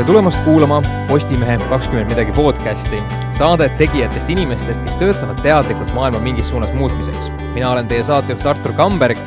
tere 0.00 0.08
tulemast 0.08 0.38
kuulama 0.46 0.78
Postimehe 1.08 1.58
kakskümmend 1.68 2.08
midagi 2.08 2.32
podcasti, 2.32 3.02
saadet 3.36 3.74
tegijatest 3.76 4.30
inimestest, 4.32 4.80
kes 4.86 4.96
töötavad 4.96 5.42
teadlikult 5.44 5.92
maailma 5.92 6.22
mingis 6.24 6.48
suunas 6.48 6.72
muutmiseks. 6.72 7.28
mina 7.52 7.68
olen 7.70 7.88
teie 7.88 8.00
saatejuht 8.08 8.46
Artur 8.46 8.72
Kamberg 8.72 9.18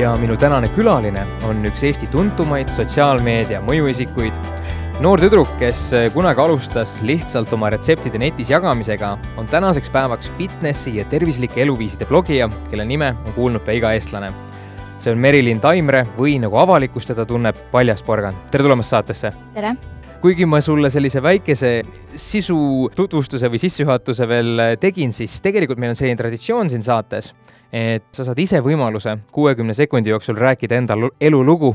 ja 0.00 0.14
minu 0.16 0.38
tänane 0.40 0.72
külaline 0.72 1.26
on 1.44 1.60
üks 1.68 1.84
Eesti 1.84 2.08
tuntumaid 2.08 2.72
sotsiaalmeedia 2.72 3.60
mõjuisikuid. 3.68 4.32
noor 5.04 5.20
tüdruk, 5.20 5.50
kes 5.60 5.90
kunagi 6.16 6.40
alustas 6.40 7.02
lihtsalt 7.02 7.52
oma 7.52 7.70
retseptide 7.76 8.18
netis 8.18 8.50
jagamisega, 8.50 9.18
on 9.36 9.46
tänaseks 9.46 9.90
päevaks 9.90 10.32
fitnessi 10.38 10.96
ja 10.96 11.04
tervislike 11.04 11.62
eluviiside 11.62 12.08
blogija, 12.08 12.48
kelle 12.70 12.84
nime 12.84 13.12
on 13.26 13.32
kuulnud 13.32 13.60
pea 13.60 13.76
iga 13.76 13.92
eestlane 13.92 14.32
see 14.98 15.12
on 15.12 15.18
Merilin 15.18 15.60
Taimre 15.60 16.06
või 16.16 16.38
nagu 16.40 16.56
avalikkus 16.56 17.12
teda 17.12 17.26
tunneb, 17.28 17.66
Paljas 17.70 18.02
porgand. 18.02 18.48
tere 18.50 18.64
tulemast 18.64 18.96
saatesse! 18.96 19.36
tere! 19.52 19.76
Kuigi 20.24 20.46
ma 20.48 20.56
sulle 20.64 20.88
sellise 20.88 21.20
väikese 21.20 21.70
sisu 22.16 22.56
tutvustuse 22.96 23.50
või 23.52 23.58
sissejuhatuse 23.60 24.24
veel 24.24 24.62
tegin, 24.80 25.10
siis 25.12 25.34
tegelikult 25.44 25.76
meil 25.82 25.92
on 25.92 25.98
selline 25.98 26.16
traditsioon 26.16 26.70
siin 26.72 26.80
saates, 26.86 27.28
et 27.68 28.06
sa 28.16 28.24
saad 28.24 28.40
ise 28.40 28.62
võimaluse 28.64 29.18
kuuekümne 29.36 29.76
sekundi 29.76 30.14
jooksul 30.14 30.40
rääkida 30.40 30.78
enda 30.80 30.96
elulugu, 31.20 31.74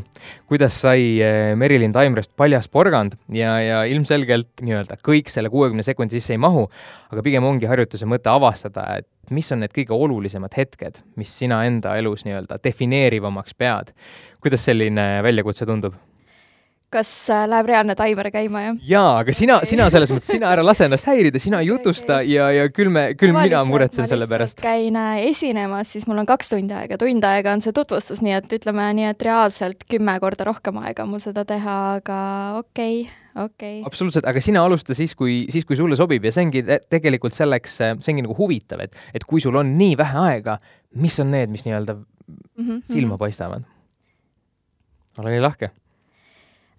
kuidas 0.50 0.80
sai 0.82 1.06
eh, 1.22 1.52
Merilin 1.62 1.94
Taimrest 1.94 2.34
paljas 2.42 2.66
porgand 2.74 3.20
ja, 3.38 3.54
ja 3.62 3.84
ilmselgelt 3.86 4.66
nii-öelda 4.66 4.98
kõik 5.06 5.30
selle 5.30 5.54
kuuekümne 5.54 5.86
sekundi 5.86 6.18
sisse 6.18 6.34
ei 6.34 6.42
mahu, 6.42 6.66
aga 7.14 7.30
pigem 7.30 7.46
ongi 7.46 7.70
harjutuse 7.70 8.10
mõte 8.10 8.34
avastada, 8.34 8.90
et 8.98 9.30
mis 9.30 9.54
on 9.54 9.62
need 9.62 9.78
kõige 9.78 9.94
olulisemad 9.94 10.58
hetked, 10.58 11.04
mis 11.22 11.38
sina 11.38 11.62
enda 11.70 12.00
elus 12.02 12.26
nii-öelda 12.26 12.58
defineerivamaks 12.66 13.54
pead. 13.54 13.94
kuidas 14.42 14.66
selline 14.66 15.12
väljakutse 15.22 15.70
tundub? 15.70 16.09
Kas 16.94 17.10
äh, 17.30 17.46
läheb 17.50 17.70
reaalne 17.70 17.96
taimer 17.98 18.30
käima, 18.34 18.64
jah? 18.64 18.78
jaa, 18.90 19.12
aga 19.22 19.34
sina, 19.36 19.60
sina 19.68 19.90
selles 19.94 20.12
mõttes, 20.14 20.32
sina 20.34 20.50
ära 20.54 20.64
lase 20.66 20.88
ennast 20.88 21.08
häirida, 21.10 21.42
sina 21.42 21.62
jutusta 21.66 22.20
ja, 22.26 22.50
ja 22.56 22.66
küll 22.74 22.90
me, 22.94 23.12
küll 23.20 23.36
mina 23.36 23.62
muretsen 23.68 24.10
selle 24.10 24.28
pärast. 24.30 24.62
käin 24.64 24.98
äh, 24.98 25.22
esinemas, 25.30 25.94
siis 25.94 26.08
mul 26.10 26.22
on 26.24 26.30
kaks 26.30 26.54
tundi 26.54 26.74
aega, 26.76 26.98
tund 27.02 27.26
aega 27.30 27.54
on 27.54 27.64
see 27.66 27.76
tutvustus, 27.76 28.24
nii 28.26 28.36
et 28.40 28.58
ütleme 28.60 28.90
nii, 28.98 29.10
et 29.14 29.26
reaalselt 29.30 29.86
kümme 29.90 30.16
korda 30.24 30.48
rohkem 30.50 30.80
aega 30.82 31.06
on 31.06 31.14
mul 31.14 31.24
seda 31.24 31.46
teha, 31.50 31.80
aga 32.00 32.22
okei 32.64 33.04
okay 33.06 33.44
okei 33.46 33.76
okay.. 33.80 33.88
absoluutselt, 33.88 34.26
aga 34.30 34.42
sina 34.42 34.64
alusta 34.66 34.98
siis, 34.98 35.14
kui, 35.18 35.44
siis 35.54 35.68
kui 35.70 35.78
sulle 35.78 35.98
sobib 36.00 36.26
ja 36.26 36.34
see 36.34 36.48
ongi 36.48 36.64
tegelikult 36.90 37.38
selleks, 37.38 37.78
see 37.80 38.14
ongi 38.16 38.26
nagu 38.26 38.38
huvitav, 38.38 38.82
et, 38.86 38.98
et 39.14 39.26
kui 39.30 39.44
sul 39.44 39.58
on 39.62 39.76
nii 39.78 39.94
vähe 40.00 40.24
aega, 40.26 40.58
mis 40.98 41.20
on 41.22 41.30
need, 41.36 41.54
mis 41.54 41.68
nii-öelda 41.68 41.96
mm 42.00 42.66
-hmm. 42.66 42.82
silma 42.90 43.20
paistavad? 43.22 43.68
ole 45.20 45.36
nii 45.36 45.44
lahke 45.44 45.70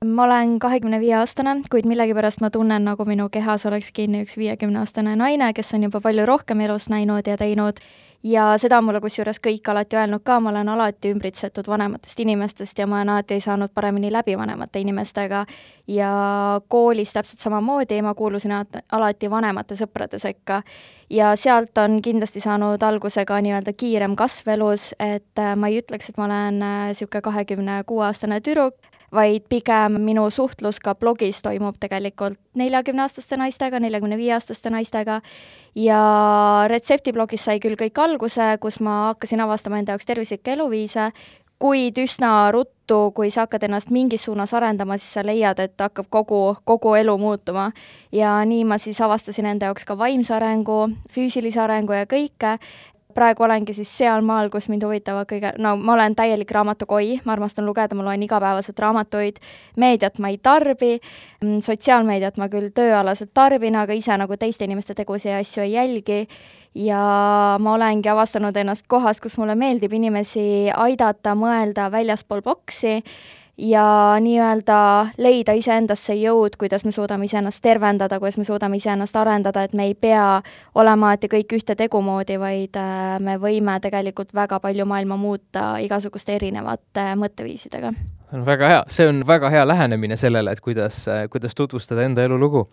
ma 0.04 0.24
olen 0.24 0.58
kahekümne 0.58 0.96
viie 1.00 1.12
aastane, 1.18 1.52
kuid 1.70 1.84
millegipärast 1.84 2.40
ma 2.40 2.48
tunnen, 2.50 2.86
nagu 2.88 3.04
minu 3.04 3.26
kehas 3.28 3.66
oleks 3.68 3.90
kinni 3.92 4.22
üks 4.24 4.38
viiekümne 4.40 4.80
aastane 4.80 5.12
naine, 5.16 5.50
kes 5.52 5.74
on 5.76 5.82
juba 5.84 6.00
palju 6.00 6.24
rohkem 6.26 6.60
elus 6.64 6.86
näinud 6.88 7.26
ja 7.28 7.36
teinud. 7.36 7.82
Ja 8.24 8.46
seda 8.60 8.78
on 8.80 8.86
mulle 8.86 9.02
kusjuures 9.04 9.36
kõik 9.44 9.68
alati 9.68 9.96
öelnud 9.96 10.22
ka, 10.24 10.38
ma 10.40 10.48
olen 10.54 10.68
alati 10.72 11.12
ümbritsetud 11.12 11.68
vanematest 11.68 12.20
inimestest 12.20 12.80
ja 12.80 12.86
ma 12.88 12.96
olen 12.96 13.12
alati 13.12 13.40
saanud 13.44 13.72
paremini 13.76 14.08
läbi 14.12 14.38
vanemate 14.40 14.80
inimestega. 14.80 15.44
Ja 15.88 16.12
koolis 16.68 17.12
täpselt 17.12 17.44
samamoodi, 17.44 18.00
ma 18.00 18.14
kuulusin 18.16 18.56
alati 18.56 19.30
vanemate 19.30 19.76
sõprade 19.76 20.20
sekka. 20.20 20.62
Ja 21.10 21.34
sealt 21.36 21.76
on 21.78 22.00
kindlasti 22.00 22.40
saanud 22.40 22.80
alguse 22.88 23.26
ka 23.28 23.40
nii-öelda 23.40 23.76
kiirem 23.76 24.16
kasv 24.16 24.48
elus, 24.56 24.94
et 24.96 25.44
ma 25.56 25.68
ei 25.68 25.82
ütleks, 25.84 26.08
et 26.08 26.20
ma 26.20 26.28
olen 26.28 26.64
niisugune 26.64 27.24
kahekümne 27.28 27.82
kuue 27.88 28.04
aastane 28.08 28.40
tüdruk, 28.40 28.80
vaid 29.14 29.46
pigem 29.48 29.98
minu 30.04 30.28
suhtlus 30.30 30.78
ka 30.82 30.94
blogis 30.94 31.42
toimub 31.42 31.76
tegelikult 31.80 32.38
neljakümneaastaste 32.54 33.36
naistega, 33.40 33.80
neljakümne 33.82 34.18
viie 34.18 34.32
aastaste 34.36 34.70
naistega 34.70 35.20
ja 35.74 36.00
retseptiblogis 36.70 37.44
sai 37.44 37.58
küll 37.62 37.78
kõik 37.80 37.98
alguse, 38.02 38.56
kus 38.62 38.80
ma 38.80 39.10
hakkasin 39.10 39.42
avastama 39.46 39.80
enda 39.80 39.94
jaoks 39.94 40.08
tervislikke 40.08 40.54
eluviise, 40.54 41.10
kuid 41.60 41.98
üsna 42.00 42.48
ruttu, 42.54 43.10
kui 43.12 43.28
sa 43.30 43.44
hakkad 43.44 43.66
ennast 43.66 43.90
mingis 43.92 44.24
suunas 44.24 44.54
arendama, 44.56 44.96
siis 44.96 45.12
sa 45.18 45.24
leiad, 45.26 45.58
et 45.60 45.82
hakkab 45.82 46.08
kogu, 46.08 46.40
kogu 46.64 46.94
elu 46.96 47.16
muutuma. 47.20 47.70
ja 48.12 48.38
nii 48.44 48.64
ma 48.64 48.78
siis 48.78 49.00
avastasin 49.00 49.46
enda 49.46 49.68
jaoks 49.68 49.84
ka 49.84 49.98
vaimse 49.98 50.34
arengu, 50.34 50.88
füüsilise 51.12 51.60
arengu 51.60 51.92
ja 51.92 52.06
kõike, 52.08 52.56
praegu 53.14 53.44
olengi 53.46 53.74
siis 53.76 53.90
sealmaal, 53.98 54.50
kus 54.52 54.68
mind 54.72 54.84
huvitavad 54.86 55.28
kõige, 55.30 55.52
no 55.62 55.74
ma 55.80 55.94
olen 55.96 56.16
täielik 56.18 56.50
raamatukoi, 56.54 57.20
ma 57.24 57.34
armastan 57.36 57.66
lugeda, 57.68 57.96
ma 57.98 58.06
loen 58.06 58.22
igapäevaselt 58.26 58.78
raamatuid, 58.80 59.40
meediat 59.80 60.18
ma 60.18 60.30
ei 60.32 60.38
tarbi, 60.42 60.96
mm, 61.42 61.60
sotsiaalmeediat 61.66 62.40
ma 62.40 62.48
küll 62.52 62.70
tööalaselt 62.74 63.34
tarbin, 63.34 63.76
aga 63.76 63.96
ise 63.96 64.16
nagu 64.20 64.36
teiste 64.40 64.68
inimeste 64.68 64.96
tegusid 64.98 65.32
ja 65.32 65.42
asju 65.42 65.66
ei 65.66 65.76
jälgi. 65.76 66.24
Ja 66.74 67.00
ma 67.58 67.72
olengi 67.74 68.06
avastanud 68.08 68.54
ennast 68.56 68.86
kohas, 68.86 69.18
kus 69.20 69.34
mulle 69.40 69.56
meeldib 69.58 69.92
inimesi 69.92 70.70
aidata, 70.70 71.34
mõelda 71.34 71.88
väljaspool 71.90 72.44
boksi 72.46 73.00
ja 73.60 74.16
nii-öelda 74.20 74.80
leida 75.20 75.52
iseendasse 75.56 76.14
jõud, 76.16 76.56
kuidas 76.58 76.84
me 76.84 76.92
suudame 76.92 77.28
iseennast 77.28 77.62
tervendada, 77.62 78.18
kuidas 78.20 78.38
me 78.40 78.44
suudame 78.44 78.80
iseennast 78.80 79.16
arendada, 79.16 79.64
et 79.64 79.74
me 79.76 79.90
ei 79.90 79.94
pea 79.94 80.42
olema 80.74 81.10
alati 81.10 81.28
kõik 81.32 81.56
ühte 81.58 81.76
tegumoodi, 81.76 82.38
vaid 82.40 82.78
äh, 82.80 83.18
me 83.20 83.36
võime 83.40 83.76
tegelikult 83.82 84.34
väga 84.34 84.60
palju 84.60 84.86
maailma 84.88 85.20
muuta 85.20 85.74
igasuguste 85.84 86.38
erinevate 86.40 87.12
mõtteviisidega 87.20 87.92
on 88.34 88.44
väga 88.46 88.68
hea, 88.70 88.82
see 88.92 89.06
on 89.10 89.20
väga 89.26 89.50
hea 89.50 89.62
lähenemine 89.66 90.16
sellele, 90.18 90.52
et 90.54 90.62
kuidas, 90.62 91.02
kuidas 91.32 91.56
tutvustada 91.58 92.04
enda 92.06 92.22
elulugu. 92.26 92.66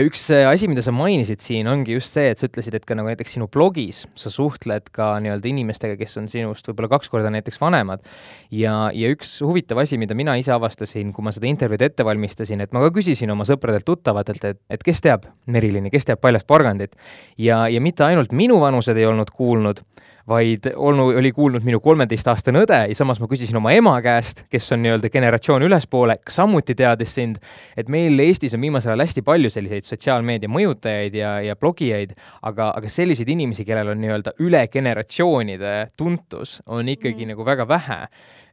üks 0.00 0.22
asi, 0.48 0.68
mida 0.70 0.82
sa 0.84 0.94
mainisid 0.96 1.42
siin, 1.44 1.68
ongi 1.68 1.96
just 1.96 2.14
see, 2.14 2.30
et 2.32 2.40
sa 2.40 2.48
ütlesid, 2.48 2.76
et 2.78 2.86
ka 2.88 2.96
nagu 2.96 3.10
näiteks 3.10 3.36
sinu 3.36 3.48
blogis 3.52 4.04
sa 4.18 4.32
suhtled 4.32 4.88
ka 4.94 5.14
nii-öelda 5.24 5.50
inimestega, 5.50 5.98
kes 6.00 6.16
on 6.20 6.28
sinust 6.30 6.68
võib-olla 6.70 6.94
kaks 6.96 7.12
korda 7.12 7.32
näiteks 7.34 7.60
vanemad. 7.60 8.04
ja, 8.50 8.90
ja 8.94 9.12
üks 9.12 9.36
huvitav 9.44 9.82
asi, 9.84 9.98
mida 10.00 10.16
mina 10.16 10.36
ise 10.40 10.54
avastasin, 10.56 11.12
kui 11.12 11.26
ma 11.26 11.34
seda 11.34 11.50
intervjuud 11.50 11.84
ette 11.84 12.06
valmistasin, 12.06 12.64
et 12.64 12.72
ma 12.72 12.84
ka 12.86 12.94
küsisin 12.96 13.32
oma 13.34 13.44
sõpradelt-tuttavatelt, 13.48 14.48
et, 14.50 14.62
et 14.70 14.82
kes 14.84 15.04
teab 15.04 15.28
Merilini, 15.46 15.92
kes 15.92 16.08
teab 16.08 16.22
Paljast 16.24 16.48
porgandit. 16.48 16.96
ja, 17.38 17.66
ja 17.68 17.80
mitte 17.80 18.04
ainult 18.08 18.32
minu 18.32 18.60
vanused 18.62 18.96
ei 18.96 19.06
olnud 19.06 19.30
kuulnud 19.34 19.84
vaid 20.28 20.70
olnud, 20.76 21.16
oli 21.20 21.32
kuulnud 21.32 21.64
minu 21.66 21.80
kolmeteistaastane 21.84 22.62
õde 22.64 22.78
ja 22.88 22.96
samas 22.96 23.20
ma 23.20 23.28
küsisin 23.28 23.58
oma 23.60 23.74
ema 23.76 23.94
käest, 24.04 24.44
kes 24.50 24.70
on 24.72 24.80
nii-öelda 24.84 25.10
generatsioon 25.12 25.66
ülespoole, 25.66 26.16
samuti 26.32 26.76
teadis 26.78 27.16
sind, 27.18 27.40
et 27.76 27.90
meil 27.92 28.18
Eestis 28.24 28.56
on 28.56 28.64
viimasel 28.64 28.94
ajal 28.94 29.04
hästi 29.04 29.24
palju 29.26 29.52
selliseid 29.52 29.88
sotsiaalmeedia 29.88 30.48
mõjutajaid 30.48 31.18
ja, 31.18 31.34
ja 31.44 31.56
blogijaid, 31.60 32.14
aga, 32.42 32.70
aga 32.72 32.92
selliseid 32.92 33.28
inimesi, 33.34 33.66
kellel 33.68 33.92
on 33.92 34.00
nii-öelda 34.00 34.36
üle 34.44 34.64
generatsioonide 34.72 35.74
tuntus, 35.96 36.58
on 36.66 36.88
ikkagi 36.88 37.26
mm. 37.26 37.34
nagu 37.34 37.46
väga 37.46 37.68
vähe 37.68 38.00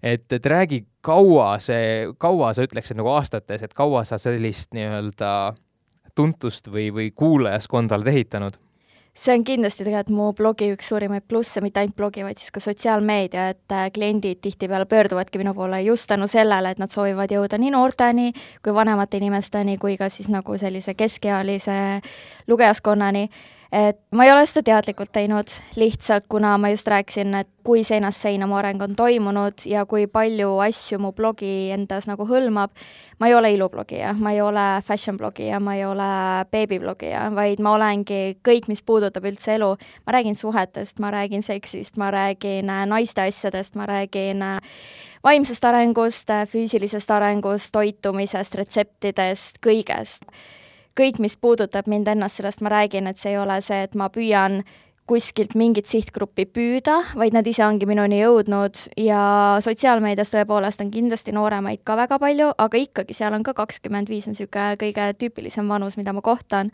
et, 0.04 0.26
et 0.34 0.46
räägi, 0.46 0.84
kaua 1.02 1.54
see, 1.62 2.10
kaua 2.20 2.52
sa 2.54 2.66
ütleksid 2.66 3.00
nagu 3.00 3.14
aastates, 3.14 3.64
et 3.64 3.74
kaua 3.78 4.04
sa 4.08 4.20
sellist 4.22 4.74
nii-öelda 4.76 5.54
tuntust 6.16 6.68
või, 6.72 6.90
või 6.94 7.12
kuulajaskonda 7.16 8.00
oled 8.00 8.12
ehitanud? 8.12 8.60
See 9.14 9.34
on 9.36 9.44
kindlasti 9.44 9.84
tegelikult 9.84 10.16
mu 10.16 10.32
blogi 10.34 10.72
üks 10.74 10.88
suurimaid 10.92 11.26
plusse, 11.28 11.62
mitte 11.64 11.82
ainult 11.82 11.98
blogi, 11.98 12.24
vaid 12.24 12.40
siis 12.40 12.52
ka 12.54 12.64
sotsiaalmeedia, 12.64 13.48
et 13.54 13.76
äh, 13.76 13.90
kliendid 13.94 14.40
tihtipeale 14.42 14.88
pöörduvadki 14.90 15.42
minu 15.42 15.54
poole 15.58 15.82
just 15.84 16.08
tänu 16.10 16.28
sellele, 16.32 16.72
et 16.72 16.80
nad 16.80 16.94
soovivad 16.94 17.32
jõuda 17.32 17.60
nii 17.60 17.74
noorteni 17.76 18.32
kui 18.64 18.76
vanemate 18.76 19.20
inimesteni 19.20 19.78
kui 19.82 19.98
ka 20.00 20.10
siis 20.10 20.32
nagu 20.32 20.58
sellise 20.58 20.96
keskealise 20.96 21.78
lugejaskonnani 22.48 23.28
et 23.72 24.00
ma 24.12 24.26
ei 24.28 24.32
ole 24.34 24.44
seda 24.46 24.66
teadlikult 24.68 25.14
teinud, 25.16 25.48
lihtsalt 25.80 26.26
kuna 26.30 26.58
ma 26.60 26.70
just 26.74 26.90
rääkisin, 26.92 27.36
et 27.40 27.50
kui 27.64 27.86
seinast 27.88 28.26
seina 28.26 28.48
mu 28.50 28.58
areng 28.60 28.82
on 28.84 28.98
toimunud 29.00 29.64
ja 29.70 29.86
kui 29.88 30.08
palju 30.12 30.58
asju 30.66 31.00
mu 31.00 31.14
blogi 31.16 31.70
endas 31.72 32.10
nagu 32.10 32.26
hõlmab, 32.28 32.74
ma 33.22 33.30
ei 33.30 33.36
ole 33.38 33.54
ilublogija, 33.56 34.12
ma 34.20 34.36
ei 34.36 34.42
ole 34.44 34.66
fashion 34.84 35.18
blogija, 35.18 35.62
ma 35.64 35.78
ei 35.80 35.86
ole 35.88 36.10
beebiblogija, 36.52 37.30
vaid 37.38 37.64
ma 37.64 37.76
olengi 37.78 38.38
kõik, 38.44 38.68
mis 38.68 38.84
puudutab 38.84 39.30
üldse 39.30 39.56
elu, 39.56 39.74
ma 40.06 40.18
räägin 40.18 40.36
suhetest, 40.36 41.00
ma 41.00 41.14
räägin 41.16 41.46
seksist, 41.46 41.96
ma 42.02 42.12
räägin 42.12 42.70
äh, 42.70 42.86
naiste 42.92 43.24
asjadest, 43.24 43.80
ma 43.80 43.88
räägin 43.88 44.44
äh, 44.44 44.82
vaimsest 45.24 45.64
arengust, 45.66 46.30
äh, 46.30 46.44
füüsilisest 46.50 47.14
arengust, 47.14 47.72
toitumisest, 47.78 48.60
retseptidest, 48.60 49.64
kõigest 49.64 50.28
kõik, 50.98 51.20
mis 51.24 51.38
puudutab 51.38 51.88
mind 51.92 52.08
ennast, 52.12 52.40
sellest 52.40 52.62
ma 52.62 52.72
räägin, 52.74 53.08
et 53.08 53.20
see 53.20 53.34
ei 53.34 53.42
ole 53.42 53.60
see, 53.64 53.84
et 53.86 53.96
ma 53.96 54.10
püüan 54.14 54.62
kuskilt 55.12 55.56
mingit 55.60 55.90
sihtgruppi 55.90 56.46
püüda, 56.48 57.02
vaid 57.20 57.36
nad 57.36 57.48
ise 57.48 57.66
ongi 57.66 57.88
minuni 57.90 58.22
jõudnud 58.22 58.78
ja 59.02 59.22
sotsiaalmeedias 59.64 60.32
tõepoolest 60.32 60.84
on 60.84 60.92
kindlasti 60.94 61.34
nooremaid 61.36 61.82
ka 61.88 61.98
väga 62.00 62.20
palju, 62.22 62.52
aga 62.56 62.80
ikkagi 62.80 63.16
seal 63.18 63.36
on 63.36 63.44
ka 63.44 63.56
kakskümmend 63.58 64.12
viis 64.12 64.30
on 64.30 64.38
niisugune 64.38 64.78
kõige 64.80 65.10
tüüpilisem 65.20 65.68
vanus, 65.68 65.98
mida 66.00 66.14
ma 66.16 66.24
kohtan. 66.24 66.72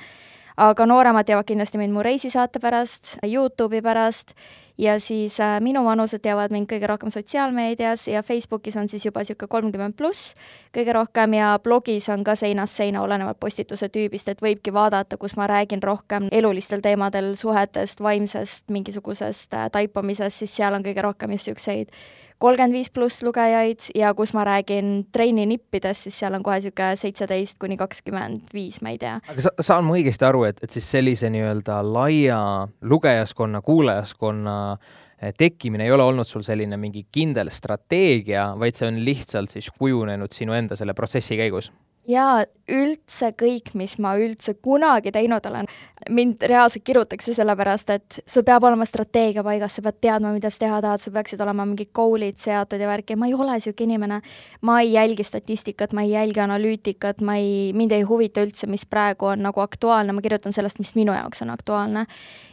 Aga 0.57 0.85
nooremad 0.89 1.27
teavad 1.27 1.45
kindlasti 1.45 1.77
mind 1.77 1.93
mu 1.93 2.03
reisisaate 2.05 2.59
pärast, 2.59 3.17
Youtube'i 3.25 3.81
pärast 3.85 4.33
ja 4.77 4.99
siis 4.99 5.39
äh, 5.39 5.59
minu 5.61 5.83
vanused 5.85 6.21
teavad 6.21 6.53
mind 6.53 6.69
kõige 6.69 6.89
rohkem 6.89 7.13
sotsiaalmeedias 7.13 8.07
ja 8.09 8.23
Facebookis 8.25 8.77
on 8.77 8.89
siis 8.89 9.05
juba 9.05 9.21
niisugune 9.21 9.51
kolmkümmend 9.53 9.97
pluss 9.97 10.33
kõige 10.73 10.93
rohkem 10.97 11.37
ja 11.37 11.53
blogis 11.63 12.09
on 12.09 12.23
ka 12.25 12.35
seinast 12.35 12.77
seina, 12.77 13.01
olenevalt 13.05 13.39
postituse 13.39 13.89
tüübist, 13.93 14.29
et 14.33 14.41
võibki 14.41 14.73
vaadata, 14.73 15.17
kus 15.17 15.37
ma 15.37 15.47
räägin 15.49 15.83
rohkem 15.83 16.29
elulistel 16.31 16.81
teemadel, 16.81 17.35
suhetest, 17.37 18.01
vaimsest, 18.01 18.65
mingisugusest 18.73 19.53
äh, 19.53 19.69
taipamisest, 19.71 20.41
siis 20.41 20.57
seal 20.57 20.73
on 20.73 20.85
kõige 20.85 21.05
rohkem 21.05 21.37
just 21.37 21.47
niisuguseid 21.47 21.93
kolmkümmend 22.41 22.75
viis 22.75 22.91
pluss 22.93 23.23
lugejaid 23.25 23.89
ja 23.97 24.13
kus 24.17 24.33
ma 24.37 24.43
räägin 24.47 25.07
trenni 25.13 25.47
nippidest, 25.49 26.07
siis 26.07 26.19
seal 26.21 26.37
on 26.37 26.45
kohe 26.45 26.59
niisugune 26.59 26.99
seitseteist 26.99 27.57
kuni 27.61 27.77
kakskümmend 27.79 28.53
viis, 28.53 28.81
ma 28.85 28.93
ei 28.93 29.01
tea. 29.01 29.17
aga 29.23 29.47
sa, 29.47 29.53
saan 29.59 29.87
ma 29.87 29.97
õigesti 29.97 30.27
aru, 30.27 30.45
et, 30.49 30.61
et 30.63 30.73
siis 30.73 30.91
sellise 30.97 31.31
nii-öelda 31.33 31.79
laia 31.85 32.39
lugejaskonna, 32.85 33.61
kuulajaskonna 33.65 34.55
eh, 34.75 35.33
tekkimine 35.37 35.87
ei 35.87 35.95
ole 35.95 36.05
olnud 36.05 36.29
sul 36.29 36.45
selline 36.45 36.77
mingi 36.81 37.07
kindel 37.11 37.51
strateegia, 37.53 38.51
vaid 38.59 38.77
see 38.77 38.89
on 38.91 39.01
lihtsalt 39.05 39.57
siis 39.57 39.71
kujunenud 39.73 40.33
sinu 40.33 40.57
enda 40.57 40.77
selle 40.79 40.97
protsessi 40.97 41.39
käigus? 41.39 41.71
jaa, 42.07 42.45
üldse 42.71 43.33
kõik, 43.37 43.73
mis 43.79 43.97
ma 44.03 44.13
üldse 44.19 44.55
kunagi 44.63 45.11
teinud 45.15 45.45
olen, 45.49 45.67
mind 46.09 46.43
reaalselt 46.49 46.83
kirutakse 46.85 47.33
sellepärast, 47.33 47.89
et 47.89 48.19
sul 48.27 48.43
peab 48.47 48.63
olema 48.67 48.85
strateegia 48.87 49.43
paigas, 49.45 49.77
sa 49.77 49.83
pead 49.85 49.99
teadma, 50.01 50.31
mida 50.35 50.49
sa 50.53 50.61
teha 50.63 50.79
tahad, 50.83 51.01
sul 51.01 51.13
peaksid 51.15 51.41
olema 51.43 51.65
mingid 51.67 51.91
goal'id 51.95 52.37
seatud 52.41 52.81
ja 52.81 52.89
värki, 52.89 53.17
ma 53.19 53.29
ei 53.29 53.35
ole 53.37 53.57
niisugune 53.57 53.87
inimene. 53.87 54.21
ma 54.61 54.79
ei 54.81 54.93
jälgi 54.93 55.23
statistikat, 55.23 55.93
ma 55.93 56.01
ei 56.01 56.11
jälgi 56.11 56.39
analüütikat, 56.39 57.21
ma 57.21 57.35
ei, 57.35 57.71
mind 57.73 57.91
ei 57.91 58.01
huvita 58.01 58.43
üldse, 58.45 58.67
mis 58.67 58.85
praegu 58.85 59.31
on 59.31 59.43
nagu 59.45 59.61
aktuaalne, 59.61 60.13
ma 60.13 60.21
kirjutan 60.21 60.53
sellest, 60.53 60.79
mis 60.79 60.95
minu 60.95 61.13
jaoks 61.13 61.41
on 61.41 61.49
aktuaalne. 61.49 62.05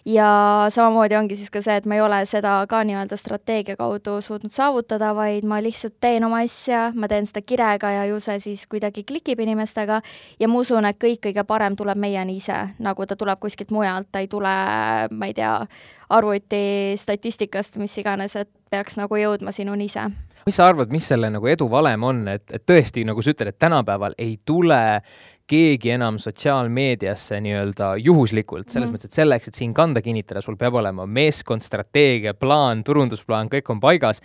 ja 0.04 0.66
samamoodi 0.68 1.16
ongi 1.16 1.36
siis 1.36 1.50
ka 1.50 1.62
see, 1.64 1.76
et 1.76 1.86
ma 1.86 1.96
ei 1.96 2.00
ole 2.04 2.18
seda 2.28 2.58
ka 2.68 2.82
nii-öelda 2.84 3.16
strateegia 3.16 3.76
kaudu 3.76 4.20
suutnud 4.20 4.52
saavutada, 4.52 5.14
vaid 5.16 5.44
ma 5.48 5.62
lihtsalt 5.64 5.96
teen 6.00 6.24
oma 6.24 6.42
asja, 6.44 6.90
ma 6.94 7.08
teen 7.08 7.26
seda 7.26 7.40
kirega 7.40 7.90
ja 7.90 8.04
ju 8.10 8.20
see 8.20 8.40
siis 8.40 8.66
kuidagi 8.68 9.04
klikib 9.04 9.40
inimestega 9.40 10.02
ja 10.40 10.48
ma 10.48 10.60
usun, 10.60 10.84
et 10.84 10.98
kõik 11.00 11.22
kõige 11.28 11.44
parem 11.48 11.76
tuleb 11.76 11.96
meieni 12.00 12.36
ise, 12.36 12.56
nagu 12.78 13.06
ta 13.06 13.16
tuleb 13.16 13.40
kuskilt 13.44 13.74
mujalt, 13.74 14.08
ta 14.12 14.24
ei 14.24 14.30
tule, 14.32 14.54
ma 15.12 15.28
ei 15.30 15.36
tea, 15.36 15.54
arvuti 16.14 16.94
statistikast, 17.00 17.78
mis 17.82 17.96
iganes, 18.00 18.36
et 18.40 18.50
peaks 18.72 18.98
nagu 19.00 19.18
jõudma 19.20 19.52
sinuni 19.54 19.88
ise. 19.90 20.08
mis 20.44 20.58
sa 20.60 20.66
arvad, 20.68 20.90
mis 20.92 21.06
selle 21.08 21.30
nagu 21.32 21.48
edu 21.48 21.68
valem 21.72 22.02
on, 22.04 22.26
et, 22.28 22.44
et 22.52 22.64
tõesti, 22.66 23.04
nagu 23.08 23.22
sa 23.24 23.32
ütled, 23.32 23.54
et 23.54 23.58
tänapäeval 23.64 24.16
ei 24.20 24.36
tule 24.44 24.82
keegi 25.48 25.90
enam 25.92 26.16
sotsiaalmeediasse 26.20 27.36
nii-öelda 27.44 27.94
juhuslikult, 28.00 28.70
selles 28.72 28.88
mm 28.88 28.96
mõttes, 28.96 29.10
et 29.12 29.18
selleks, 29.18 29.48
et 29.48 29.58
siin 29.60 29.74
kanda 29.76 30.00
kinnitada, 30.04 30.40
sul 30.44 30.56
peab 30.60 30.78
olema 30.80 31.04
meeskond, 31.06 31.64
strateegia, 31.64 32.32
plaan, 32.34 32.84
turundusplaan, 32.84 33.50
kõik 33.52 33.68
on 33.72 33.80
paigas 33.80 34.22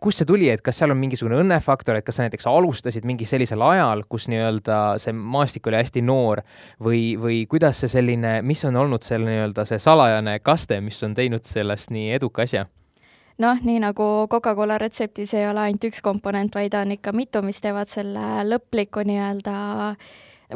kust 0.00 0.22
see 0.22 0.28
tuli, 0.28 0.48
et 0.52 0.62
kas 0.64 0.78
seal 0.80 0.92
on 0.94 1.00
mingisugune 1.00 1.38
õnnefaktor, 1.42 1.98
et 1.98 2.06
kas 2.06 2.18
sa 2.18 2.26
näiteks 2.26 2.46
alustasid 2.50 3.06
mingi 3.08 3.26
sellisel 3.28 3.62
ajal, 3.64 4.04
kus 4.08 4.28
nii-öelda 4.32 4.98
see 5.02 5.14
maastik 5.16 5.66
oli 5.70 5.80
hästi 5.80 6.02
noor 6.06 6.42
või, 6.84 7.02
või 7.20 7.42
kuidas 7.50 7.82
see 7.82 7.92
selline, 7.98 8.38
mis 8.46 8.64
on 8.68 8.76
olnud 8.78 9.06
selle 9.06 9.30
nii-öelda 9.30 9.66
see 9.68 9.82
salajane 9.82 10.38
kaste, 10.44 10.80
mis 10.84 11.02
on 11.06 11.16
teinud 11.18 11.46
sellest 11.48 11.94
nii 11.94 12.12
eduka 12.18 12.46
asja? 12.46 12.66
noh, 13.38 13.60
nii 13.62 13.78
nagu 13.82 14.26
Coca-Cola 14.30 14.78
retseptis 14.82 15.34
ei 15.38 15.46
ole 15.48 15.68
ainult 15.68 15.84
üks 15.90 16.02
komponent, 16.02 16.54
vaid 16.54 16.74
on 16.74 16.96
ikka 16.96 17.12
mitu, 17.14 17.42
mis 17.46 17.60
teevad 17.62 17.90
selle 17.90 18.42
lõpliku 18.48 19.04
nii-öelda 19.06 19.54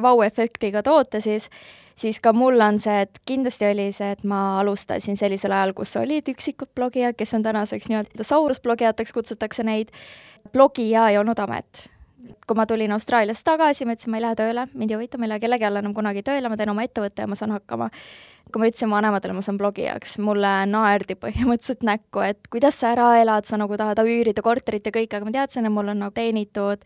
vau-efektiga 0.02 0.82
toote 0.82 1.20
siis 1.20 1.48
siis 2.02 2.20
ka 2.22 2.32
mul 2.36 2.60
on 2.60 2.80
see, 2.82 3.04
et 3.06 3.22
kindlasti 3.28 3.68
oli 3.68 3.88
see, 3.94 4.12
et 4.16 4.24
ma 4.28 4.42
alustasin 4.60 5.18
sellisel 5.18 5.54
ajal, 5.54 5.74
kus 5.76 5.94
olid 6.00 6.28
üksikud 6.32 6.72
blogijad, 6.74 7.16
kes 7.18 7.34
on 7.38 7.46
tänaseks 7.46 7.88
nii-öelda 7.90 8.26
saurusblogijateks 8.26 9.14
kutsutakse 9.14 9.66
neid, 9.66 9.92
blogija 10.52 11.08
ei 11.12 11.18
olnud 11.20 11.38
amet. 11.42 11.86
Kui 12.46 12.54
ma 12.54 12.66
tulin 12.70 12.92
Austraaliast 12.94 13.42
tagasi, 13.46 13.86
ma 13.86 13.96
ütlesin, 13.96 14.12
ma 14.12 14.18
ei 14.18 14.22
lähe 14.22 14.36
tööle, 14.38 14.66
mind 14.78 14.92
ei 14.92 14.98
huvita, 14.98 15.18
ma 15.18 15.26
ei 15.26 15.32
lähe 15.32 15.42
kellegi 15.42 15.66
alla 15.66 15.82
enam 15.82 15.94
kunagi 15.94 16.22
tööle, 16.26 16.50
ma 16.50 16.58
teen 16.58 16.70
oma 16.70 16.84
ettevõtte 16.86 17.24
ja 17.24 17.30
ma 17.30 17.38
saan 17.38 17.54
hakkama. 17.56 17.88
kui 18.52 18.60
ma 18.60 18.68
ütlesin 18.68 18.90
vanematele, 18.90 19.34
ma 19.34 19.42
saan 19.42 19.58
blogijaks, 19.58 20.18
mulle 20.22 20.50
naerdi 20.68 21.16
põhimõtteliselt 21.18 21.86
näkku, 21.88 22.22
et 22.26 22.46
kuidas 22.52 22.78
sa 22.82 22.92
ära 22.92 23.08
elad, 23.22 23.46
sa 23.48 23.56
nagu 23.58 23.78
tahad 23.80 24.02
üürida 24.04 24.42
korterit 24.44 24.86
ja 24.86 24.92
kõike, 24.92 25.16
aga 25.16 25.26
ma 25.26 25.34
teadsin, 25.38 25.66
et 25.66 25.72
mul 25.72 25.88
on 25.88 26.02
nagu 26.04 26.14
teenitud 26.14 26.84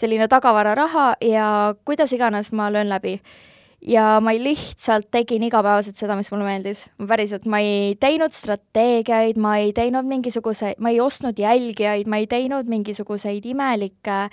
selline 0.00 0.28
tagavararaha 0.32 1.06
ja 1.24 1.74
kuidas 1.84 2.12
iganes 2.16 2.52
ma 2.56 2.70
löön 2.72 2.88
läbi 2.88 3.18
ja 3.86 4.18
ma 4.20 4.34
lihtsalt 4.36 5.08
tegin 5.10 5.44
igapäevaselt 5.46 5.96
seda, 5.96 6.16
mis 6.18 6.30
mulle 6.32 6.44
meeldis. 6.44 6.84
päriselt, 7.08 7.46
ma 7.46 7.62
ei 7.64 7.94
teinud 8.00 8.34
strateegiaid, 8.36 9.38
ma 9.40 9.56
ei 9.62 9.72
teinud 9.76 10.08
mingisuguseid, 10.08 10.78
ma 10.78 10.92
ei 10.92 11.00
ostnud 11.00 11.38
jälgijaid, 11.38 12.08
ma 12.08 12.20
ei 12.20 12.26
teinud 12.26 12.68
mingisuguseid 12.68 13.46
imelikke 13.46 14.28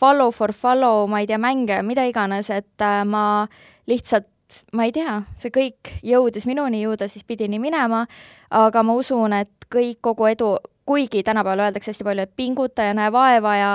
follow 0.00 0.30
for 0.30 0.52
follow, 0.52 1.06
ma 1.10 1.20
ei 1.20 1.26
tea, 1.26 1.38
mänge, 1.38 1.82
mida 1.82 2.04
iganes, 2.08 2.50
et 2.50 2.82
äh, 2.82 3.04
ma 3.04 3.46
lihtsalt 3.90 4.28
ma 4.74 4.86
ei 4.88 4.92
tea, 4.94 5.20
see 5.38 5.52
kõik 5.54 5.92
jõudis 6.02 6.46
minuni, 6.48 6.82
ju 6.82 6.96
ta 6.98 7.06
siis 7.10 7.22
pidi 7.26 7.46
nii 7.50 7.60
minema, 7.62 8.04
aga 8.50 8.82
ma 8.82 8.96
usun, 8.98 9.34
et 9.36 9.68
kõik, 9.70 10.00
kogu 10.02 10.26
edu, 10.30 10.54
kuigi 10.88 11.22
tänapäeval 11.26 11.68
öeldakse 11.68 11.92
hästi 11.92 12.06
palju, 12.06 12.24
et 12.26 12.34
pinguta 12.36 12.88
ja 12.88 12.96
näe 12.96 13.12
vaeva 13.14 13.54
ja 13.56 13.70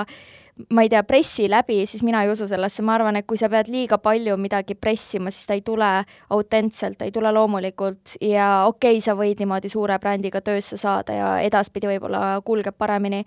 ma 0.69 0.81
ei 0.85 0.89
tea, 0.89 1.03
pressi 1.03 1.49
läbi, 1.51 1.81
siis 1.85 2.03
mina 2.03 2.21
ei 2.23 2.29
usu 2.31 2.47
sellesse, 2.47 2.83
ma 2.85 2.95
arvan, 2.95 3.19
et 3.19 3.27
kui 3.27 3.37
sa 3.39 3.49
pead 3.51 3.67
liiga 3.71 3.97
palju 3.99 4.37
midagi 4.39 4.77
pressima, 4.79 5.31
siis 5.31 5.47
ta 5.49 5.55
ei 5.57 5.63
tule 5.65 5.89
autentselt, 6.31 6.97
ta 6.99 7.07
ei 7.07 7.11
tule 7.15 7.31
loomulikult 7.35 8.15
ja 8.23 8.63
okei 8.69 8.95
okay,, 8.95 9.03
sa 9.03 9.17
võid 9.19 9.41
niimoodi 9.43 9.71
suure 9.71 9.97
brändiga 9.99 10.41
töösse 10.45 10.79
saada 10.79 11.17
ja 11.17 11.31
edaspidi 11.43 11.89
võib-olla 11.91 12.39
kulgeb 12.47 12.77
paremini, 12.77 13.25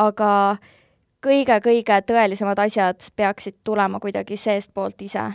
aga 0.00 0.30
kõige-kõige 1.22 1.98
tõelisemad 2.08 2.62
asjad 2.64 3.04
peaksid 3.16 3.60
tulema 3.64 4.00
kuidagi 4.00 4.38
seestpoolt 4.40 5.04
ise. 5.04 5.28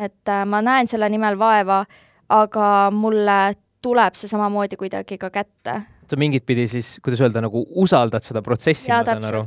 et 0.00 0.28
äh, 0.28 0.46
ma 0.46 0.62
näen 0.62 0.88
selle 0.88 1.08
nimel 1.12 1.36
vaeva, 1.38 1.84
aga 2.28 2.90
mulle 2.90 3.54
tuleb 3.82 4.14
see 4.16 4.30
samamoodi 4.30 4.78
kuidagi 4.80 5.18
ka 5.18 5.30
kätte. 5.30 5.82
sa 6.08 6.16
mingit 6.16 6.46
pidi 6.46 6.64
siis, 6.68 6.96
kuidas 7.04 7.20
öelda, 7.20 7.44
nagu 7.44 7.66
usaldad 7.76 8.24
seda 8.24 8.42
protsessi, 8.42 8.88
ma 8.88 9.04
saan 9.04 9.24
aru? 9.24 9.44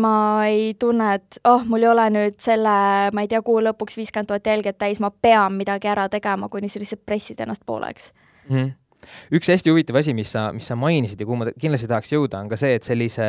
Ma 0.00 0.46
ei 0.46 0.74
tunne, 0.78 1.14
et 1.18 1.40
oh, 1.48 1.64
mul 1.68 1.84
ei 1.84 1.90
ole 1.90 2.06
nüüd 2.14 2.36
selle, 2.42 2.74
ma 3.14 3.24
ei 3.24 3.30
tea, 3.30 3.42
kuu 3.46 3.60
lõpuks 3.64 3.98
viiskümmend 4.00 4.30
tuhat 4.30 4.46
jälgijat 4.46 4.78
täis, 4.80 5.00
ma 5.02 5.10
pean 5.10 5.56
midagi 5.58 5.90
ära 5.90 6.08
tegema, 6.12 6.50
kuni 6.52 6.70
sa 6.70 6.82
lihtsalt 6.82 7.02
pressid 7.06 7.40
ennast 7.40 7.64
pooleks 7.66 8.12
mm. 8.48 8.56
-hmm. 8.56 9.08
üks 9.38 9.52
hästi 9.52 9.70
huvitav 9.70 10.00
asi, 10.00 10.14
mis 10.14 10.32
sa, 10.32 10.50
mis 10.52 10.66
sa 10.66 10.76
mainisid 10.76 11.20
ja 11.20 11.26
kuhu 11.26 11.40
ma 11.42 11.50
kindlasti 11.52 11.88
tahaks 11.88 12.12
jõuda, 12.12 12.40
on 12.40 12.48
ka 12.48 12.56
see, 12.60 12.74
et 12.74 12.86
sellise 12.86 13.26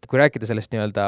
et 0.00 0.08
kui 0.08 0.18
rääkida 0.18 0.46
sellest 0.48 0.72
nii-öelda 0.72 1.06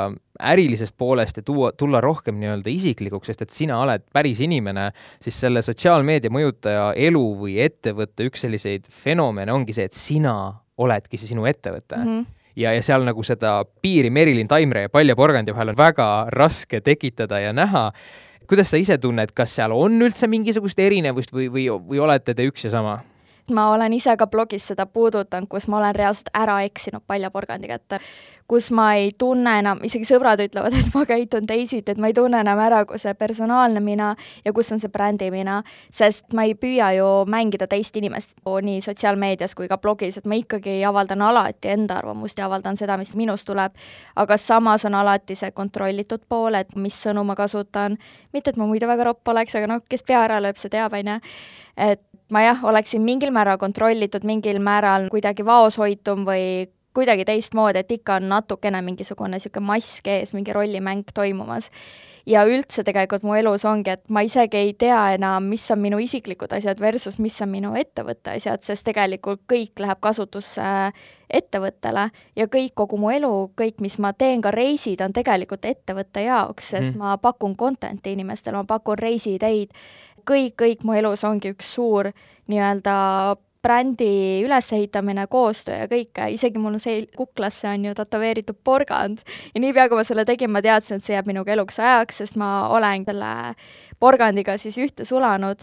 ärilisest 0.53 0.97
poolest 1.01 1.39
ja 1.41 1.43
tuua, 1.43 1.73
tulla 1.73 2.01
rohkem 2.01 2.37
nii-öelda 2.41 2.69
isiklikuks, 2.71 3.31
sest 3.31 3.43
et 3.47 3.51
sina 3.51 3.79
oled 3.81 4.05
päris 4.13 4.41
inimene, 4.45 4.91
siis 5.23 5.39
selle 5.41 5.63
sotsiaalmeedia 5.65 6.31
mõjutaja 6.31 6.93
elu 7.09 7.25
või 7.41 7.57
ettevõtte 7.65 8.29
üks 8.29 8.45
selliseid 8.45 8.91
fenomene 8.93 9.53
ongi 9.53 9.73
see, 9.73 9.89
et 9.89 9.97
sina 9.97 10.37
oledki 10.77 11.17
see 11.17 11.33
sinu 11.33 11.49
ettevõte 11.49 11.97
mm. 11.97 12.15
-hmm 12.21 12.39
ja, 12.57 12.73
ja 12.73 12.83
seal 12.83 13.05
nagu 13.07 13.25
seda 13.27 13.63
piiri 13.83 14.11
Merilin 14.11 14.49
Taimre 14.49 14.87
ja 14.87 14.93
Palja 14.93 15.17
Porgandi 15.17 15.55
vahel 15.55 15.73
on 15.73 15.79
väga 15.79 16.09
raske 16.33 16.81
tekitada 16.81 17.41
ja 17.41 17.53
näha. 17.53 17.91
kuidas 18.49 18.71
sa 18.71 18.77
ise 18.77 18.99
tunned, 18.99 19.33
kas 19.35 19.55
seal 19.57 19.73
on 19.73 20.03
üldse 20.03 20.29
mingisugust 20.29 20.79
erinevust 20.79 21.33
või, 21.33 21.49
või, 21.49 21.69
või 21.71 22.03
olete 22.03 22.35
te 22.35 22.47
üks 22.47 22.65
ja 22.65 22.71
sama? 22.71 23.01
Ma 23.51 23.71
olen 23.73 23.93
ise 23.93 24.17
ka 24.17 24.27
blogis 24.27 24.69
seda 24.71 24.87
puudutanud, 24.87 25.49
kus 25.51 25.69
ma 25.69 25.79
olen 25.79 25.95
reaalselt 25.95 26.31
ära 26.35 26.61
eksinud 26.63 27.03
paljaporgandi 27.07 27.69
kätte, 27.69 27.99
kus 28.53 28.71
ma 28.71 28.95
ei 28.95 29.11
tunne 29.19 29.55
enam, 29.63 29.81
isegi 29.87 30.05
sõbrad 30.05 30.41
ütlevad, 30.45 30.75
et 30.77 30.91
ma 30.95 31.05
käitun 31.09 31.47
teisiti, 31.49 31.95
et 31.95 32.01
ma 32.01 32.11
ei 32.11 32.17
tunne 32.17 32.43
enam 32.43 32.61
ära, 32.61 32.83
kus 32.89 33.07
see 33.07 33.15
personaalne 33.17 33.81
mina 33.81 34.11
ja 34.45 34.53
kus 34.53 34.73
on 34.75 34.83
see 34.83 34.93
brändi 34.93 35.31
mina, 35.33 35.63
sest 35.95 36.37
ma 36.37 36.45
ei 36.45 36.53
püüa 36.59 36.93
ju 36.99 37.09
mängida 37.33 37.67
teist 37.71 37.97
inimest 37.97 38.35
nii 38.43 38.83
sotsiaalmeedias 38.85 39.57
kui 39.59 39.71
ka 39.71 39.79
blogis, 39.81 40.19
et 40.21 40.29
ma 40.29 40.37
ikkagi 40.39 40.83
avaldan 40.85 41.25
alati 41.25 41.73
enda 41.73 41.97
arvamust 42.03 42.39
ja 42.39 42.47
avaldan 42.51 42.77
seda, 42.77 42.99
mis 43.01 43.15
minust 43.17 43.49
tuleb, 43.49 43.73
aga 44.17 44.37
samas 44.37 44.85
on 44.85 45.01
alati 45.01 45.39
see 45.39 45.51
kontrollitud 45.57 46.29
pool, 46.29 46.61
et 46.61 46.77
mis 46.77 47.01
sõnu 47.07 47.25
ma 47.25 47.39
kasutan, 47.39 47.97
mitte 48.33 48.53
et 48.53 48.61
ma 48.61 48.69
muidu 48.69 48.91
väga 48.91 49.09
ropp 49.11 49.33
oleks, 49.33 49.57
aga 49.57 49.75
noh, 49.77 49.83
kes 49.89 50.05
pea 50.05 50.23
ära 50.27 50.43
lööb, 50.45 50.61
see 50.61 50.73
teab, 50.73 50.93
on 50.93 51.15
ju, 51.15 51.19
et 51.77 52.03
ma 52.33 52.45
jah, 52.47 52.63
oleksin 52.65 53.03
mingil 53.05 53.33
määral 53.35 53.59
kontrollitud, 53.61 54.25
mingil 54.25 54.61
määral 54.63 55.09
kuidagi 55.13 55.45
vaoshoitum 55.45 56.25
või 56.29 56.47
kuidagi 56.95 57.25
teistmoodi, 57.25 57.79
et 57.79 57.91
ikka 57.91 58.19
on 58.21 58.29
natukene 58.29 58.83
mingisugune 58.85 59.37
niisugune 59.37 59.67
mask 59.67 60.09
ees, 60.13 60.33
mingi 60.37 60.53
rollimäng 60.53 61.09
toimumas. 61.15 61.71
ja 62.27 62.45
üldse 62.47 62.85
tegelikult 62.87 63.25
mu 63.27 63.35
elus 63.35 63.65
ongi, 63.67 63.91
et 63.91 64.05
ma 64.15 64.21
isegi 64.23 64.55
ei 64.57 64.75
tea 64.79 64.99
enam, 65.17 65.49
mis 65.51 65.65
on 65.75 65.81
minu 65.83 65.99
isiklikud 65.99 66.53
asjad 66.55 66.79
versus 66.81 67.17
mis 67.19 67.41
on 67.43 67.51
minu 67.51 67.73
ettevõtte 67.75 68.37
asjad, 68.37 68.63
sest 68.63 68.87
tegelikult 68.87 69.41
kõik 69.51 69.83
läheb 69.83 69.99
kasutusse 70.01 70.93
ettevõttele 71.33 72.05
ja 72.37 72.47
kõik, 72.47 72.77
kogu 72.79 73.01
mu 73.01 73.11
elu, 73.11 73.33
kõik, 73.59 73.81
mis 73.83 73.99
ma 73.99 74.13
teen, 74.13 74.39
ka 74.45 74.53
reisid, 74.55 75.03
on 75.03 75.17
tegelikult 75.17 75.67
ettevõtte 75.67 76.23
jaoks, 76.23 76.71
sest 76.77 76.93
mm. 76.95 77.03
ma 77.03 77.17
pakun 77.19 77.57
content'i 77.59 78.15
inimestele, 78.15 78.61
ma 78.61 78.69
pakun 78.71 79.01
reisiideid 79.03 79.75
kõik, 80.29 80.57
kõik 80.63 80.85
mu 80.85 80.97
elus 80.99 81.25
ongi 81.29 81.53
üks 81.55 81.75
suur 81.77 82.11
nii-öelda 82.51 82.97
brändi 83.63 84.43
ülesehitamine, 84.43 85.29
koostöö 85.31 85.85
ja 85.85 85.89
kõike, 85.91 86.27
isegi 86.35 86.59
mul 86.59 86.81
see 86.83 87.05
kuklasse 87.17 87.69
on 87.71 87.87
ju 87.87 87.95
tätoveeritud 87.95 88.59
porgand. 88.67 89.23
Ja 89.55 89.63
niipea, 89.63 89.87
kui 89.89 90.01
ma 90.01 90.05
selle 90.07 90.25
tegin, 90.27 90.51
ma 90.51 90.63
teadsin, 90.65 90.99
et 90.99 91.07
see 91.07 91.15
jääb 91.15 91.31
minuga 91.31 91.55
eluks 91.55 91.79
ajaks, 91.79 92.23
sest 92.25 92.39
ma 92.41 92.69
olen 92.75 93.07
selle 93.07 93.33
porgandiga 94.03 94.59
siis 94.59 94.81
ühte 94.83 95.07
sulanud 95.07 95.63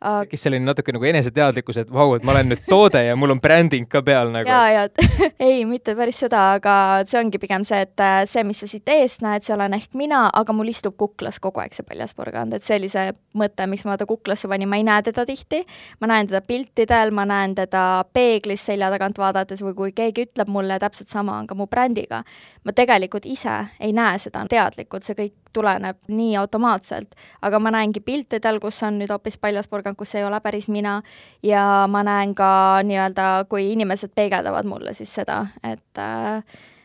tekkis 0.00 0.46
selline 0.46 0.64
natuke 0.64 0.94
nagu 0.96 1.04
eneseteadlikkus, 1.10 1.82
et 1.82 1.90
vau, 1.92 2.14
et 2.16 2.24
ma 2.24 2.32
olen 2.32 2.48
nüüd 2.54 2.62
toode 2.68 3.02
ja 3.04 3.16
mul 3.18 3.34
on 3.34 3.40
bränding 3.42 3.88
ka 3.90 4.00
peal 4.04 4.32
nagu. 4.32 4.48
ja, 4.48 4.60
ja 4.72 4.86
ei, 5.48 5.64
mitte 5.68 5.94
päris 5.98 6.22
seda, 6.24 6.42
aga 6.56 6.74
see 7.08 7.20
ongi 7.20 7.40
pigem 7.42 7.66
see, 7.68 7.82
et 7.84 8.04
äh, 8.04 8.22
see, 8.30 8.44
mis 8.48 8.62
sa 8.62 8.68
siit 8.70 8.88
eest 8.92 9.24
näed, 9.24 9.44
see 9.44 9.54
olen 9.56 9.76
ehk 9.76 9.96
mina, 10.00 10.22
aga 10.40 10.54
mul 10.56 10.70
istub 10.72 10.96
kuklas 11.00 11.40
kogu 11.42 11.60
aeg 11.60 11.76
see 11.76 11.86
paljas 11.86 12.16
porgand, 12.16 12.56
et 12.56 12.64
see 12.66 12.78
oli 12.80 12.88
see 12.92 13.10
mõte, 13.36 13.66
miks 13.70 13.84
ma 13.88 13.98
ta 14.00 14.08
kuklasse 14.08 14.48
panin, 14.50 14.70
ma 14.70 14.80
ei 14.80 14.86
näe 14.88 15.04
teda 15.10 15.26
tihti, 15.28 15.62
ma 16.00 16.10
näen 16.14 16.30
teda 16.30 16.40
piltidel, 16.48 17.12
ma 17.16 17.26
näen 17.28 17.56
teda 17.58 17.84
peeglis 18.16 18.64
selja 18.70 18.88
tagant 18.94 19.20
vaadates 19.20 19.60
või 19.66 19.76
kui 19.76 19.94
keegi 19.96 20.28
ütleb 20.30 20.48
mulle, 20.52 20.80
täpselt 20.80 21.12
sama 21.12 21.36
on 21.38 21.50
ka 21.50 21.58
mu 21.58 21.68
brändiga. 21.70 22.24
ma 22.64 22.72
tegelikult 22.76 23.26
ise 23.26 23.52
ei 23.80 23.92
näe 23.96 24.18
seda 24.20 24.44
teadlikult, 24.48 25.04
see 25.04 25.16
kõik 25.16 25.36
tuleneb 25.52 25.96
nii 26.08 26.36
automaatselt, 26.36 27.14
aga 27.42 27.58
ma 27.58 27.72
näengi 27.74 28.02
piltidel, 28.04 28.60
kus 28.62 28.82
on 28.86 29.00
nüüd 29.00 29.10
hoopis 29.10 29.38
paljas 29.40 29.68
porgand, 29.68 29.89
kus 29.98 30.14
ei 30.14 30.24
ole 30.24 30.40
päris 30.40 30.68
mina, 30.68 31.00
ja 31.42 31.86
ma 31.88 32.02
näen 32.06 32.34
ka 32.34 32.50
nii-öelda, 32.86 33.30
kui 33.48 33.72
inimesed 33.72 34.14
peegeldavad 34.14 34.68
mulle 34.68 34.94
siis 34.96 35.14
seda, 35.14 35.44
et 35.62 35.98
äh, 35.98 36.42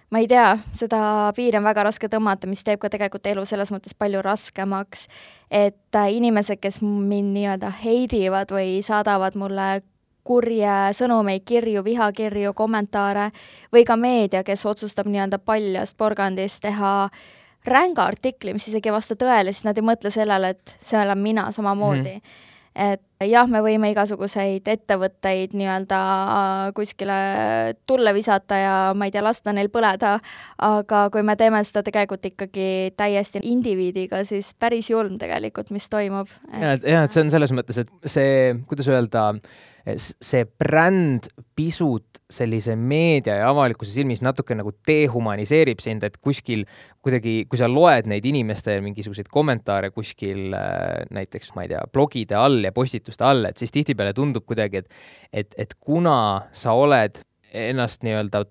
ma 0.10 0.22
ei 0.22 0.28
tea, 0.32 0.58
seda 0.76 1.32
piiri 1.36 1.60
on 1.60 1.66
väga 1.68 1.88
raske 1.90 2.10
tõmmata, 2.12 2.48
mis 2.48 2.64
teeb 2.64 2.80
ka 2.82 2.92
tegelikult 2.94 3.26
elu 3.28 3.46
selles 3.46 3.72
mõttes 3.74 3.98
palju 3.98 4.22
raskemaks, 4.26 5.08
et 5.52 5.98
äh, 5.98 6.14
inimesed, 6.18 6.62
kes 6.62 6.82
mind 6.86 7.34
nii-öelda 7.36 7.74
heidivad 7.84 8.54
või 8.56 8.80
saadavad 8.86 9.38
mulle 9.40 9.70
kurje 10.26 10.76
sõnumeid, 10.98 11.44
kirju, 11.46 11.84
vihakirju, 11.86 12.54
kommentaare 12.58 13.30
või 13.74 13.86
ka 13.86 13.98
meedia, 14.00 14.42
kes 14.44 14.66
otsustab 14.66 15.10
nii-öelda 15.12 15.38
paljast 15.38 15.98
porgandist 15.98 16.64
teha 16.66 16.96
ränga 17.66 18.06
artikli, 18.06 18.54
mis 18.54 18.68
isegi 18.70 18.90
ei 18.90 18.96
vasta 18.96 19.18
tõele, 19.18 19.54
siis 19.54 19.68
nad 19.68 19.78
ei 19.78 19.86
mõtle 19.86 20.12
sellele, 20.14 20.54
et 20.56 20.76
see 20.82 20.98
olen 21.02 21.22
mina 21.22 21.50
samamoodi. 21.52 22.18
Mm. 22.18 22.20
-hmm 22.20 22.54
et 22.76 23.00
jah, 23.24 23.48
me 23.48 23.62
võime 23.64 23.92
igasuguseid 23.94 24.68
ettevõtteid 24.68 25.56
nii-öelda 25.56 26.00
äh, 26.00 26.64
kuskile 26.76 27.18
tulle 27.88 28.14
visata 28.16 28.60
ja 28.60 28.74
ma 28.98 29.08
ei 29.08 29.14
tea, 29.14 29.24
lasta 29.24 29.54
neil 29.56 29.72
põleda, 29.74 30.18
aga 30.68 31.06
kui 31.14 31.24
me 31.24 31.38
teeme 31.40 31.62
seda 31.68 31.86
tegelikult 31.86 32.28
ikkagi 32.32 32.96
täiesti 32.98 33.44
indiviidiga, 33.44 34.24
siis 34.28 34.52
päris 34.60 34.90
julm 34.92 35.20
tegelikult, 35.22 35.72
mis 35.76 35.88
toimub. 35.92 36.32
ja, 36.52 36.76
et 36.76 36.90
jah, 36.96 37.08
et 37.08 37.16
see 37.16 37.24
on 37.24 37.32
selles 37.32 37.56
mõttes, 37.56 37.80
et 37.86 38.12
see, 38.18 38.52
kuidas 38.68 38.92
öelda, 38.92 39.30
see 39.86 40.46
bränd 40.60 41.30
pisut 41.56 42.16
sellise 42.32 42.74
meedia 42.76 43.36
ja 43.38 43.50
avalikkuse 43.52 43.94
silmis 43.94 44.24
natuke 44.26 44.56
nagu 44.58 44.72
dehumaniseerib 44.88 45.82
sind, 45.84 46.04
et 46.08 46.18
kuskil 46.18 46.64
kuidagi, 47.06 47.44
kui 47.50 47.60
sa 47.60 47.70
loed 47.70 48.10
neid 48.10 48.26
inimeste 48.26 48.80
mingisuguseid 48.82 49.30
kommentaare 49.32 49.92
kuskil 49.94 50.56
äh, 50.58 51.06
näiteks, 51.14 51.54
ma 51.56 51.68
ei 51.68 51.76
tea, 51.76 51.84
blogide 51.94 52.38
all 52.40 52.66
ja 52.66 52.74
postituste 53.06 53.26
all, 53.26 53.46
et 53.46 53.58
siis 53.58 53.72
tihtipeale 53.72 54.14
tundub 54.14 54.46
kuidagi, 54.46 54.78
et 54.78 54.90
et, 55.34 55.54
et 55.58 55.74
kuna 55.80 56.48
sa 56.52 56.74
oled 56.74 57.22
ennast 57.54 58.04
nii-öelda 58.04 58.46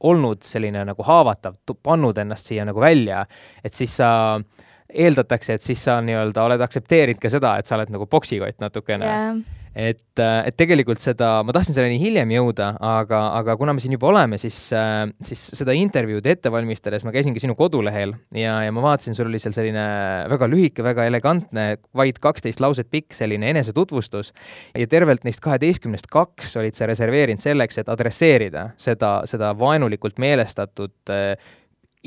olnud 0.00 0.42
selline 0.42 0.84
nagu 0.84 1.02
haavatav, 1.02 1.54
pannud 1.82 2.18
ennast 2.18 2.48
siia 2.48 2.64
nagu 2.64 2.80
välja, 2.80 3.24
et 3.64 3.74
siis 3.74 3.96
sa 3.96 4.40
eeldatakse, 4.88 5.58
et 5.58 5.64
siis 5.64 5.82
sa 5.84 5.98
nii-öelda 6.04 6.44
oled 6.48 6.62
aktsepteerinud 6.64 7.20
ka 7.22 7.30
seda, 7.32 7.56
et 7.58 7.68
sa 7.68 7.76
oled 7.76 7.92
nagu 7.92 8.08
poksikott 8.10 8.60
natukene. 8.64 9.08
Yeah 9.08 9.58
et, 9.78 10.18
äh, 10.18 10.48
et 10.48 10.56
tegelikult 10.58 11.00
seda, 11.02 11.42
ma 11.46 11.54
tahtsin 11.54 11.76
selleni 11.76 11.98
hiljem 12.00 12.32
jõuda, 12.34 12.72
aga, 12.84 13.20
aga 13.38 13.54
kuna 13.60 13.74
me 13.76 13.82
siin 13.82 13.94
juba 13.94 14.08
oleme, 14.10 14.38
siis, 14.40 14.56
äh, 14.74 15.04
siis 15.24 15.44
seda 15.60 15.74
intervjuud 15.76 16.26
ette 16.26 16.50
valmistades 16.52 17.04
ma 17.06 17.12
käisin 17.14 17.36
ka 17.36 17.42
sinu 17.42 17.54
kodulehel 17.58 18.14
ja, 18.34 18.56
ja 18.66 18.74
ma 18.74 18.84
vaatasin, 18.84 19.16
sul 19.18 19.30
oli 19.30 19.40
seal 19.42 19.54
selline 19.56 19.84
väga 20.32 20.48
lühike, 20.50 20.84
väga 20.86 21.06
elegantne, 21.10 21.68
vaid 21.96 22.18
kaksteist 22.22 22.62
lauset 22.64 22.90
pikk 22.90 23.14
selline 23.16 23.52
enesetutvustus 23.52 24.32
ja 24.74 24.88
tervelt 24.90 25.26
neist 25.28 25.42
kaheteistkümnest 25.44 26.10
kaks 26.10 26.56
olid 26.58 26.78
sa 26.78 26.90
reserveerinud 26.90 27.44
selleks, 27.44 27.78
et 27.78 27.92
adresseerida 27.92 28.70
seda, 28.80 29.20
seda 29.30 29.54
vaenulikult 29.58 30.18
meelestatud 30.22 31.14
äh, 31.14 31.36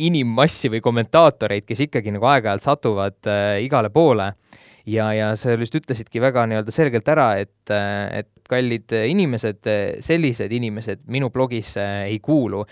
inimmassi 0.08 0.72
või 0.74 0.82
kommentaatoreid, 0.84 1.66
kes 1.68 1.86
ikkagi 1.88 2.14
nagu 2.16 2.30
aeg-ajalt 2.32 2.66
satuvad 2.66 3.32
äh, 3.32 3.60
igale 3.66 3.94
poole 3.94 4.32
ja, 4.86 5.12
ja 5.14 5.32
sa 5.36 5.56
just 5.56 5.76
ütlesidki 5.76 6.22
väga 6.22 6.46
nii-öelda 6.50 6.74
selgelt 6.74 7.08
ära, 7.12 7.28
et, 7.42 7.72
et 7.72 8.30
kallid 8.50 8.94
inimesed, 9.08 9.68
sellised 10.04 10.52
inimesed 10.52 11.06
minu 11.12 11.30
blogisse 11.34 11.84
ei 12.08 12.20
kuulu. 12.20 12.66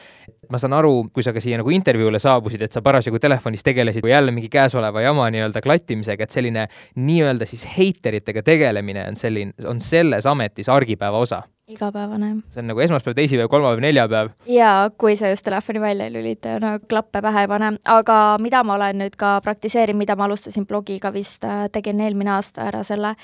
ma 0.49 0.57
saan 0.57 0.73
aru, 0.73 1.09
kui 1.13 1.23
sa 1.23 1.33
ka 1.33 1.41
siia 1.43 1.59
nagu 1.59 1.69
intervjuule 1.69 2.19
saabusid, 2.19 2.63
et 2.65 2.73
sa 2.73 2.81
parasjagu 2.81 3.19
telefonis 3.21 3.63
tegelesid 3.63 4.05
jälle 4.07 4.31
mingi 4.33 4.49
käesoleva 4.49 5.01
jama 5.01 5.29
nii-öelda 5.29 5.61
klattimisega, 5.61 6.25
et 6.25 6.33
selline 6.33 6.65
nii-öelda 6.95 7.45
siis 7.45 7.67
heiteritega 7.77 8.43
tegelemine 8.43 9.05
on 9.11 9.19
selline, 9.19 9.53
on 9.69 9.81
selles 9.81 10.25
ametis 10.25 10.69
argipäeva 10.69 11.21
osa 11.21 11.43
igapäevane. 11.69 12.35
see 12.49 12.61
on 12.61 12.67
nagu 12.67 12.79
esmaspäev, 12.79 13.15
teisipäev, 13.15 13.49
kolmapäev, 13.49 13.81
neljapäev? 13.83 14.31
jaa, 14.47 14.89
kui 14.89 15.15
sa 15.15 15.29
just 15.29 15.45
telefoni 15.45 15.81
välja 15.81 16.05
ei 16.05 16.13
lülita 16.13 16.55
ja 16.55 16.59
no 16.63 16.73
klappe 16.89 17.21
pähe 17.21 17.45
ei 17.45 17.47
pane, 17.47 17.71
aga 17.87 18.17
mida 18.41 18.63
ma 18.63 18.75
olen 18.75 19.03
nüüd 19.03 19.15
ka 19.17 19.37
praktiseerinud, 19.45 19.99
mida 19.99 20.15
ma 20.15 20.25
alustasin 20.29 20.67
blogiga 20.67 21.13
vist, 21.13 21.43
äh, 21.43 21.67
tegin 21.71 22.01
eelmine 22.01 22.33
aasta 22.37 22.67
ära 22.71 22.83
selle, 22.83 23.15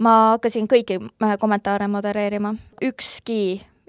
ma 0.00 0.16
hakkasin 0.34 0.68
kõiki 0.70 1.00
äh, 1.00 1.38
kommentaare 1.40 1.88
modereerima, 1.88 2.54
ükski 2.82 3.40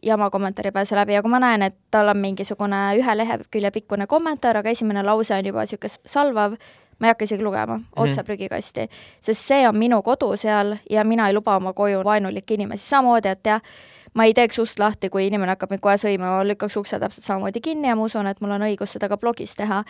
jama 0.03 0.29
kommentaar 0.29 0.69
ei 0.69 0.71
pääse 0.71 0.95
läbi 0.95 1.13
ja 1.13 1.21
kui 1.21 1.31
ma 1.31 1.39
näen, 1.41 1.61
et 1.61 1.75
tal 1.91 2.09
on 2.13 2.17
mingisugune 2.21 2.81
ühe 2.99 3.17
lehekülje 3.17 3.71
pikkune 3.71 4.07
kommentaar, 4.07 4.61
aga 4.61 4.69
esimene 4.69 5.03
lause 5.03 5.35
on 5.35 5.45
juba 5.45 5.65
niisugune 5.65 5.97
salvav, 6.05 6.53
ma 6.99 7.07
ei 7.07 7.13
hakka 7.13 7.27
isegi 7.27 7.43
lugema, 7.43 7.79
otse 7.95 8.21
mm 8.21 8.25
prügikasti. 8.27 8.87
sest 9.21 9.41
see 9.41 9.67
on 9.67 9.77
minu 9.77 10.01
kodu 10.03 10.35
seal 10.37 10.75
ja 10.89 11.03
mina 11.03 11.27
ei 11.27 11.33
luba 11.33 11.55
oma 11.55 11.73
koju 11.73 12.03
vaenulikke 12.03 12.53
inimesi, 12.53 12.89
samamoodi, 12.89 13.29
et 13.29 13.45
jah, 13.45 13.61
ma 14.13 14.25
ei 14.25 14.33
teeks 14.33 14.59
ust 14.59 14.79
lahti, 14.79 15.09
kui 15.13 15.27
inimene 15.27 15.53
hakkab 15.53 15.71
mind 15.71 15.83
kohe 15.83 15.95
sõimama, 16.01 16.41
lükkaks 16.47 16.77
ukse 16.79 16.99
täpselt 16.99 17.25
samamoodi 17.25 17.61
kinni 17.61 17.87
ja 17.87 17.95
ma 17.95 18.07
usun, 18.07 18.27
et 18.27 18.41
mul 18.41 18.55
on 18.55 18.65
õigus 18.67 18.95
seda 18.97 19.09
ka 19.11 19.17
blogis 19.21 19.53
teha. 19.55 19.83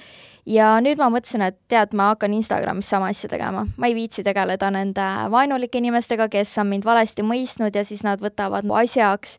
ja 0.45 0.73
nüüd 0.83 0.99
ma 0.99 1.09
mõtlesin, 1.13 1.45
et 1.47 1.57
tead, 1.71 1.95
ma 1.97 2.11
hakkan 2.11 2.33
Instagramis 2.35 2.89
sama 2.89 3.11
asja 3.13 3.29
tegema, 3.31 3.65
ma 3.77 3.87
ei 3.87 3.95
viitsi 3.95 4.23
tegeleda 4.27 4.71
nende 4.73 5.07
vaenulike 5.31 5.79
inimestega, 5.79 6.29
kes 6.29 6.57
on 6.57 6.67
mind 6.73 6.85
valesti 6.85 7.23
mõistnud 7.23 7.75
ja 7.75 7.85
siis 7.87 8.03
nad 8.03 8.21
võtavad 8.23 8.67
mu 8.67 8.75
asjaks 8.79 9.37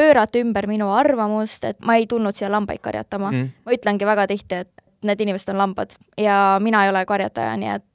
pöörata 0.00 0.40
ümber 0.40 0.66
minu 0.70 0.88
arvamust, 0.96 1.64
et 1.64 1.80
ma 1.84 1.98
ei 2.00 2.06
tulnud 2.08 2.36
siia 2.36 2.48
lambaid 2.52 2.80
karjatama 2.80 3.30
mm.. 3.30 3.50
ma 3.66 3.76
ütlengi 3.76 4.08
väga 4.08 4.26
tihti, 4.30 4.62
et 4.64 4.89
need 5.04 5.20
inimesed 5.20 5.52
on 5.52 5.58
lambad 5.58 5.94
ja 6.18 6.58
mina 6.62 6.84
ei 6.84 6.90
ole 6.90 7.04
karjataja, 7.06 7.56
nii 7.56 7.70
et 7.74 7.86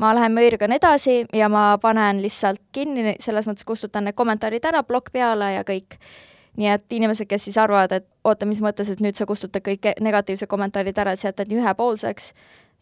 ma 0.00 0.14
lähen 0.16 0.32
möirgan 0.32 0.72
edasi 0.72 1.24
ja 1.32 1.48
ma 1.48 1.78
panen 1.82 2.22
lihtsalt 2.22 2.62
kinni, 2.72 3.14
selles 3.20 3.48
mõttes 3.48 3.66
kustutan 3.68 4.08
need 4.08 4.16
kommentaarid 4.18 4.64
ära, 4.64 4.82
plokk 4.86 5.12
peale 5.12 5.54
ja 5.58 5.64
kõik. 5.66 6.00
nii 6.60 6.66
et 6.66 6.92
inimesed, 6.92 7.28
kes 7.30 7.44
siis 7.46 7.56
arvavad, 7.62 7.92
et 7.94 8.06
oota, 8.26 8.46
mis 8.46 8.58
mõttes, 8.60 8.88
et 8.90 9.00
nüüd 9.00 9.16
sa 9.16 9.24
kustutad 9.26 9.62
kõik 9.64 9.86
negatiivsed 10.02 10.50
kommentaarid 10.50 10.98
ära, 10.98 11.12
et 11.12 11.20
sa 11.20 11.28
jätad 11.30 11.48
nii 11.48 11.60
ühepoolseks, 11.62 12.32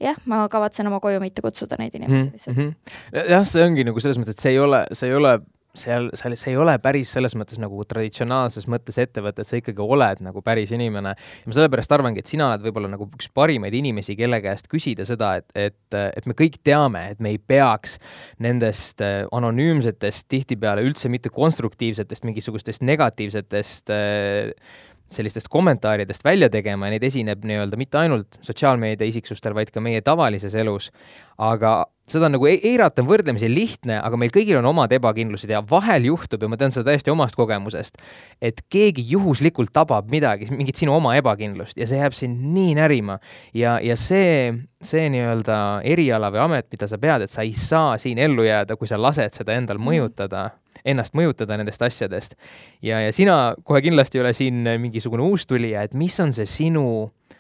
jah, 0.01 0.17
ma 0.27 0.41
kavatsen 0.49 0.89
oma 0.89 1.01
koju 1.05 1.21
mitte 1.21 1.45
kutsuda 1.45 1.77
neid 1.79 1.95
inimesi 1.95 2.31
lihtsalt 2.33 2.57
mm. 2.57 2.63
-hmm. 2.65 3.31
jah, 3.31 3.45
see 3.47 3.65
ongi 3.67 3.85
nagu 3.85 4.01
selles 4.01 4.19
mõttes, 4.19 4.39
et 4.39 4.47
see 4.47 4.55
ei 4.57 4.59
ole, 4.59 4.85
see 4.93 5.11
ei 5.11 5.15
ole 5.15 5.39
seal, 5.77 6.09
seal, 6.17 6.35
see 6.39 6.53
ei 6.53 6.59
ole 6.61 6.75
päris 6.83 7.11
selles 7.15 7.35
mõttes 7.39 7.61
nagu 7.61 7.83
traditsionaalses 7.89 8.69
mõttes 8.71 8.99
ettevõte, 9.03 9.43
et 9.43 9.49
sa 9.49 9.59
ikkagi 9.61 9.85
oled 9.85 10.23
nagu 10.25 10.43
päris 10.45 10.73
inimene. 10.75 11.15
ja 11.15 11.51
ma 11.51 11.57
sellepärast 11.57 11.95
arvangi, 11.95 12.25
et 12.25 12.31
sina 12.31 12.49
oled 12.53 12.65
võib-olla 12.65 12.91
nagu 12.95 13.09
üks 13.15 13.31
parimaid 13.35 13.75
inimesi, 13.75 14.17
kelle 14.19 14.41
käest 14.45 14.71
küsida 14.73 15.07
seda, 15.09 15.35
et, 15.43 15.49
et, 15.55 15.99
et 16.17 16.27
me 16.27 16.37
kõik 16.39 16.61
teame, 16.65 17.05
et 17.13 17.21
me 17.21 17.35
ei 17.35 17.39
peaks 17.39 17.99
nendest 18.45 19.05
äh, 19.05 19.23
anonüümsetest, 19.33 20.29
tihtipeale 20.33 20.85
üldse 20.87 21.11
mitte 21.13 21.33
konstruktiivsetest, 21.35 22.27
mingisugustest 22.29 22.85
negatiivsetest 22.87 23.95
äh, 23.95 24.53
sellistest 25.09 25.49
kommentaaridest 25.49 26.25
välja 26.25 26.51
tegema 26.53 26.89
ja 26.89 26.97
neid 26.97 27.05
esineb 27.09 27.45
nii-öelda 27.49 27.79
mitte 27.81 28.01
ainult 28.01 28.41
sotsiaalmeedia 28.45 29.09
isiksustel, 29.09 29.55
vaid 29.57 29.73
ka 29.73 29.81
meie 29.81 30.03
tavalises 30.05 30.57
elus. 30.59 30.91
aga 31.39 31.87
seda 32.12 32.31
nagu 32.31 32.49
eirata 32.49 33.03
on 33.03 33.09
võrdlemisi 33.09 33.50
lihtne, 33.50 33.99
aga 34.00 34.19
meil 34.21 34.33
kõigil 34.35 34.59
on 34.61 34.69
omad 34.71 34.93
ebakindlused 34.97 35.50
ja 35.53 35.62
vahel 35.71 36.09
juhtub 36.11 36.43
ja 36.43 36.50
ma 36.50 36.59
tean 36.61 36.75
seda 36.75 36.91
täiesti 36.91 37.12
omast 37.12 37.38
kogemusest, 37.38 38.00
et 38.41 38.62
keegi 38.73 39.05
juhuslikult 39.12 39.73
tabab 39.75 40.11
midagi, 40.12 40.50
mingit 40.55 40.81
sinu 40.81 40.97
oma 40.97 41.17
ebakindlust 41.19 41.79
ja 41.81 41.88
see 41.88 42.00
jääb 42.00 42.17
sind 42.17 42.41
nii 42.55 42.77
närima. 42.79 43.19
ja, 43.55 43.79
ja 43.85 43.97
see, 43.97 44.55
see 44.85 45.09
nii-öelda 45.12 45.59
eriala 45.88 46.33
või 46.35 46.45
amet, 46.47 46.71
mida 46.73 46.88
sa 46.91 46.99
pead, 46.99 47.27
et 47.27 47.35
sa 47.35 47.45
ei 47.47 47.53
saa 47.53 47.99
siin 47.99 48.19
ellu 48.19 48.47
jääda, 48.47 48.77
kui 48.77 48.88
sa 48.91 49.00
lased 49.00 49.37
seda 49.37 49.59
endal 49.59 49.81
mhm. 49.81 49.93
mõjutada 49.93 50.49
ennast 50.88 51.17
mõjutada 51.19 51.57
nendest 51.59 51.83
asjadest. 51.83 52.37
ja, 52.83 53.00
ja 53.03 53.12
sina 53.12 53.55
kohe 53.65 53.83
kindlasti 53.85 54.19
ei 54.19 54.23
ole 54.23 54.33
siin 54.37 54.62
mingisugune 54.81 55.25
uustulija, 55.27 55.83
et 55.83 55.95
mis 55.99 56.15
on 56.23 56.33
see 56.33 56.47
sinu 56.49 56.85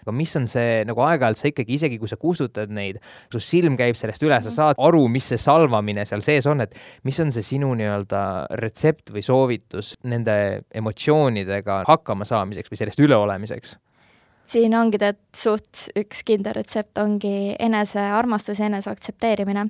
aga 0.08 0.16
mis 0.16 0.32
on 0.40 0.48
see 0.50 0.82
nagu 0.88 1.04
aeg-ajalt 1.04 1.40
sa 1.40 1.50
ikkagi, 1.52 1.76
isegi 1.76 2.00
kui 2.00 2.08
sa 2.10 2.16
kustutad 2.20 2.72
neid, 2.74 3.00
su 3.32 3.40
silm 3.44 3.76
käib 3.78 3.98
sellest 3.98 4.24
üle, 4.24 4.40
sa 4.40 4.48
mhm. 4.48 4.56
saad 4.56 4.80
aru, 4.88 5.04
mis 5.12 5.28
see 5.28 5.40
salvamine 5.40 6.06
seal 6.08 6.24
sees 6.24 6.48
on, 6.48 6.64
et 6.64 6.74
mis 7.08 7.18
on 7.20 7.32
see 7.34 7.44
sinu 7.44 7.74
nii-öelda 7.78 8.22
retsept 8.62 9.12
või 9.14 9.24
soovitus 9.26 9.94
nende 10.08 10.64
emotsioonidega 10.80 11.82
hakkama 11.88 12.26
saamiseks 12.28 12.72
või 12.72 12.82
sellest 12.82 13.04
üleolemiseks? 13.04 13.76
siin 14.48 14.72
ongi 14.78 14.96
tead 14.96 15.18
suht 15.36 15.90
üks 15.98 16.22
kindel 16.24 16.54
retsept 16.56 16.96
ongi 17.02 17.52
enesearmastus 17.60 18.62
ja 18.62 18.70
eneseaktsepteerimine 18.70 19.66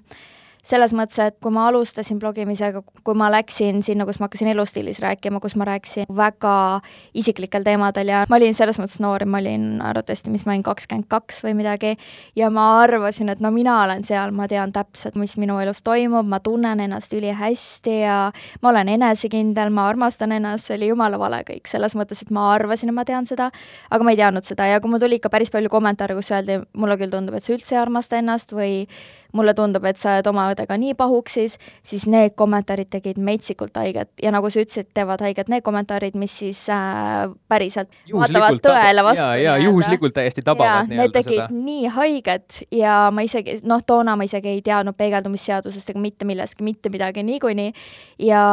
selles 0.64 0.92
mõttes, 0.96 1.18
et 1.22 1.36
kui 1.42 1.52
ma 1.54 1.66
alustasin 1.70 2.18
blogimisega, 2.20 2.82
kui 3.04 3.16
ma 3.18 3.30
läksin 3.32 3.82
sinna, 3.86 4.06
kus 4.08 4.18
ma 4.20 4.28
hakkasin 4.28 4.50
elustiilis 4.52 5.00
rääkima, 5.04 5.40
kus 5.40 5.56
ma 5.56 5.66
rääkisin 5.68 6.08
väga 6.16 6.80
isiklikel 7.18 7.64
teemadel 7.66 8.12
ja 8.12 8.24
ma 8.28 8.38
olin 8.38 8.56
selles 8.56 8.80
mõttes 8.80 8.98
noor, 9.02 9.24
ma 9.28 9.40
olin 9.42 9.80
arvatavasti, 9.84 10.32
mis 10.34 10.44
ma 10.46 10.54
olin, 10.54 10.64
kakskümmend 10.66 11.08
kaks 11.10 11.42
või 11.46 11.54
midagi, 11.58 11.94
ja 12.36 12.50
ma 12.54 12.66
arvasin, 12.82 13.32
et 13.32 13.42
no 13.44 13.52
mina 13.54 13.78
olen 13.84 14.04
seal, 14.06 14.34
ma 14.36 14.48
tean 14.50 14.72
täpselt, 14.74 15.16
mis 15.20 15.36
minu 15.40 15.58
elus 15.62 15.82
toimub, 15.86 16.26
ma 16.28 16.40
tunnen 16.44 16.82
ennast 16.84 17.14
ülihästi 17.16 18.00
ja 18.02 18.18
ma 18.62 18.72
olen 18.72 18.92
enesekindel, 18.98 19.72
ma 19.74 19.88
armastan 19.88 20.34
ennast, 20.36 20.68
see 20.68 20.78
oli 20.78 20.90
jumala 20.92 21.20
vale 21.20 21.42
kõik, 21.48 21.70
selles 21.70 21.96
mõttes, 21.98 22.22
et 22.24 22.34
ma 22.34 22.50
arvasin, 22.54 22.92
et 22.92 22.98
ma 22.98 23.06
tean 23.08 23.28
seda, 23.28 23.50
aga 23.90 24.04
ma 24.04 24.14
ei 24.14 24.20
teadnud 24.20 24.46
seda. 24.46 24.68
Ja 24.68 24.82
kui 24.82 24.92
mul 24.92 25.02
tuli 25.02 25.20
ikka 25.20 25.32
päris 25.32 25.52
palju 25.54 25.70
kommentaare, 25.72 26.16
kus 26.18 26.32
öeldi, 26.34 26.60
mulle 26.78 26.98
küll 27.00 27.12
tundub, 27.14 27.38
et 27.38 27.46
sa 27.46 27.54
üldse 27.54 27.76
ei 27.76 27.80
armasta 27.80 28.20
ennast 28.20 28.52
või 28.56 28.86
mulle 29.36 29.54
tundub, 29.54 29.84
et 29.88 29.98
sa 30.00 30.16
oled 30.16 30.28
oma 30.30 30.46
õdega 30.52 30.78
nii 30.80 30.94
pahuksis, 30.98 31.58
siis 31.86 32.06
need 32.08 32.34
kommentaarid 32.38 32.88
tegid 32.92 33.20
metsikult 33.20 33.76
haiget 33.76 34.10
ja 34.22 34.32
nagu 34.34 34.50
sa 34.52 34.62
ütlesid, 34.62 34.88
teevad 34.96 35.22
haiget 35.24 35.50
need 35.52 35.64
kommentaarid, 35.66 36.16
mis 36.18 36.38
siis 36.42 36.64
äh, 36.72 37.28
päriselt 37.50 37.92
vaatavad 38.12 38.60
tõele 38.64 39.04
vastu. 39.04 39.26
ja, 39.26 39.54
ja 39.54 39.56
juhuslikult 39.66 40.16
täiesti 40.16 40.44
tabavad 40.46 40.88
nii-öelda 40.88 41.22
seda. 41.22 41.34
Need 41.34 41.48
tegid 41.52 41.64
nii 41.68 41.94
haiget 41.98 42.60
ja 42.72 42.98
ma 43.14 43.24
isegi, 43.26 43.58
noh, 43.68 43.84
toona 43.86 44.16
ma 44.16 44.28
isegi 44.28 44.54
ei 44.56 44.62
teadnud 44.64 44.96
peegeldumisseadusest 44.98 45.92
ega 45.92 46.02
mitte 46.02 46.28
millestki, 46.28 46.64
mitte 46.64 46.92
midagi 46.92 47.24
niikuinii 47.26 47.72
ja 48.28 48.44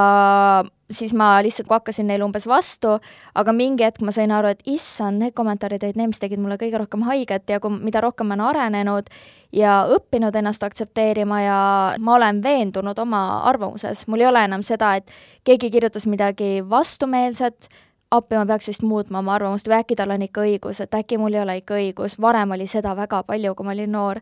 siis 0.92 1.14
ma 1.18 1.40
lihtsalt 1.42 1.70
hakkasin 1.70 2.08
neile 2.08 2.26
umbes 2.26 2.46
vastu, 2.48 2.98
aga 3.36 3.54
mingi 3.56 3.86
hetk 3.86 4.04
ma 4.06 4.14
sain 4.14 4.32
aru, 4.32 4.52
et 4.54 4.62
issand, 4.70 5.22
need 5.22 5.34
kommentaarid 5.38 5.84
olid 5.84 5.98
need, 5.98 6.12
mis 6.14 6.22
tegid 6.22 6.42
mulle 6.42 6.60
kõige 6.62 6.78
rohkem 6.82 7.06
haiget 7.08 7.50
ja 7.50 7.60
kui, 7.64 7.74
mida 7.82 8.04
rohkem 8.06 8.30
ma 8.30 8.38
olen 8.38 8.46
arenenud 8.50 9.10
ja 9.56 9.80
õppinud 9.96 10.36
ennast 10.36 10.64
aktsepteerima 10.68 11.42
ja 11.42 11.58
ma 12.00 12.18
olen 12.20 12.44
veendunud 12.44 13.00
oma 13.02 13.24
arvamuses, 13.50 14.06
mul 14.08 14.22
ei 14.22 14.30
ole 14.30 14.46
enam 14.46 14.64
seda, 14.66 14.96
et 15.00 15.12
keegi 15.48 15.72
kirjutas 15.74 16.06
midagi 16.12 16.60
vastumeelset, 16.70 17.70
appi 18.14 18.38
ma 18.38 18.46
peaks 18.46 18.70
vist 18.70 18.86
muutma 18.86 19.24
oma 19.24 19.36
arvamust 19.40 19.68
või 19.68 19.80
äkki 19.80 19.98
tal 19.98 20.14
on 20.14 20.28
ikka 20.28 20.46
õigus, 20.46 20.84
et 20.84 20.94
äkki 20.94 21.18
mul 21.18 21.34
ei 21.34 21.42
ole 21.42 21.58
ikka 21.64 21.80
õigus, 21.80 22.20
varem 22.22 22.54
oli 22.54 22.70
seda 22.70 22.94
väga 22.96 23.24
palju, 23.26 23.56
kui 23.56 23.66
ma 23.66 23.74
olin 23.74 23.92
noor 23.98 24.22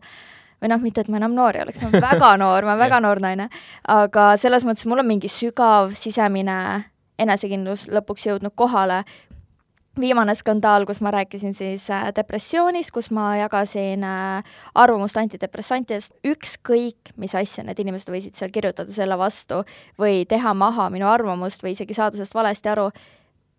või 0.62 0.70
noh, 0.72 0.80
mitte 0.82 1.04
et 1.04 1.10
ma 1.12 1.20
enam 1.20 1.34
noor 1.36 1.56
ei 1.56 1.64
oleks, 1.66 1.82
ma 1.82 1.90
olen 1.90 2.06
väga 2.10 2.32
noor, 2.40 2.64
ma 2.64 2.74
olen 2.74 2.82
väga 2.86 3.00
noor 3.04 3.22
naine, 3.24 3.48
aga 3.88 4.32
selles 4.40 4.66
mõttes 4.68 4.88
mul 4.90 5.02
on 5.04 5.08
mingi 5.08 5.30
sügav 5.32 5.94
sisemine 5.98 6.58
enesekindlus 7.18 7.88
lõpuks 7.92 8.28
jõudnud 8.28 8.54
kohale. 8.56 9.04
viimane 10.00 10.34
skandaal, 10.34 10.82
kus 10.86 10.98
ma 11.00 11.12
rääkisin 11.14 11.52
siis 11.54 11.84
äh, 11.90 12.08
depressioonist, 12.16 12.90
kus 12.90 13.12
ma 13.14 13.36
jagasin 13.38 14.02
äh, 14.02 14.56
arvamust 14.74 15.16
antidepressantidest, 15.16 16.16
ükskõik 16.26 17.12
mis 17.16 17.34
asja 17.34 17.62
need 17.64 17.78
inimesed 17.78 18.10
võisid 18.10 18.34
seal 18.34 18.50
kirjutada 18.50 18.90
selle 18.92 19.18
vastu 19.18 19.62
või 19.98 20.24
teha 20.26 20.54
maha 20.54 20.88
minu 20.90 21.06
arvamust 21.06 21.62
või 21.62 21.76
isegi 21.76 21.94
saada 21.94 22.16
sellest 22.16 22.34
valesti 22.34 22.72
aru, 22.74 22.88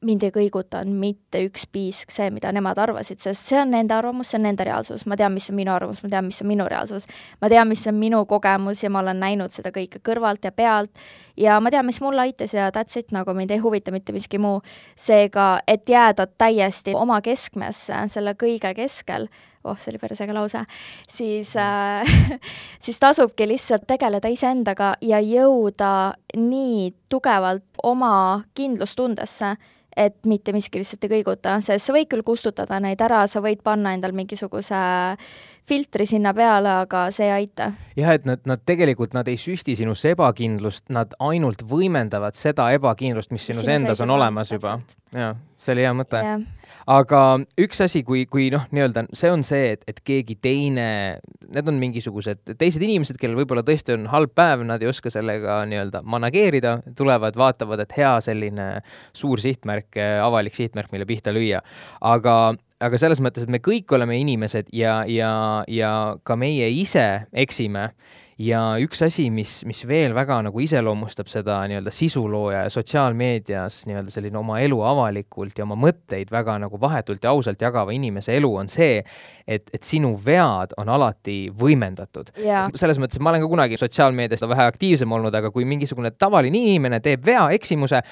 mind 0.06 0.24
ei 0.26 0.34
kõigutanud 0.34 0.96
mitte 1.00 1.42
üks 1.48 1.66
piisk 1.72 2.14
see, 2.14 2.30
mida 2.34 2.52
nemad 2.56 2.80
arvasid, 2.82 3.20
sest 3.24 3.50
see 3.50 3.60
on 3.62 3.74
nende 3.74 3.96
arvamus, 3.96 4.32
see 4.32 4.40
on 4.40 4.46
nende 4.48 4.66
reaalsus, 4.68 5.06
ma 5.10 5.18
tean, 5.20 5.34
mis 5.36 5.50
on 5.52 5.58
minu 5.58 5.74
arvamus, 5.74 6.02
ma 6.04 6.12
tean, 6.12 6.28
mis 6.30 6.42
on 6.44 6.50
minu 6.50 6.68
reaalsus. 6.70 7.08
ma 7.42 7.50
tean, 7.52 7.68
mis 7.70 7.86
on 7.88 7.98
minu 8.00 8.22
kogemus 8.30 8.84
ja 8.84 8.92
ma 8.94 9.02
olen 9.04 9.20
näinud 9.24 9.56
seda 9.56 9.74
kõike 9.76 10.02
kõrvalt 10.06 10.46
ja 10.46 10.52
pealt 10.52 10.92
ja 11.38 11.60
ma 11.60 11.72
tean, 11.74 11.86
mis 11.86 12.02
mulle 12.02 12.26
aitas 12.28 12.54
ja 12.54 12.70
that's 12.70 12.98
it, 13.00 13.12
nagu 13.16 13.34
mind 13.34 13.52
ei 13.52 13.64
huvita 13.64 13.92
mitte 13.96 14.14
miski 14.14 14.38
muu. 14.38 14.62
seega, 14.96 15.60
et 15.68 15.90
jääda 15.90 16.28
täiesti 16.28 16.96
oma 16.96 17.22
keskmesse, 17.22 18.06
selle 18.08 18.36
kõige 18.40 18.74
keskel, 18.76 19.28
oh, 19.66 19.78
see 19.80 19.94
oli 19.94 20.02
päris 20.02 20.22
äge 20.24 20.36
lause, 20.36 20.64
siis 21.10 21.56
äh, 21.60 22.16
siis 22.86 23.00
tasubki 23.02 23.48
lihtsalt 23.50 23.88
tegeleda 23.90 24.32
iseendaga 24.32 24.94
ja 25.02 25.22
jõuda 25.24 25.94
nii 26.38 26.92
tugevalt 27.10 27.82
oma 27.84 28.44
kindlustundesse 28.58 29.56
et 29.96 30.28
mitte 30.28 30.52
miski 30.52 30.82
lihtsalt 30.82 31.06
ei 31.08 31.14
kõiguta, 31.18 31.60
sest 31.64 31.88
sa 31.88 31.96
võid 31.96 32.10
küll 32.12 32.26
kustutada 32.28 32.80
neid 32.84 33.02
ära, 33.02 33.24
sa 33.32 33.42
võid 33.44 33.62
panna 33.64 33.94
endal 33.96 34.12
mingisuguse 34.16 34.80
filtri 35.68 36.06
sinna 36.06 36.34
peale, 36.34 36.72
aga 36.86 37.08
see 37.16 37.28
ei 37.30 37.34
aita. 37.42 37.72
jah, 37.98 38.14
et 38.14 38.28
nad, 38.28 38.42
nad 38.46 38.62
tegelikult, 38.66 39.16
nad 39.18 39.28
ei 39.32 39.38
süsti 39.40 39.76
sinusse 39.76 40.14
ebakindlust, 40.16 40.88
nad 40.94 41.16
ainult 41.20 41.66
võimendavad 41.70 42.38
seda 42.38 42.70
ebakindlust, 42.76 43.34
mis 43.34 43.46
sinus 43.50 43.66
Sinu 43.66 43.80
endas 43.80 44.04
on 44.06 44.14
olemas 44.18 44.52
juba. 44.52 44.80
jaa, 45.16 45.34
see 45.58 45.76
oli 45.76 45.88
hea 45.88 45.96
mõte 45.98 46.24
aga 46.90 47.22
üks 47.62 47.82
asi, 47.86 48.02
kui, 48.06 48.26
kui 48.30 48.48
noh, 48.54 48.66
nii-öelda 48.74 49.06
see 49.16 49.32
on 49.34 49.44
see, 49.46 49.74
et, 49.76 49.86
et 49.90 50.02
keegi 50.06 50.38
teine, 50.42 50.88
need 51.50 51.72
on 51.72 51.80
mingisugused 51.82 52.56
teised 52.60 52.84
inimesed, 52.86 53.18
kellel 53.22 53.40
võib-olla 53.42 53.66
tõesti 53.66 53.96
on 53.96 54.06
halb 54.12 54.36
päev, 54.38 54.66
nad 54.68 54.84
ei 54.84 54.92
oska 54.92 55.12
sellega 55.14 55.62
nii-öelda 55.70 56.04
manageerida, 56.06 56.78
tulevad, 56.98 57.38
vaatavad, 57.40 57.82
et 57.86 57.98
hea 57.98 58.14
selline 58.26 58.70
suur 59.16 59.42
sihtmärk, 59.42 59.98
avalik 60.24 60.58
sihtmärk, 60.58 60.94
mille 60.94 61.10
pihta 61.10 61.34
lüüa. 61.36 61.64
aga 62.06 62.36
aga 62.84 63.00
selles 63.00 63.22
mõttes, 63.24 63.46
et 63.46 63.52
me 63.52 63.62
kõik 63.64 63.92
oleme 63.96 64.18
inimesed 64.20 64.70
ja, 64.76 65.00
ja, 65.08 65.64
ja 65.72 65.92
ka 66.28 66.38
meie 66.40 66.70
ise 66.74 67.26
eksime. 67.32 67.92
Ja 68.36 68.74
üks 68.84 69.00
asi, 69.06 69.30
mis, 69.32 69.62
mis 69.64 69.80
veel 69.88 70.12
väga 70.12 70.42
nagu 70.44 70.60
iseloomustab 70.60 71.30
seda 71.32 71.62
nii-öelda 71.72 71.92
sisulooja 71.96 72.66
ja 72.66 72.74
sotsiaalmeedias 72.74 73.78
nii-öelda 73.88 74.12
selline 74.12 74.36
oma 74.36 74.58
elu 74.60 74.82
avalikult 74.84 75.56
ja 75.56 75.64
oma 75.64 75.78
mõtteid 75.80 76.34
väga 76.36 76.58
nagu 76.60 76.76
vahetult 76.82 77.24
ja 77.24 77.32
ausalt 77.32 77.64
jagava 77.64 77.96
inimese 77.96 78.36
elu 78.36 78.50
on 78.60 78.68
see, 78.68 79.00
et, 79.48 79.72
et 79.72 79.88
sinu 79.88 80.12
vead 80.26 80.76
on 80.76 80.92
alati 80.92 81.46
võimendatud. 81.56 82.34
Yeah.. 82.36 82.68
selles 82.76 83.00
mõttes, 83.00 83.16
et 83.16 83.24
ma 83.24 83.32
olen 83.32 83.46
ka 83.46 83.52
kunagi 83.56 83.80
sotsiaalmeedias 83.80 84.44
vähe 84.52 84.68
aktiivsem 84.68 85.16
olnud, 85.16 85.40
aga 85.40 85.54
kui 85.56 85.64
mingisugune 85.64 86.12
tavaline 86.12 86.60
inimene 86.60 87.00
teeb 87.08 87.24
vea, 87.24 87.48
eksimuse, 87.56 88.04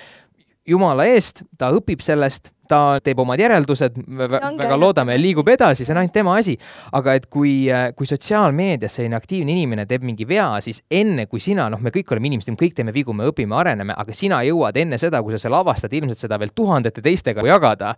jumala 0.72 1.04
eest, 1.12 1.44
ta 1.60 1.68
õpib 1.76 2.00
sellest, 2.00 2.54
ta 2.70 3.00
teeb 3.04 3.20
omad 3.20 3.42
järeldused, 3.42 3.98
väga 4.08 4.78
loodame, 4.80 5.18
liigub 5.20 5.50
edasi, 5.52 5.84
see 5.84 5.94
on 5.94 6.02
ainult 6.02 6.14
tema 6.16 6.38
asi. 6.40 6.56
aga 6.94 7.14
et 7.18 7.26
kui, 7.32 7.68
kui 7.98 8.08
sotsiaalmeedias 8.08 9.00
selline 9.00 9.18
aktiivne 9.18 9.52
inimene 9.52 9.86
teeb 9.90 10.06
mingi 10.06 10.28
vea, 10.28 10.48
siis 10.64 10.84
enne 10.92 11.26
kui 11.28 11.42
sina, 11.44 11.68
noh, 11.72 11.82
me 11.84 11.92
kõik 11.94 12.12
oleme 12.14 12.30
inimesed, 12.30 12.54
me 12.54 12.60
kõik 12.60 12.76
teeme 12.78 12.94
vigu, 12.96 13.14
me 13.14 13.28
õpime, 13.30 13.56
areneme, 13.58 13.96
aga 13.98 14.16
sina 14.16 14.42
jõuad 14.48 14.78
enne 14.80 15.00
seda, 15.02 15.22
kui 15.24 15.36
sa 15.36 15.42
selle 15.42 15.60
avastad, 15.60 15.94
ilmselt 15.94 16.24
seda 16.24 16.40
veel 16.40 16.54
tuhandete 16.56 17.04
teistega 17.04 17.46
jagada. 17.48 17.94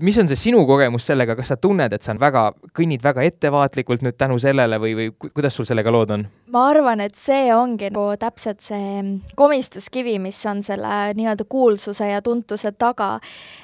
mis 0.00 0.18
on 0.18 0.28
see 0.28 0.36
sinu 0.36 0.64
kogemus 0.66 1.06
sellega, 1.06 1.36
kas 1.36 1.52
sa 1.52 1.56
tunned, 1.56 1.92
et 1.92 2.02
sa 2.02 2.12
on 2.14 2.20
väga, 2.20 2.50
kõnnid 2.76 3.04
väga 3.04 3.22
ettevaatlikult 3.28 4.02
nüüd 4.06 4.18
tänu 4.18 4.38
sellele 4.38 4.80
või, 4.82 4.94
või 4.96 5.30
kuidas 5.30 5.54
sul 5.54 5.68
sellega 5.68 5.92
lood 5.92 6.10
on? 6.16 6.26
ma 6.50 6.66
arvan, 6.72 7.00
et 7.00 7.14
see 7.14 7.52
ongi 7.54 7.90
nagu 7.94 8.16
täpselt 8.18 8.62
see 8.64 9.02
komistuskivi, 9.38 10.18
mis 10.22 10.38
on 10.50 10.64
selle 10.66 11.14
nii-öelda 11.14 11.46
kuulsuse 11.48 12.10
ja 12.10 12.22
tuntuse 12.22 12.72
taga, 12.72 13.18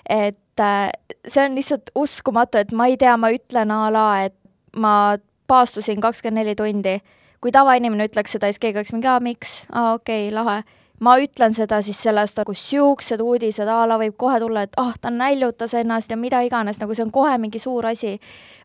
et 0.09 0.36
äh, 0.61 0.91
see 1.29 1.45
on 1.45 1.55
lihtsalt 1.59 1.93
uskumatu, 1.95 2.59
et 2.59 2.73
ma 2.73 2.89
ei 2.91 2.97
tea, 3.01 3.17
ma 3.21 3.31
ütlen 3.35 3.73
a 3.75 3.87
la, 3.93 4.07
et 4.29 4.37
ma 4.77 5.17
paastusin 5.47 6.01
kakskümmend 6.03 6.45
neli 6.45 6.57
tundi. 6.59 6.99
kui 7.41 7.53
tavainimene 7.53 8.09
ütleks 8.09 8.33
seda, 8.33 8.49
siis 8.49 8.59
keegi 8.59 8.81
oleks 8.81 8.91
mingi, 8.95 9.07
aa, 9.07 9.21
miks, 9.23 9.67
aa, 9.71 9.93
okei 9.95 10.29
okay,, 10.29 10.35
lahe 10.35 10.63
ma 11.05 11.17
ütlen 11.21 11.55
seda 11.57 11.83
siis 11.85 11.99
sellest, 12.01 12.39
nagu 12.41 12.55
siuksed 12.57 13.21
uudised 13.21 13.69
a 13.69 13.83
la 13.89 13.99
võib 14.01 14.17
kohe 14.19 14.39
tulla, 14.41 14.65
et 14.65 14.77
ah 14.81 14.89
oh,, 14.89 14.95
ta 15.01 15.11
näljutas 15.13 15.75
ennast 15.77 16.11
ja 16.11 16.17
mida 16.17 16.41
iganes, 16.47 16.81
nagu 16.81 16.97
see 16.97 17.05
on 17.05 17.13
kohe 17.13 17.37
mingi 17.41 17.61
suur 17.61 17.87
asi. 17.93 18.17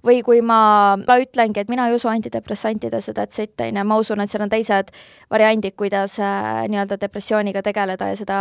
või 0.02 0.24
kui 0.26 0.40
ma, 0.42 0.98
ma 0.98 1.16
ütlengi, 1.22 1.62
et 1.62 1.70
mina 1.70 1.84
ei 1.86 1.94
usu 1.94 2.10
antidepressantidesse, 2.10 3.14
that's 3.14 3.38
it, 3.38 3.54
on 3.62 3.76
ju, 3.78 3.84
ma 3.86 3.98
usun, 4.02 4.24
et 4.24 4.32
seal 4.32 4.42
on 4.42 4.50
teised 4.50 4.88
variandid, 5.30 5.76
kuidas 5.78 6.16
äh, 6.18 6.64
nii-öelda 6.74 6.98
depressiooniga 6.98 7.62
tegeleda 7.62 8.08
ja 8.10 8.16
seda, 8.18 8.40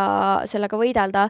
sellega 0.48 0.78
võidelda, 0.80 1.26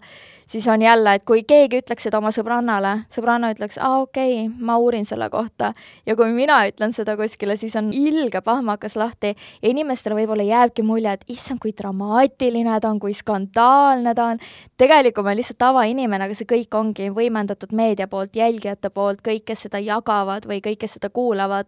siis 0.46 0.68
on 0.70 0.84
jälle, 0.86 1.16
et 1.18 1.26
kui 1.26 1.42
keegi 1.42 1.80
ütleks 1.82 2.06
seda 2.06 2.20
oma 2.22 2.30
sõbrannale, 2.30 2.92
sõbranna 3.10 3.50
ütleks, 3.56 3.80
aa 3.82 4.04
okei 4.04 4.44
okay,, 4.44 4.54
ma 4.62 4.78
uurin 4.78 5.08
selle 5.08 5.26
kohta. 5.34 5.72
ja 6.06 6.14
kui 6.14 6.30
mina 6.36 6.60
ütlen 6.70 6.94
seda 6.94 7.16
kuskile, 7.18 7.58
siis 7.58 7.74
on 7.80 7.90
ilge 7.90 8.38
pahmakas 8.40 8.94
lahti 8.94 9.34
ja 9.34 9.68
inimestele 9.74 10.14
võib-olla 10.20 10.46
jääbki 10.46 10.86
mulje, 10.86 11.18
et 11.18 11.26
issand, 11.26 11.58
kui 11.58 11.74
dramaatiline 11.74 12.49
traagiline 12.50 12.80
ta 12.80 12.90
on, 12.90 12.98
kui 12.98 13.14
skandaalne 13.14 14.14
ta 14.14 14.24
on. 14.24 14.38
tegelikult 14.78 15.24
ma 15.24 15.30
olen 15.30 15.40
lihtsalt 15.40 15.58
tavainimene, 15.58 16.24
aga 16.24 16.34
see 16.34 16.46
kõik 16.46 16.74
ongi 16.74 17.10
võimendatud 17.10 17.72
meedia 17.72 18.08
poolt, 18.08 18.36
jälgijate 18.36 18.90
poolt, 18.90 19.22
kõik, 19.22 19.44
kes 19.46 19.66
seda 19.66 19.78
jagavad 19.78 20.46
või 20.46 20.60
kõik, 20.60 20.80
kes 20.80 20.98
seda 20.98 21.10
kuulavad 21.10 21.66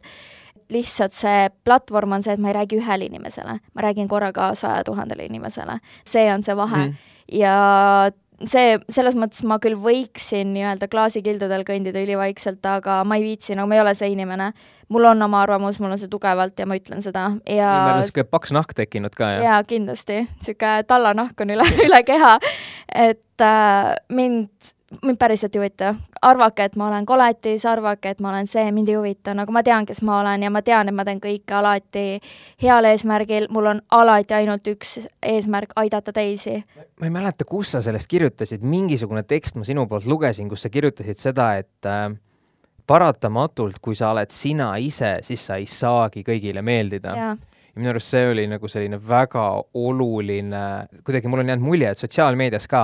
lihtsalt 0.73 1.13
see 1.13 1.51
platvorm 1.65 2.13
on 2.17 2.23
see, 2.23 2.33
et 2.33 2.41
ma 2.41 2.49
ei 2.49 2.57
räägi 2.57 2.79
ühele 2.81 3.05
inimesele, 3.05 3.59
ma 3.75 3.83
räägin 3.83 4.09
korraga 4.09 4.55
saja 4.55 4.85
tuhandele 4.85 5.27
inimesele. 5.29 5.79
see 6.05 6.33
on 6.33 6.43
see 6.43 6.57
vahe 6.57 6.87
mm. 6.87 6.95
ja 7.33 8.11
see, 8.49 8.77
selles 8.93 9.17
mõttes 9.19 9.43
ma 9.49 9.59
küll 9.63 9.77
võiksin 9.81 10.53
nii-öelda 10.57 10.89
klaasikildudel 10.93 11.65
kõndida 11.69 12.03
ülivaikselt, 12.03 12.63
aga 12.67 13.01
ma 13.09 13.19
ei 13.19 13.27
viitsi, 13.27 13.57
nagu 13.59 13.71
ma 13.71 13.79
ei 13.79 13.85
ole 13.85 13.95
see 13.99 14.13
inimene. 14.15 14.53
mul 14.93 15.09
on 15.09 15.23
oma 15.25 15.41
arvamus, 15.43 15.79
mul 15.81 15.95
on 15.95 16.01
see 16.01 16.11
tugevalt 16.13 16.59
ja 16.59 16.67
ma 16.69 16.77
ütlen 16.77 17.01
seda 17.01 17.31
ja 17.49 17.71
meil 17.71 17.95
on 17.95 18.03
niisugune 18.03 18.29
paks 18.29 18.53
nahk 18.53 18.75
tekkinud 18.77 19.15
ka, 19.17 19.31
jah? 19.37 19.45
jaa, 19.47 19.63
kindlasti. 19.65 20.23
niisugune 20.27 20.85
tallanahk 20.89 21.41
on 21.41 21.55
üle, 21.57 21.69
üle 21.87 22.03
keha. 22.07 22.37
et 23.09 23.47
äh, 23.47 23.95
mind 24.13 24.75
mind 25.03 25.19
päriselt 25.19 25.57
ei 25.57 25.61
huvita. 25.61 25.95
arvake, 26.23 26.65
et 26.65 26.77
ma 26.77 26.87
olen 26.89 27.07
koletis, 27.07 27.67
arvake, 27.67 28.11
et 28.11 28.21
ma 28.21 28.31
olen 28.31 28.47
see, 28.47 28.73
mind 28.73 28.89
ei 28.89 28.95
huvita, 28.95 29.35
nagu 29.35 29.53
ma 29.53 29.63
tean, 29.63 29.87
kes 29.87 30.03
ma 30.03 30.21
olen 30.21 30.43
ja 30.43 30.51
ma 30.51 30.63
tean, 30.63 30.89
et 30.89 30.95
ma 30.95 31.05
teen 31.05 31.21
kõike 31.21 31.57
alati 31.59 32.05
heal 32.63 32.87
eesmärgil, 32.91 33.49
mul 33.51 33.71
on 33.73 33.83
alati 33.91 34.35
ainult 34.35 34.69
üks 34.75 34.99
eesmärk, 35.23 35.75
aidata 35.77 36.13
teisi. 36.13 36.63
ma 37.01 37.09
ei 37.09 37.15
mäleta, 37.15 37.45
kus 37.45 37.73
sa 37.75 37.81
sellest 37.83 38.11
kirjutasid, 38.11 38.63
mingisugune 38.63 39.23
tekst 39.23 39.57
ma 39.57 39.65
sinu 39.65 39.87
poolt 39.87 40.07
lugesin, 40.07 40.49
kus 40.49 40.63
sa 40.63 40.71
kirjutasid 40.71 41.19
seda, 41.19 41.55
et 41.59 41.89
äh, 41.89 42.11
paratamatult, 42.87 43.81
kui 43.83 43.95
sa 43.99 44.13
oled 44.13 44.31
sina 44.31 44.75
ise, 44.77 45.19
siis 45.23 45.47
sa 45.47 45.57
ei 45.57 45.67
saagi 45.67 46.23
kõigile 46.27 46.63
meeldida. 46.63 47.17
Ja 47.17 47.33
minu 47.79 47.89
arust 47.93 48.13
see 48.13 48.27
oli 48.29 48.45
nagu 48.51 48.69
selline 48.69 48.99
väga 49.01 49.47
oluline, 49.81 50.63
kuidagi 51.07 51.31
mul 51.31 51.41
on 51.41 51.53
jäänud 51.53 51.65
mulje, 51.65 51.93
et 51.93 52.03
sotsiaalmeedias 52.03 52.69
ka 52.69 52.83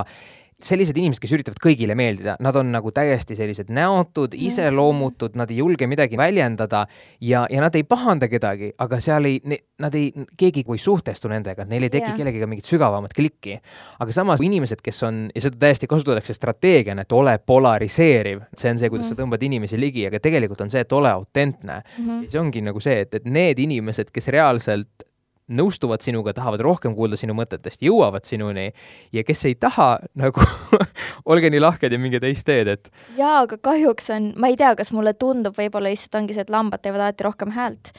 sellised 0.62 0.97
inimesed, 0.99 1.23
kes 1.23 1.33
üritavad 1.37 1.61
kõigile 1.62 1.94
meeldida, 1.99 2.35
nad 2.42 2.57
on 2.59 2.73
nagu 2.75 2.90
täiesti 2.94 3.37
sellised 3.38 3.68
näotud, 3.71 4.33
iseloomutud, 4.35 5.37
nad 5.38 5.51
ei 5.53 5.61
julge 5.61 5.87
midagi 5.87 6.18
väljendada 6.18 6.85
ja, 7.23 7.44
ja 7.51 7.62
nad 7.62 7.77
ei 7.79 7.85
pahanda 7.87 8.27
kedagi, 8.31 8.73
aga 8.83 8.99
seal 9.03 9.29
ei, 9.31 9.38
nad 9.79 9.94
ei, 9.94 10.11
keegi 10.38 10.64
ei 10.66 10.83
suhtestu 10.83 11.31
nendega, 11.31 11.66
neil 11.68 11.87
ei 11.87 11.92
teki 11.94 12.11
yeah. 12.11 12.18
kellegagi 12.18 12.51
mingit 12.51 12.71
sügavamat 12.71 13.14
klikki. 13.14 13.61
aga 14.03 14.14
samas 14.14 14.42
inimesed, 14.42 14.83
kes 14.83 15.03
on, 15.07 15.21
ja 15.35 15.44
seda 15.47 15.61
täiesti 15.62 15.87
kasutatakse 15.90 16.35
strateegiana, 16.35 17.07
et 17.07 17.14
ole 17.14 17.37
polariseeriv, 17.38 18.42
see 18.55 18.75
on 18.75 18.83
see, 18.83 18.90
kuidas 18.90 19.07
mm 19.07 19.09
sa 19.09 19.16
tõmbad 19.16 19.40
inimesi 19.47 19.79
ligi, 19.81 20.03
aga 20.05 20.18
tegelikult 20.21 20.61
on 20.61 20.71
see, 20.73 20.83
et 20.85 20.92
ole 20.92 21.09
autentne 21.09 21.79
mm. 21.81 22.05
-hmm. 22.05 22.25
ja 22.25 22.31
see 22.31 22.40
ongi 22.40 22.61
nagu 22.66 22.81
see, 22.81 22.99
et, 23.07 23.14
et 23.14 23.25
need 23.25 23.59
inimesed, 23.62 24.11
kes 24.12 24.29
reaalselt 24.35 25.08
nõustuvad 25.48 26.04
sinuga, 26.04 26.34
tahavad 26.37 26.62
rohkem 26.64 26.94
kuulda 26.96 27.16
sinu 27.18 27.34
mõtetest, 27.38 27.80
jõuavad 27.84 28.26
sinuni 28.28 28.68
ja 29.14 29.24
kes 29.26 29.44
ei 29.48 29.56
taha, 29.61 29.90
nagu 30.18 30.44
olge 31.30 31.50
nii 31.52 31.62
lahked 31.62 31.92
ja 31.92 32.00
minge 32.00 32.20
teist 32.22 32.46
teed, 32.48 32.70
et. 32.74 32.90
jaa, 33.16 33.44
aga 33.46 33.61
kahjuks 33.70 34.11
on, 34.14 34.32
ma 34.40 34.52
ei 34.52 34.58
tea, 34.61 34.74
kas 34.78 34.92
mulle 34.96 35.14
tundub, 35.18 35.56
võib-olla 35.56 35.92
lihtsalt 35.92 36.20
ongi 36.20 36.37
see, 36.37 36.44
et 36.44 36.52
lambad 36.52 36.84
teevad 36.84 37.06
alati 37.06 37.26
rohkem 37.26 37.54
häält. 37.56 37.92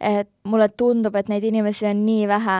et 0.00 0.28
mulle 0.44 0.68
tundub, 0.68 1.14
et 1.16 1.30
neid 1.32 1.44
inimesi 1.44 1.86
on 1.88 2.02
nii 2.04 2.26
vähe, 2.28 2.56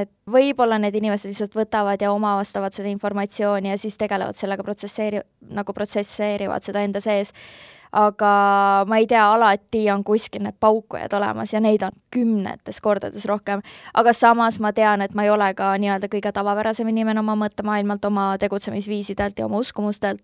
et 0.00 0.10
võib-olla 0.30 0.78
need 0.80 0.96
inimesed 0.98 1.30
lihtsalt 1.30 1.54
võtavad 1.56 2.00
ja 2.02 2.12
omavastavad 2.12 2.74
seda 2.74 2.90
informatsiooni 2.90 3.70
ja 3.70 3.78
siis 3.78 3.98
tegelevad 4.00 4.36
sellega, 4.36 4.64
protsesseeri-, 4.66 5.22
nagu 5.54 5.76
protsesseerivad 5.76 6.66
seda 6.66 6.82
enda 6.86 7.02
sees 7.04 7.34
aga 7.92 8.32
ma 8.86 8.98
ei 9.00 9.06
tea, 9.10 9.24
alati 9.32 9.84
on 9.90 10.04
kuskil 10.04 10.44
need 10.44 10.58
paukujad 10.60 11.12
olemas 11.16 11.52
ja 11.52 11.60
neid 11.60 11.82
on 11.82 11.94
kümnetes 12.14 12.80
kordades 12.80 13.26
rohkem. 13.26 13.62
aga 13.94 14.12
samas 14.12 14.60
ma 14.60 14.72
tean, 14.72 15.02
et 15.02 15.14
ma 15.14 15.24
ei 15.24 15.30
ole 15.30 15.52
ka 15.54 15.72
nii-öelda 15.78 16.10
kõige 16.10 16.32
tavapärasem 16.32 16.88
inimene 16.88 17.20
oma 17.20 17.36
mõttemaailmalt, 17.38 18.04
oma 18.04 18.36
tegutsemisviisidelt 18.38 19.38
ja 19.38 19.46
oma 19.46 19.58
uskumustelt, 19.58 20.22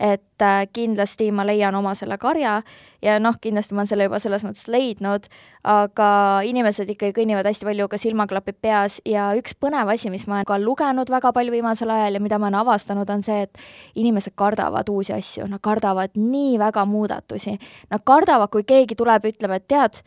et 0.00 0.42
äh, 0.42 0.66
kindlasti 0.72 1.30
ma 1.32 1.46
leian 1.46 1.74
oma 1.74 1.94
selle 1.94 2.18
karja 2.18 2.62
ja 3.02 3.18
noh, 3.20 3.36
kindlasti 3.40 3.74
ma 3.74 3.82
olen 3.82 3.90
selle 3.90 4.08
juba 4.08 4.20
selles 4.20 4.44
mõttes 4.44 4.66
leidnud, 4.72 5.28
aga 5.66 6.08
inimesed 6.46 6.90
ikkagi 6.92 7.14
kõnnivad 7.16 7.48
hästi 7.48 7.66
palju 7.68 7.88
ka 7.90 8.00
silmaklapid 8.00 8.58
peas 8.62 8.98
ja 9.08 9.30
üks 9.38 9.56
põnev 9.58 9.90
asi, 9.92 10.10
mis 10.12 10.26
ma 10.28 10.40
olen 10.40 10.48
ka 10.48 10.58
lugenud 10.62 11.10
väga 11.10 11.32
palju 11.36 11.54
viimasel 11.54 11.90
ajal 11.92 12.18
ja 12.18 12.22
mida 12.22 12.38
ma 12.38 12.50
olen 12.50 12.60
avastanud, 12.60 13.10
on 13.10 13.24
see, 13.24 13.46
et 13.46 13.98
inimesed 13.98 14.36
kardavad 14.38 14.88
uusi 14.92 15.14
asju, 15.16 15.48
nad 15.50 15.62
kardavad 15.64 16.16
nii 16.18 16.56
väga 16.62 16.86
muudatusi. 17.06 17.58
Nad 17.90 18.04
kardavad, 18.04 18.50
kui 18.50 18.66
keegi 18.66 18.98
tuleb, 18.98 19.26
ütleb, 19.30 19.56
et 19.56 19.68
tead, 19.68 20.02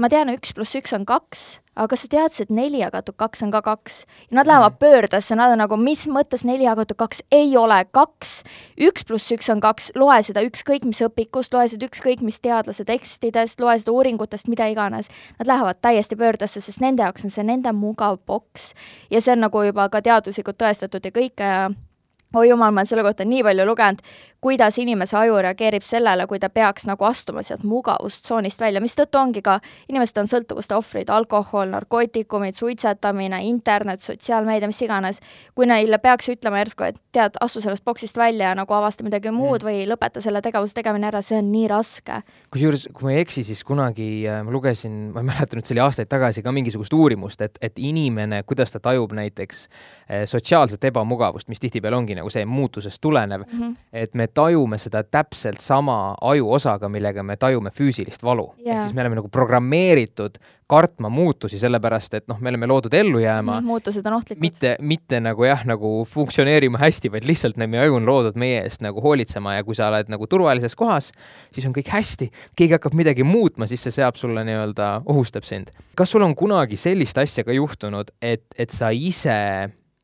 ma 0.00 0.08
tean, 0.08 0.30
üks 0.32 0.54
pluss 0.56 0.76
üks 0.78 0.94
on 0.96 1.04
kaks, 1.04 1.60
aga 1.76 1.90
kas 1.92 2.04
sa 2.04 2.08
teadsid, 2.12 2.48
et 2.48 2.54
neli 2.56 2.80
jagatud 2.80 3.16
kaks 3.20 3.42
on 3.44 3.50
ka 3.52 3.60
kaks? 3.64 4.04
ja 4.30 4.38
nad 4.38 4.48
lähevad 4.48 4.72
mhm. 4.72 4.78
pöördesse, 4.80 5.36
nad 5.36 5.52
on 5.52 5.60
nagu, 5.60 5.76
mis 5.76 6.06
mõttes 6.08 6.44
neli 6.44 6.64
jagatud 6.64 6.96
kaks 6.96 7.22
ei 7.30 7.52
ole 7.56 7.82
kaks, 7.92 8.32
üks 8.80 9.04
pluss 9.04 9.32
üks 9.32 9.50
on 9.52 9.60
kaks, 9.60 9.90
loe 9.96 10.22
seda 10.24 10.44
ükskõik 10.46 10.88
mis 10.88 11.02
õpikust, 11.04 11.52
loe 11.52 11.68
seda 11.68 11.88
ükskõik 11.88 12.24
mis 12.24 12.40
teadlase 12.40 12.84
tekstidest, 12.88 13.60
loe 13.60 13.76
seda 13.80 13.92
uuringutest, 13.92 14.48
mida 14.48 14.70
iganes. 14.72 15.10
Nad 15.38 15.52
lähevad 15.52 15.82
täiesti 15.84 16.16
pöördesse, 16.16 16.64
sest 16.64 16.80
nende 16.80 17.04
jaoks 17.04 17.28
on 17.28 17.36
see 17.36 17.44
nende 17.44 17.72
mugav 17.76 18.20
boks 18.26 18.72
ja 19.10 19.20
see 19.20 19.36
on 19.36 19.46
nagu 19.48 19.68
juba 19.68 19.88
ka 19.92 20.02
teaduslikult 20.04 20.60
tõestatud 20.60 21.04
ja 21.04 21.14
kõike 21.14 21.52
ja 21.52 21.70
oi 22.34 22.48
jumal, 22.48 22.70
ma 22.70 22.80
olen 22.80 22.86
selle 22.86 23.02
kohta 23.02 23.24
nii 23.26 23.42
palju 23.46 23.66
lugenud, 23.66 24.02
kuidas 24.40 24.78
inimese 24.78 25.16
aju 25.16 25.36
reageerib 25.44 25.84
sellele, 25.84 26.24
kui 26.26 26.38
ta 26.40 26.48
peaks 26.50 26.86
nagu 26.88 27.04
astuma 27.04 27.42
sealt 27.44 27.64
mugavustsoonist 27.68 28.60
välja, 28.60 28.80
mistõttu 28.80 29.20
ongi 29.20 29.42
ka, 29.44 29.58
inimesed 29.88 30.22
on 30.22 30.30
sõltuvuste 30.30 30.76
ohvrid, 30.76 31.10
alkohol, 31.12 31.68
narkootikumid, 31.74 32.56
suitsetamine, 32.56 33.42
internet, 33.48 34.00
sotsiaalmeedia, 34.02 34.68
mis 34.70 34.80
iganes. 34.82 35.20
kui 35.54 35.66
neile 35.68 35.98
peaks 35.98 36.30
ütlema 36.32 36.62
järsku, 36.62 36.86
et 36.88 37.00
tead, 37.12 37.36
astu 37.40 37.60
sellest 37.60 37.84
boksist 37.84 38.16
välja 38.16 38.48
ja 38.48 38.54
nagu 38.56 38.74
avasta 38.74 39.04
midagi 39.04 39.30
muud 39.30 39.60
mm. 39.60 39.66
või 39.68 39.84
lõpeta 39.90 40.22
selle 40.24 40.40
tegevuse 40.40 40.74
tegemine 40.74 41.10
ära, 41.10 41.20
see 41.22 41.38
on 41.38 41.52
nii 41.52 41.68
raske. 41.68 42.22
kusjuures, 42.50 42.88
kui 42.94 43.08
ma 43.08 43.14
ei 43.16 43.20
eksi, 43.26 43.44
siis 43.44 43.64
kunagi 43.64 44.08
äh, 44.28 44.40
ma 44.46 44.54
lugesin, 44.54 45.10
ma 45.12 45.20
ei 45.20 45.28
mäleta 45.28 45.58
nüüd, 45.58 45.68
see 45.68 45.76
oli 45.76 45.84
aastaid 45.84 46.08
tagasi 46.08 46.42
ka 46.42 46.52
mingisugust 46.52 46.96
uurimust, 46.96 47.44
et, 47.44 47.60
et 47.60 47.78
inimene, 47.78 48.42
kuidas 48.48 48.72
ta 48.72 48.80
tajub 48.80 49.12
näiteks 49.12 49.66
äh, 49.68 50.24
sotsiaalset 50.24 50.88
ebamugavust, 50.88 51.52
mis 51.52 51.60
tihtipeale 51.60 51.96
ongi 51.96 52.16
nagu 52.16 52.32
see 52.32 52.46
muutusest 52.48 53.00
tulenev 53.04 53.44
mm, 53.44 53.60
-hmm. 53.60 53.76
et 53.92 54.14
me 54.14 54.29
tajume 54.34 54.78
seda 54.78 55.02
täpselt 55.04 55.60
sama 55.60 56.14
ajuosaga, 56.32 56.88
millega 56.88 57.22
me 57.26 57.36
tajume 57.40 57.72
füüsilist 57.74 58.24
valu 58.24 58.50
yeah.. 58.58 58.76
ehk 58.76 58.88
siis 58.88 58.96
me 58.96 59.04
oleme 59.04 59.20
nagu 59.20 59.28
programmeeritud 59.32 60.40
kartma 60.70 61.08
muutusi, 61.10 61.58
sellepärast 61.58 62.14
et 62.14 62.28
noh, 62.30 62.38
me 62.38 62.52
oleme 62.52 62.68
loodud 62.70 62.94
ellu 62.94 63.18
jääma 63.18 63.56
mm,. 63.58 63.66
muutused 63.66 64.06
on 64.06 64.18
ohtlikud. 64.20 64.42
mitte, 64.44 64.76
mitte 64.80 65.18
nagu 65.22 65.44
jah, 65.44 65.64
nagu 65.66 65.90
funktsioneerima 66.06 66.78
hästi, 66.78 67.10
vaid 67.10 67.26
lihtsalt 67.26 67.58
meie 67.60 67.82
aju 67.82 67.98
on 67.98 68.06
loodud 68.06 68.38
meie 68.38 68.62
eest 68.62 68.84
nagu 68.86 69.02
hoolitsema 69.02 69.56
ja 69.56 69.66
kui 69.66 69.74
sa 69.78 69.88
oled 69.90 70.12
nagu 70.12 70.30
turvalises 70.30 70.78
kohas, 70.78 71.10
siis 71.50 71.66
on 71.66 71.74
kõik 71.74 71.90
hästi. 71.90 72.30
keegi 72.56 72.78
hakkab 72.78 72.94
midagi 72.94 73.26
muutma, 73.26 73.66
siis 73.70 73.82
see 73.86 73.98
seab 73.98 74.18
sulle 74.20 74.46
nii-öelda, 74.46 74.92
ohustab 75.10 75.48
sind. 75.48 75.74
kas 75.98 76.14
sul 76.14 76.22
on 76.22 76.36
kunagi 76.38 76.78
sellist 76.78 77.18
asja 77.18 77.44
ka 77.44 77.56
juhtunud, 77.56 78.14
et, 78.22 78.46
et 78.54 78.70
sa 78.70 78.94
ise 78.94 79.40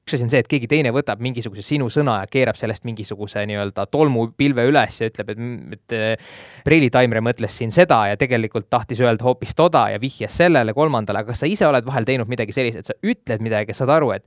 üks 0.07 0.15
asi 0.15 0.23
on 0.23 0.31
see, 0.31 0.39
et 0.45 0.47
keegi 0.47 0.69
teine 0.71 0.93
võtab 0.95 1.19
mingisuguse 1.19 1.65
sinu 1.67 1.89
sõna 1.91 2.21
ja 2.21 2.27
keerab 2.31 2.55
sellest 2.55 2.85
mingisuguse 2.87 3.43
nii-öelda 3.51 3.89
tolmupilve 3.91 4.63
üles 4.71 5.01
ja 5.01 5.09
ütleb, 5.11 5.33
et, 5.35 5.95
et 5.97 6.69
Reili 6.71 6.93
Taimre 6.95 7.19
mõtles 7.27 7.57
siin 7.59 7.75
seda 7.75 8.05
ja 8.13 8.19
tegelikult 8.21 8.69
tahtis 8.71 9.03
öelda 9.03 9.27
hoopis 9.27 9.57
toda 9.59 9.89
ja 9.91 9.99
vihjas 9.99 10.39
sellele 10.45 10.77
kolmandale, 10.79 11.25
aga 11.25 11.35
kas 11.35 11.43
sa 11.43 11.51
ise 11.51 11.67
oled 11.67 11.89
vahel 11.89 12.07
teinud 12.07 12.31
midagi 12.31 12.55
sellist, 12.55 12.85
et 12.85 12.93
sa 12.93 12.95
ütled 13.03 13.43
midagi 13.43 13.75
ja 13.75 13.81
saad 13.81 13.97
aru, 13.97 14.13
et 14.15 14.23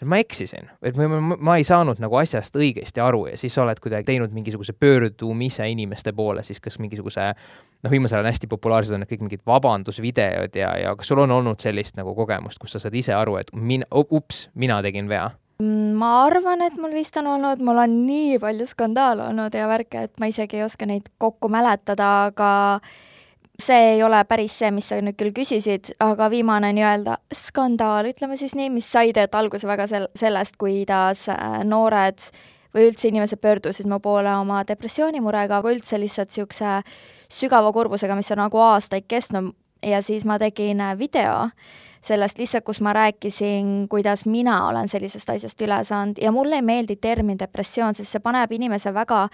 et 0.00 0.08
ma 0.08 0.16
eksisin, 0.20 0.70
et 0.86 0.96
ma, 0.96 1.08
ma, 1.12 1.36
ma 1.36 1.56
ei 1.60 1.66
saanud 1.66 2.00
nagu 2.00 2.16
asjast 2.20 2.56
õigesti 2.56 3.02
aru 3.04 3.26
ja 3.30 3.36
siis 3.40 3.54
sa 3.56 3.64
oled 3.66 3.80
kuidagi 3.82 4.08
teinud 4.08 4.32
mingisuguse 4.36 4.72
pöördumise 4.72 5.68
inimeste 5.68 6.14
poole, 6.16 6.44
siis 6.46 6.60
kas 6.64 6.80
mingisuguse 6.80 7.26
noh, 7.34 7.92
viimasel 7.92 8.20
ajal 8.20 8.30
hästi 8.30 8.48
populaarsed 8.50 8.96
on 8.96 9.04
need 9.04 9.12
kõik 9.12 9.26
mingid 9.26 9.44
vabandusvideod 9.46 10.56
ja, 10.56 10.72
ja 10.80 10.96
kas 10.96 11.12
sul 11.12 11.20
on 11.24 11.36
olnud 11.36 11.60
sellist 11.60 12.00
nagu 12.00 12.14
kogemust, 12.16 12.60
kus 12.62 12.76
sa 12.76 12.82
saad 12.82 12.96
ise 12.96 13.14
aru, 13.16 13.36
et 13.42 13.52
min-, 13.52 13.86
ups, 13.92 14.48
mina 14.54 14.80
tegin 14.86 15.10
vea? 15.12 15.28
ma 15.60 16.10
arvan, 16.24 16.62
et 16.64 16.76
mul 16.80 16.94
vist 16.96 17.16
on 17.20 17.26
olnud, 17.34 17.60
mul 17.60 17.82
on 17.82 17.96
nii 18.06 18.38
palju 18.40 18.64
skandaale 18.64 19.26
olnud 19.28 19.52
ja 19.52 19.68
värke, 19.68 20.06
et 20.08 20.22
ma 20.22 20.30
isegi 20.30 20.56
ei 20.56 20.64
oska 20.64 20.88
neid 20.88 21.10
kokku 21.20 21.50
mäletada, 21.52 22.30
aga 22.30 22.50
see 23.62 23.94
ei 23.94 24.02
ole 24.02 24.20
päris 24.28 24.58
see, 24.60 24.70
mis 24.74 24.88
sa 24.90 25.00
nüüd 25.02 25.18
küll 25.20 25.34
küsisid, 25.36 25.92
aga 26.02 26.30
viimane 26.32 26.72
nii-öelda 26.76 27.18
skandaal, 27.34 28.10
ütleme 28.10 28.38
siis 28.40 28.54
nii, 28.58 28.70
mis 28.74 28.88
sai 28.90 29.12
tegelikult 29.12 29.38
alguse 29.40 29.68
väga 29.68 29.86
sel-, 29.90 30.08
sellest, 30.18 30.56
kuidas 30.60 31.26
äh, 31.32 31.60
noored 31.64 32.20
või 32.74 32.88
üldse 32.88 33.08
inimesed 33.10 33.40
pöördusid 33.42 33.88
mu 33.90 33.98
poole 34.02 34.32
oma 34.38 34.62
depressioonimurega, 34.68 35.60
aga 35.60 35.72
üldse 35.74 35.98
lihtsalt 35.98 36.30
niisuguse 36.30 36.80
sügava 37.30 37.72
kurbusega, 37.74 38.16
mis 38.18 38.30
on 38.34 38.42
nagu 38.44 38.62
aastaid 38.70 39.08
kestnud. 39.10 39.54
Ja 39.80 40.02
siis 40.04 40.26
ma 40.28 40.36
tegin 40.38 40.80
äh, 40.84 40.96
video 40.98 41.48
sellest 42.04 42.38
lihtsalt, 42.38 42.64
kus 42.64 42.80
ma 42.84 42.92
rääkisin, 42.92 43.86
kuidas 43.88 44.26
mina 44.28 44.66
olen 44.68 44.88
sellisest 44.88 45.30
asjast 45.30 45.60
üle 45.64 45.78
saanud. 45.84 46.20
Ja 46.20 46.32
mulle 46.32 46.60
ei 46.60 46.64
meeldi 46.64 46.96
termin 46.96 47.38
depressioon, 47.40 47.96
sest 47.96 48.12
see 48.12 48.24
paneb 48.24 48.52
inimese 48.52 48.92
väga 48.94 49.26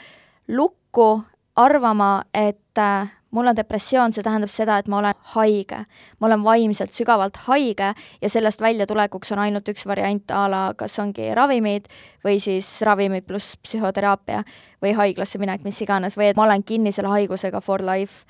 lukku 0.49 1.09
arvama, 1.57 2.23
et 2.35 2.79
äh, 2.79 3.11
mul 3.31 3.47
on 3.47 3.57
depressioon, 3.57 4.12
see 4.15 4.25
tähendab 4.25 4.51
seda, 4.51 4.79
et 4.79 4.89
ma 4.89 5.01
olen 5.01 5.15
haige. 5.35 5.83
ma 6.21 6.27
olen 6.29 6.45
vaimselt 6.45 6.93
sügavalt 6.95 7.37
haige 7.47 7.93
ja 8.23 8.31
sellest 8.31 8.61
väljatulekuks 8.61 9.33
on 9.33 9.43
ainult 9.45 9.69
üks 9.69 9.87
variant 9.87 10.31
a 10.31 10.47
la 10.51 10.62
kas 10.79 10.99
ongi 11.03 11.33
ravimid 11.35 11.89
või 12.25 12.39
siis 12.41 12.69
ravimid 12.87 13.27
pluss 13.27 13.57
psühhoteraapia 13.62 14.45
või 14.83 14.95
haiglasse 14.95 15.39
minek, 15.39 15.65
mis 15.65 15.81
iganes, 15.83 16.17
või 16.17 16.31
et 16.31 16.37
ma 16.37 16.47
olen 16.47 16.65
kinni 16.65 16.93
selle 16.93 17.11
haigusega 17.12 17.61
for 17.61 17.83
life. 17.83 18.25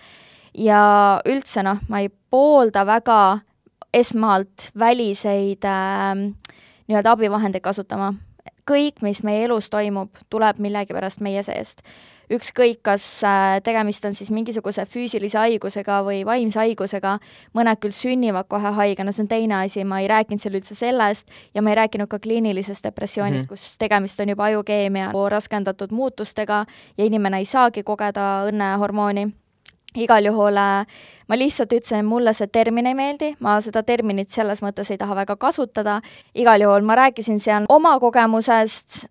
ja 0.54 1.20
üldse 1.28 1.62
noh, 1.62 1.82
ma 1.88 2.00
ei 2.00 2.09
poolda 2.09 2.87
väga 2.87 3.40
esmalt 3.94 4.70
väliseid 4.78 5.64
äh, 5.64 6.14
nii-öelda 6.88 7.12
abivahendeid 7.12 7.62
kasutama 7.62 8.14
kõik, 8.66 9.02
mis 9.02 9.22
meie 9.22 9.44
elus 9.46 9.70
toimub, 9.70 10.16
tuleb 10.30 10.59
millegipärast 10.62 11.22
meie 11.22 11.42
seest 11.46 11.85
ükskõik, 12.32 12.80
kas 12.86 13.04
äh, 13.24 13.60
tegemist 13.64 14.04
on 14.04 14.14
siis 14.14 14.30
mingisuguse 14.34 14.86
füüsilise 14.90 15.38
haigusega 15.38 16.00
või 16.06 16.24
vaimse 16.26 16.60
haigusega, 16.62 17.16
mõned 17.56 17.80
küll 17.82 17.94
sünnivad 17.94 18.48
kohe 18.50 18.72
haigena, 18.80 19.14
see 19.14 19.26
on 19.26 19.30
teine 19.30 19.60
asi, 19.62 19.84
ma 19.84 20.00
ei 20.02 20.10
rääkinud 20.10 20.42
seal 20.42 20.58
üldse 20.58 20.74
sellest 20.78 21.30
ja 21.54 21.62
ma 21.62 21.72
ei 21.72 21.80
rääkinud 21.82 22.10
ka 22.10 22.18
kliinilisest 22.22 22.84
depressioonist 22.84 23.46
mm, 23.46 23.54
-hmm. 23.54 23.66
kus 23.66 23.78
tegemist 23.78 24.20
on 24.20 24.34
juba 24.34 24.50
ajukeemia 24.50 25.10
raskendatud 25.28 25.90
muutustega 25.90 26.64
ja 26.98 27.04
inimene 27.04 27.38
ei 27.38 27.44
saagi 27.44 27.82
kogeda 27.82 28.46
õnnehormooni 28.50 29.28
igal 29.96 30.24
juhul 30.24 30.56
äh, 30.56 30.86
ma 31.28 31.38
lihtsalt 31.38 31.72
ütlesin, 31.72 32.02
et 32.02 32.08
mulle 32.08 32.32
see 32.36 32.48
termin 32.52 32.86
ei 32.86 32.94
meeldi, 32.94 33.32
ma 33.40 33.58
seda 33.64 33.82
terminit 33.86 34.30
selles 34.34 34.62
mõttes 34.64 34.90
ei 34.92 35.00
taha 35.00 35.16
väga 35.22 35.36
kasutada, 35.40 36.00
igal 36.34 36.60
juhul 36.60 36.86
ma 36.86 36.98
rääkisin 36.98 37.40
seal 37.40 37.68
oma 37.72 37.96
kogemusest, 38.00 39.06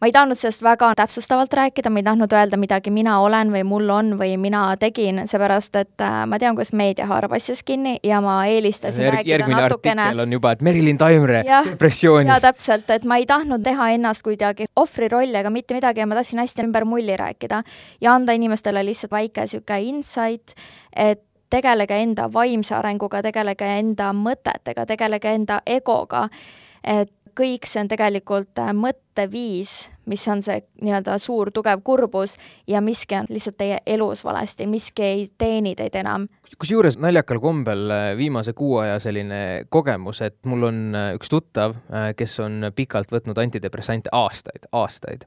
ma 0.00 0.06
ei 0.06 0.12
tahtnud 0.14 0.38
sellest 0.38 0.62
väga 0.62 0.92
täpsustavalt 0.98 1.52
rääkida, 1.52 1.90
ma 1.90 1.98
ei 1.98 2.06
tahtnud 2.06 2.32
öelda 2.32 2.56
midagi 2.60 2.90
mina 2.94 3.18
olen 3.20 3.50
või 3.52 3.64
mul 3.66 3.90
on 3.90 4.12
või 4.20 4.36
mina 4.38 4.62
tegin, 4.78 5.22
seepärast 5.26 5.76
et 5.80 6.04
äh, 6.04 6.20
ma 6.30 6.38
tean, 6.38 6.54
kuidas 6.58 6.72
meedia 6.72 7.08
haarab 7.10 7.34
asjast 7.38 7.66
kinni 7.66 7.96
ja 8.06 8.20
ma 8.24 8.38
eelistasin 8.46 9.04
Järg, 9.04 9.18
rääkida 9.18 9.34
järgmine 9.34 9.60
natukene 9.60 10.02
artikkel 10.02 10.24
on 10.26 10.36
juba, 10.38 10.52
et 10.54 10.62
Merilin 10.62 10.98
Taimre 10.98 11.42
depressioonist. 11.70 12.30
jaa, 12.30 12.40
täpselt, 12.40 12.90
et 12.94 13.04
ma 13.04 13.18
ei 13.18 13.26
tahtnud 13.26 13.64
teha 13.66 13.90
ennast 13.96 14.22
kuidagi 14.26 14.68
ohvri 14.76 15.08
rolli 15.10 15.38
ega 15.40 15.50
mitte 15.50 15.74
midagi 15.74 16.04
ja 16.04 16.06
ma 16.06 16.18
tahtsin 16.20 16.42
hästi 16.42 16.66
ümber 16.68 16.86
mulli 16.86 17.16
rääkida 17.18 17.62
ja 18.00 18.14
anda 18.14 18.36
inimestele 18.38 18.84
lihtsalt 18.86 19.12
väike 19.12 19.48
niisugune 19.48 19.80
insight, 19.88 20.54
et 20.94 21.24
tegelege 21.50 21.96
enda 22.02 22.28
vaimse 22.32 22.74
arenguga, 22.76 23.22
tegelege 23.24 23.68
enda 23.78 24.12
mõtetega, 24.16 24.86
tegelege 24.86 25.32
enda 25.34 25.60
egoga, 25.66 26.28
et 26.84 27.10
kõik 27.38 27.68
see 27.68 27.82
on 27.82 27.88
tegelikult 27.90 28.58
äh, 28.62 28.72
mõtteviis, 28.76 29.74
mis 30.10 30.24
on 30.30 30.42
see 30.44 30.60
nii-öelda 30.82 31.18
suur 31.22 31.52
tugev 31.54 31.82
kurbus 31.86 32.36
ja 32.70 32.82
miski 32.84 33.18
on 33.20 33.28
lihtsalt 33.30 33.58
teie 33.60 33.78
elus 33.86 34.24
valesti, 34.26 34.66
miski 34.70 35.04
ei 35.04 35.24
teeni 35.38 35.74
teid 35.78 35.94
enam. 36.00 36.28
kusjuures 36.58 36.98
naljakal 36.98 37.40
kombel 37.42 37.86
äh, 37.94 38.10
viimase 38.18 38.54
kuu 38.58 38.78
aja 38.82 38.98
selline 39.02 39.64
kogemus, 39.70 40.22
et 40.26 40.38
mul 40.48 40.70
on 40.70 40.82
äh, 40.94 41.08
üks 41.18 41.30
tuttav, 41.32 41.76
kes 42.16 42.38
on 42.44 42.70
pikalt 42.74 43.12
võtnud 43.12 43.38
antidepressante 43.38 44.10
aastaid, 44.12 44.68
aastaid 44.72 45.26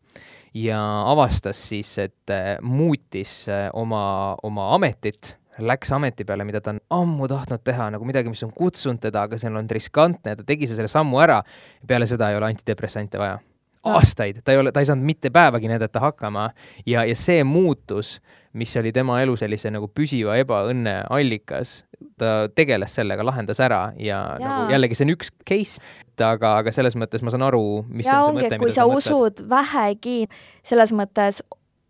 ja 0.58 0.82
avastas 1.08 1.60
siis, 1.70 1.94
et 2.02 2.34
muutis 2.62 3.46
oma, 3.74 4.36
oma 4.44 4.74
ametit 4.76 5.36
läks 5.66 5.92
ameti 5.96 6.26
peale, 6.28 6.46
mida 6.48 6.62
ta 6.64 6.74
on 6.74 6.82
ammu 7.02 7.30
tahtnud 7.32 7.64
teha, 7.66 7.90
nagu 7.96 8.08
midagi, 8.08 8.32
mis 8.32 8.44
on 8.48 8.52
kutsunud 8.56 9.02
teda, 9.04 9.28
aga 9.28 9.40
see 9.40 9.50
on 9.52 9.60
olnud 9.60 9.78
riskantne, 9.78 10.36
ta 10.38 10.46
tegi 10.48 10.70
selle 10.70 10.90
sammu 10.92 11.22
ära. 11.24 11.42
peale 11.88 12.08
seda 12.10 12.32
ei 12.32 12.40
ole 12.40 12.52
antidepressante 12.52 13.22
vaja. 13.22 13.40
aastaid, 13.82 14.44
ta 14.46 14.54
ei 14.54 14.60
ole, 14.62 14.72
ta 14.72 14.80
ei 14.80 14.86
saanud 14.86 15.06
mitte 15.06 15.32
päevagi 15.34 15.68
näidata 15.68 16.00
hakkama 16.00 16.52
ja, 16.86 17.02
ja 17.06 17.16
see 17.18 17.44
muutus, 17.44 18.20
mis 18.54 18.76
oli 18.78 18.92
tema 18.94 19.22
elu 19.24 19.34
sellise 19.40 19.72
nagu 19.74 19.88
püsiva 19.88 20.36
ebaõnne 20.38 21.00
allikas, 21.10 21.80
ta 22.22 22.46
tegeles 22.54 22.94
sellega, 23.00 23.26
lahendas 23.26 23.60
ära 23.64 23.88
ja, 23.98 24.20
ja. 24.38 24.44
nagu 24.44 24.76
jällegi 24.76 25.00
see 25.00 25.08
on 25.08 25.16
üks 25.16 25.34
case, 25.48 25.82
aga, 26.22 26.60
aga 26.62 26.74
selles 26.76 26.94
mõttes 27.00 27.26
ma 27.26 27.34
saan 27.34 27.48
aru, 27.48 27.82
mis 27.90 28.06
ja 28.06 28.20
on 28.20 28.28
see 28.28 28.36
ongi, 28.36 28.46
mõte, 28.46 28.62
mida 28.62 28.76
sa, 28.76 28.86
sa 28.86 29.02
usud 29.02 29.44
vähegi 29.50 30.20
selles 30.62 30.94
mõttes 30.94 31.42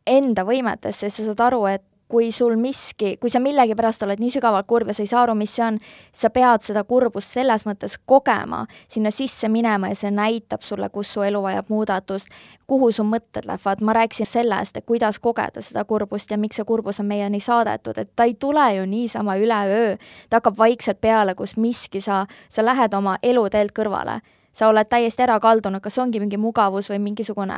enda 0.07 0.45
võimetesse, 0.47 1.10
siis 1.10 1.25
sa 1.25 1.34
saad 1.34 1.47
aru, 1.51 1.65
et 1.75 1.84
kui 2.12 2.32
sul 2.36 2.58
miski, 2.60 3.15
kui 3.21 3.32
sa 3.32 3.39
millegipärast 3.39 4.04
oled 4.04 4.19
nii 4.19 4.34
sügavalt 4.34 4.67
kurb 4.67 4.89
ja 4.91 4.95
sa 4.97 5.04
ei 5.06 5.10
saa 5.10 5.21
aru, 5.24 5.36
mis 5.39 5.54
see 5.56 5.63
on, 5.63 5.78
sa 6.12 6.30
pead 6.34 6.65
seda 6.65 6.84
kurbust 6.88 7.38
selles 7.38 7.63
mõttes 7.67 7.95
kogema, 8.10 8.65
sinna 8.91 9.13
sisse 9.15 9.47
minema 9.52 9.93
ja 9.93 9.95
see 9.95 10.12
näitab 10.12 10.65
sulle, 10.65 10.89
kus 10.91 11.13
su 11.15 11.24
elu 11.24 11.39
vajab 11.45 11.71
muudatust, 11.71 12.34
kuhu 12.67 12.91
su 12.91 13.06
mõtted 13.08 13.47
lähevad, 13.47 13.84
ma 13.88 13.95
rääkisin 13.95 14.28
sellest, 14.28 14.82
et 14.82 14.88
kuidas 14.88 15.21
kogeda 15.24 15.63
seda 15.63 15.86
kurbust 15.88 16.32
ja 16.32 16.39
miks 16.41 16.60
see 16.60 16.67
kurbus 16.67 17.00
on 17.00 17.08
meieni 17.08 17.39
saadetud, 17.39 17.97
et 18.04 18.12
ta 18.15 18.28
ei 18.28 18.36
tule 18.36 18.67
ju 18.76 18.86
niisama 18.91 19.38
üleöö, 19.39 19.95
ta 20.30 20.41
hakkab 20.41 20.60
vaikselt 20.60 21.00
peale, 21.02 21.36
kus 21.39 21.56
miski 21.56 22.04
sa, 22.04 22.26
sa 22.50 22.65
lähed 22.65 22.93
oma 22.97 23.17
eluteelt 23.24 23.71
kõrvale. 23.78 24.19
Sa 24.52 24.67
oled 24.67 24.89
täiesti 24.91 25.24
ära 25.24 25.38
kaldunud, 25.39 25.80
kas 25.80 25.95
ongi 26.04 26.19
mingi 26.19 26.36
mugavus 26.36 26.89
või 26.91 26.97
mingisugune 27.00 27.56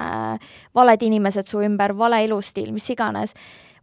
valed 0.78 1.02
inimesed 1.02 1.50
su 1.50 1.64
ümber, 1.66 1.96
vale 1.98 2.20
elustiil, 2.22 2.70
mis 2.70 2.86
iganes 2.94 3.34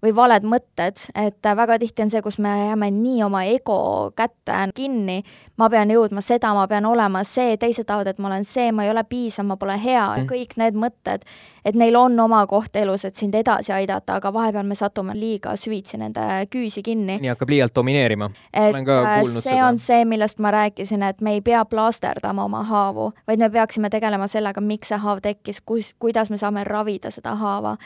või 0.02 0.14
valed 0.16 0.46
mõtted, 0.48 0.96
et 1.18 1.48
väga 1.56 1.76
tihti 1.80 2.04
on 2.04 2.10
see, 2.12 2.22
kus 2.24 2.38
me 2.40 2.48
jääme 2.48 2.90
nii 2.94 3.22
oma 3.26 3.42
ego 3.48 3.78
kätte 4.16 4.56
kinni, 4.74 5.20
ma 5.60 5.68
pean 5.72 5.90
jõudma 5.92 6.22
seda, 6.24 6.52
ma 6.56 6.66
pean 6.68 6.86
olema 6.88 7.22
see, 7.26 7.56
teised 7.60 7.88
tahavad, 7.88 8.12
et 8.12 8.20
ma 8.22 8.30
olen 8.30 8.44
see, 8.44 8.70
ma 8.72 8.86
ei 8.86 8.92
ole 8.92 9.04
piisav, 9.08 9.46
ma 9.48 9.58
pole 9.60 9.76
hea 9.80 10.04
mm., 10.06 10.28
kõik 10.30 10.56
need 10.60 10.78
mõtted, 10.80 11.26
et 11.64 11.76
neil 11.76 11.96
on 12.00 12.16
oma 12.20 12.42
koht 12.50 12.76
elus, 12.80 13.04
et 13.04 13.18
sind 13.18 13.36
edasi 13.36 13.74
aidata, 13.76 14.16
aga 14.20 14.32
vahepeal 14.32 14.68
me 14.68 14.78
satume 14.78 15.16
liiga 15.18 15.52
süvitsi 15.60 16.00
nende 16.00 16.24
küüsi 16.52 16.84
kinni. 16.86 17.18
nii 17.20 17.32
hakkab 17.34 17.52
liialt 17.52 17.74
domineerima. 17.76 18.30
et 18.52 18.80
äh, 18.80 19.10
see 19.26 19.42
seda. 19.42 19.66
on 19.66 19.78
see, 19.78 20.04
millest 20.08 20.40
ma 20.40 20.54
rääkisin, 20.56 21.04
et 21.04 21.20
me 21.20 21.36
ei 21.36 21.44
pea 21.44 21.64
plaasterdama 21.64 22.44
oma 22.48 22.62
haavu, 22.64 23.12
vaid 23.28 23.42
me 23.42 23.50
peaksime 23.50 23.92
tegelema 23.92 24.30
sellega, 24.30 24.64
miks 24.64 24.94
see 24.94 25.00
haav 25.00 25.20
tekkis, 25.24 25.60
kus, 25.60 25.92
kuidas 25.98 26.30
me 26.30 26.40
saame 26.40 26.64
ravida 26.64 27.12
seda 27.12 27.36
haava 27.36 27.76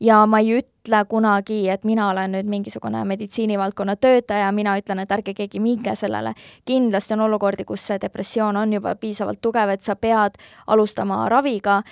ja 0.00 0.26
ma 0.26 0.38
ei 0.38 0.58
ütle 0.58 1.04
kunagi, 1.08 1.68
et 1.68 1.84
mina 1.84 2.08
olen 2.10 2.36
nüüd 2.36 2.48
mingisugune 2.50 3.04
meditsiinivaldkonna 3.04 3.96
töötaja, 3.96 4.52
mina 4.52 4.76
ütlen, 4.78 5.02
et 5.02 5.12
ärge 5.12 5.34
keegi 5.34 5.60
minge 5.60 5.96
sellele. 5.96 6.34
kindlasti 6.64 7.14
on 7.14 7.20
olukordi, 7.20 7.64
kus 7.64 7.86
see 7.86 8.00
depressioon 8.00 8.56
on 8.56 8.72
juba 8.72 8.94
piisavalt 8.94 9.40
tugev, 9.40 9.68
et 9.68 9.82
sa 9.82 9.96
pead 9.96 10.38
alustama 10.66 11.28
raviga, 11.28 11.82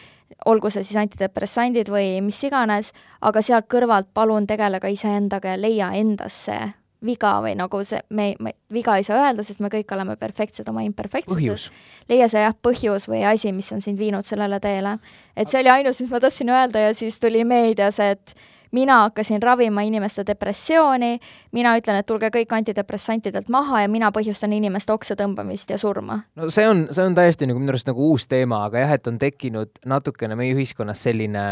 olgu 0.47 0.71
see 0.71 0.83
siis 0.83 0.97
antidepressandid 0.97 1.89
või 1.89 2.21
mis 2.21 2.45
iganes, 2.45 2.93
aga 3.21 3.43
sealt 3.43 3.67
kõrvalt 3.69 4.13
palun 4.15 4.47
tegele 4.47 4.81
ka 4.81 4.89
iseendaga 4.89 5.57
ja 5.57 5.61
leia 5.61 5.93
endas 5.93 6.45
see 6.47 6.82
viga 7.07 7.35
või 7.45 7.57
nagu 7.59 7.83
see, 7.87 8.01
me, 8.15 8.33
me, 8.41 8.55
viga 8.73 8.97
ei 8.99 9.07
saa 9.07 9.21
öelda, 9.27 9.45
sest 9.47 9.63
me 9.63 9.71
kõik 9.73 9.91
oleme 9.95 10.17
perfektsed 10.21 10.69
oma 10.71 10.85
imperfektsuses. 10.87 11.71
leia 12.11 12.29
see 12.31 12.45
jah, 12.45 12.55
põhjus 12.55 13.09
või 13.11 13.25
asi, 13.29 13.53
mis 13.53 13.73
on 13.75 13.83
sind 13.85 13.99
viinud 13.99 14.27
sellele 14.27 14.61
teele. 14.61 14.99
et 15.37 15.49
see 15.49 15.61
oli 15.61 15.73
ainus, 15.73 16.01
mis 16.01 16.11
ma 16.11 16.21
tahtsin 16.23 16.51
öelda 16.53 16.89
ja 16.89 16.95
siis 16.95 17.21
tuli 17.21 17.45
meedias, 17.45 18.01
et 18.01 18.35
mina 18.73 18.99
hakkasin 19.05 19.43
ravima 19.43 19.83
inimeste 19.83 20.25
depressiooni, 20.27 21.19
mina 21.53 21.75
ütlen, 21.77 21.99
et 22.01 22.07
tulge 22.09 22.31
kõik 22.33 22.55
antidepressantidelt 22.57 23.51
maha 23.53 23.83
ja 23.85 23.91
mina 23.93 24.11
põhjustan 24.15 24.55
inimeste 24.57 24.93
oksa 24.93 25.17
tõmbamist 25.19 25.71
ja 25.71 25.79
surma. 25.79 26.23
no 26.37 26.51
see 26.51 26.69
on, 26.69 26.87
see 26.91 27.05
on 27.05 27.15
täiesti 27.15 27.49
nagu 27.51 27.61
minu 27.61 27.75
arust 27.75 27.91
nagu 27.91 28.11
uus 28.13 28.27
teema, 28.27 28.65
aga 28.67 28.87
jah, 28.87 28.97
et 28.97 29.07
on 29.07 29.19
tekkinud 29.21 29.83
natukene 29.87 30.39
meie 30.39 30.57
ühiskonnas 30.57 31.05
selline 31.05 31.45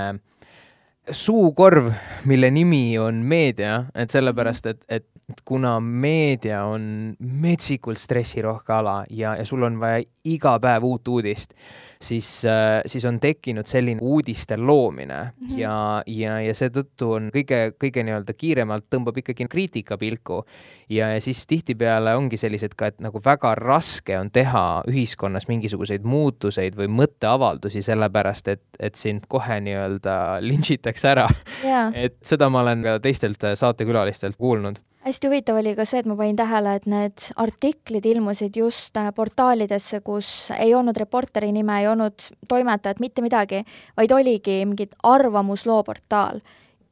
suukorv, 1.10 1.92
mille 2.28 2.50
nimi 2.50 2.98
on 2.98 3.22
meedia, 3.26 3.84
et 3.94 4.12
sellepärast, 4.12 4.66
et, 4.66 4.84
et 4.88 5.06
et 5.30 5.42
kuna 5.46 5.76
meedia 5.80 6.64
on 6.68 7.14
metsikult 7.20 8.00
stressirohke 8.00 8.74
ala 8.74 9.00
ja, 9.10 9.36
ja 9.38 9.46
sul 9.46 9.62
on 9.66 9.78
vaja 9.80 10.02
iga 10.30 10.56
päev 10.60 10.84
uut 10.84 11.08
uudist, 11.08 11.54
siis 12.02 12.28
äh,, 12.48 12.80
siis 12.86 13.06
on 13.08 13.20
tekkinud 13.20 13.68
selline 13.68 14.00
uudiste 14.02 14.56
loomine 14.56 15.20
mm 15.22 15.46
-hmm. 15.46 15.58
ja, 15.58 16.02
ja, 16.06 16.40
ja 16.40 16.54
seetõttu 16.54 17.12
on 17.16 17.30
kõige, 17.34 17.72
kõige 17.78 18.04
nii-öelda 18.04 18.36
kiiremalt 18.36 18.88
tõmbab 18.90 19.18
ikkagi 19.22 19.46
kriitika 19.48 19.98
pilku. 19.98 20.44
Ja, 20.90 21.12
ja 21.14 21.20
siis 21.20 21.46
tihtipeale 21.46 22.14
ongi 22.18 22.38
sellised 22.40 22.74
ka, 22.78 22.90
et 22.90 23.00
nagu 23.02 23.22
väga 23.24 23.54
raske 23.58 24.18
on 24.18 24.30
teha 24.34 24.82
ühiskonnas 24.90 25.48
mingisuguseid 25.50 26.04
muutuseid 26.06 26.76
või 26.78 26.90
mõtteavaldusi, 27.00 27.82
sellepärast 27.86 28.52
et, 28.52 28.64
et 28.80 28.98
sind 28.98 29.28
kohe 29.30 29.60
nii-öelda 29.64 30.16
lintšitakse 30.44 31.12
ära. 31.14 31.28
Yeah.. 31.64 31.92
et 31.94 32.18
seda 32.26 32.50
ma 32.50 32.64
olen 32.64 32.82
ka 32.86 32.98
teistelt 33.02 33.44
saatekülalistelt 33.54 34.38
kuulnud. 34.40 34.80
Hästi 35.00 35.30
huvitav 35.30 35.56
oli 35.56 35.72
ka 35.72 35.86
see, 35.88 36.02
et 36.02 36.08
ma 36.10 36.12
panin 36.18 36.36
tähele, 36.36 36.74
et 36.76 36.86
need 36.90 37.30
artiklid 37.40 38.04
ilmusid 38.04 38.56
just 38.60 38.96
äh, 39.00 39.08
portaalidesse, 39.16 40.02
kus 40.04 40.50
ei 40.58 40.74
olnud 40.76 40.98
reporteri 41.00 41.54
nime, 41.56 41.78
ei 41.80 41.88
olnud 41.88 42.26
toimetajat, 42.48 43.00
mitte 43.00 43.24
midagi, 43.24 43.62
vaid 43.96 44.12
oligi 44.12 44.58
mingi 44.68 44.90
arvamusloo 45.08 45.80
portaal. 45.88 46.42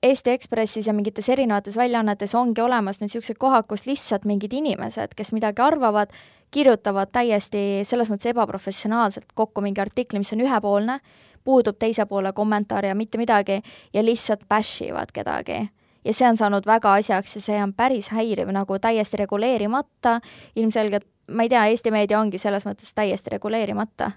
Eesti 0.02 0.30
Ekspressis 0.30 0.86
ja 0.86 0.92
mingites 0.94 1.26
erinevates 1.28 1.76
väljaannetes 1.76 2.34
ongi 2.38 2.62
olemas 2.62 3.00
nüüd 3.00 3.08
niisugused 3.08 3.38
kohad, 3.42 3.66
kus 3.66 3.82
lihtsalt 3.88 4.28
mingid 4.30 4.52
inimesed, 4.54 5.16
kes 5.18 5.32
midagi 5.34 5.62
arvavad, 5.64 6.12
kirjutavad 6.54 7.10
täiesti 7.10 7.82
selles 7.84 8.10
mõttes 8.12 8.30
ebaprofessionaalselt 8.30 9.34
kokku 9.34 9.64
mingi 9.64 9.82
artikli, 9.82 10.20
mis 10.22 10.30
on 10.36 10.44
ühepoolne, 10.46 11.00
puudub 11.44 11.80
teise 11.82 12.06
poole 12.06 12.30
kommentaar 12.32 12.86
ja 12.86 12.94
mitte 12.94 13.18
midagi 13.18 13.58
ja 13.94 14.04
lihtsalt 14.04 14.46
bash 14.48 14.86
ivad 14.86 15.10
kedagi. 15.14 15.64
Ja 16.04 16.14
see 16.14 16.28
on 16.30 16.38
saanud 16.38 16.66
väga 16.66 16.94
asjaks 17.00 17.34
ja 17.34 17.42
see 17.42 17.58
on 17.62 17.74
päris 17.74 18.12
häiriv, 18.14 18.54
nagu 18.54 18.78
täiesti 18.78 19.18
reguleerimata, 19.24 20.20
ilmselgelt 20.54 21.10
ma 21.34 21.42
ei 21.42 21.50
tea, 21.50 21.66
Eesti 21.74 21.90
meedia 21.90 22.22
ongi 22.22 22.38
selles 22.38 22.70
mõttes 22.70 22.94
täiesti 22.94 23.34
reguleerimata 23.34 24.12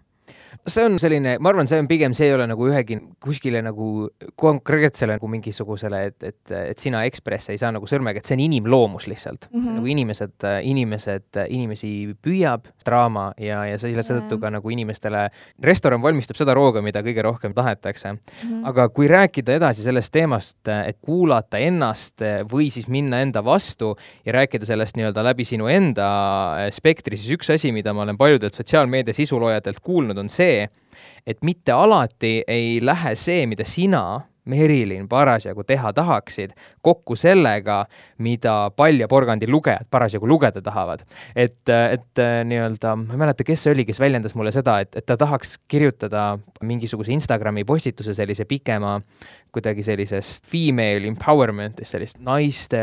see 0.68 0.84
on 0.86 0.98
selline, 1.02 1.38
ma 1.40 1.52
arvan, 1.52 1.68
see 1.70 1.80
on 1.82 1.88
pigem, 1.90 2.14
see 2.18 2.28
ei 2.30 2.36
ole 2.36 2.46
nagu 2.50 2.68
ühegi 2.68 2.98
kuskile 3.24 3.62
nagu 3.64 4.10
konkreetsele 4.40 5.16
nagu 5.18 5.30
mingisugusele, 5.32 6.02
et, 6.12 6.26
et, 6.28 6.54
et 6.72 6.82
sina 6.82 7.04
Ekspress 7.08 7.52
ei 7.54 7.60
saa 7.62 7.72
nagu 7.74 7.88
sõrmega, 7.90 8.22
et 8.22 8.28
see 8.28 8.38
on 8.38 8.44
inimloomus 8.46 9.08
lihtsalt 9.12 9.48
mm. 9.50 9.60
-hmm. 9.60 9.80
nagu 9.80 9.92
inimesed, 9.94 10.48
inimesed, 10.68 11.42
inimesi 11.48 11.92
püüab 12.24 12.68
draama 12.86 13.32
ja, 13.42 13.64
ja 13.70 13.80
selle 13.82 14.04
seetõttu 14.06 14.40
ka 14.42 14.52
nagu 14.54 14.74
inimestele, 14.74 15.28
restoran 15.64 16.02
valmistab 16.04 16.40
seda 16.40 16.56
rooga, 16.58 16.84
mida 16.84 17.04
kõige 17.06 17.24
rohkem 17.26 17.56
tahetakse 17.58 18.12
mm. 18.12 18.20
-hmm. 18.44 18.68
aga 18.72 18.90
kui 18.90 19.08
rääkida 19.12 19.56
edasi 19.60 19.86
sellest 19.86 20.12
teemast, 20.14 20.60
et 20.68 20.98
kuulata 21.02 21.58
ennast 21.58 22.22
või 22.52 22.72
siis 22.72 22.88
minna 22.88 23.22
enda 23.22 23.44
vastu 23.44 23.96
ja 24.26 24.34
rääkida 24.34 24.66
sellest 24.66 24.98
nii-öelda 24.98 25.24
läbi 25.24 25.46
sinu 25.46 25.68
enda 25.68 26.10
spektri, 26.72 27.18
siis 27.18 27.38
üks 27.38 27.54
asi, 27.54 27.72
mida 27.72 27.94
ma 27.94 28.04
olen 28.06 28.18
paljudelt 28.18 28.54
sotsiaalmeedia 28.54 29.14
sisuloojatelt 29.14 29.80
kuulnud, 29.80 30.18
on 30.18 30.30
see, 30.30 30.41
see, 30.42 30.68
et 31.28 31.46
mitte 31.46 31.74
alati 31.78 32.42
ei 32.50 32.80
lähe 32.84 33.16
see, 33.16 33.46
mida 33.50 33.66
sina 33.68 34.04
Merilin 34.46 35.06
parasjagu 35.10 35.64
teha 35.64 35.92
tahaksid, 35.94 36.56
kokku 36.82 37.16
sellega, 37.16 37.84
mida 38.26 38.72
pall 38.76 39.04
ja 39.04 39.08
porgandi 39.08 39.46
lugejad 39.48 39.86
parasjagu 39.94 40.28
lugeda 40.28 40.64
tahavad. 40.66 41.04
et, 41.36 41.70
et 41.70 42.22
nii-öelda, 42.50 42.96
ma 43.04 43.14
ei 43.14 43.22
mäleta, 43.22 43.46
kes 43.46 43.68
see 43.68 43.76
oli, 43.76 43.86
kes 43.86 44.00
väljendas 44.02 44.34
mulle 44.36 44.52
seda, 44.52 44.80
et, 44.82 44.98
et 44.98 45.06
ta 45.06 45.18
tahaks 45.18 45.60
kirjutada 45.70 46.40
mingisuguse 46.66 47.14
Instagrami 47.14 47.64
postituse 47.70 48.18
sellise 48.18 48.48
pikema, 48.50 48.98
kuidagi 49.54 49.86
sellisest 49.86 50.50
female 50.50 51.06
empowerment'ist, 51.12 51.94
sellist 51.94 52.20
naiste 52.26 52.82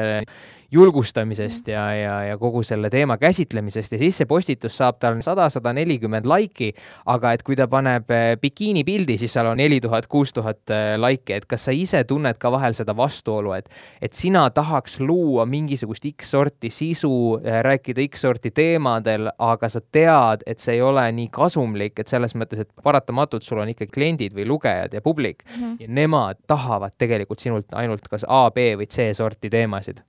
julgustamisest 0.72 1.68
ja, 1.68 1.83
ja, 1.94 2.14
ja 2.24 2.38
kogu 2.38 2.62
selle 2.62 2.90
teema 2.90 3.16
käsitlemisest 3.18 3.92
ja 3.92 3.98
siis 3.98 4.18
see 4.20 4.28
postitus 4.28 4.76
saab 4.76 4.98
tal 5.00 5.16
sada, 5.24 5.48
sada 5.48 5.72
nelikümmend 5.72 6.26
laiki, 6.28 6.74
aga 7.09 7.33
et 7.33 7.44
kui 7.46 7.57
ta 7.57 7.64
paneb 7.72 8.11
eh, 8.12 8.35
bikiini 8.40 8.85
pildi, 8.85 9.16
siis 9.20 9.33
seal 9.33 9.48
on 9.48 9.57
neli 9.57 9.81
tuhat, 9.81 10.07
kuus 10.12 10.35
tuhat 10.37 10.68
eh, 10.74 10.90
laiki, 11.00 11.38
et 11.38 11.46
kas 11.48 11.64
sa 11.68 11.72
ise 11.72 12.02
tunned 12.09 12.37
ka 12.40 12.52
vahel 12.52 12.76
seda 12.76 12.92
vastuolu, 12.96 13.54
et, 13.57 13.70
et 14.04 14.12
sina 14.12 14.44
tahaks 14.52 14.98
luua 15.00 15.46
mingisugust 15.48 16.04
X-sorti 16.11 16.70
sisu, 16.74 17.14
eh, 17.40 17.62
rääkida 17.64 18.04
X-sorti 18.11 18.52
teemadel, 18.52 19.31
aga 19.38 19.72
sa 19.72 19.81
tead, 19.81 20.44
et 20.46 20.61
see 20.61 20.76
ei 20.76 20.85
ole 20.85 21.07
nii 21.16 21.33
kasumlik, 21.33 21.96
et 21.96 22.12
selles 22.12 22.37
mõttes, 22.37 22.66
et 22.66 22.85
paratamatult 22.85 23.46
sul 23.46 23.64
on 23.64 23.72
ikkagi 23.72 23.94
kliendid 23.96 24.37
või 24.37 24.44
lugejad 24.52 24.92
ja 24.92 25.00
publik 25.00 25.40
mm 25.46 25.64
-hmm. 25.64 25.81
ja 25.81 25.88
nemad 25.88 26.44
tahavad 26.46 26.92
tegelikult 26.98 27.40
sinult 27.40 27.72
ainult 27.72 28.09
kas 28.09 28.28
A, 28.28 28.50
B 28.50 28.76
või 28.76 28.87
C 28.87 29.14
sorti 29.16 29.48
teemasid 29.48 30.04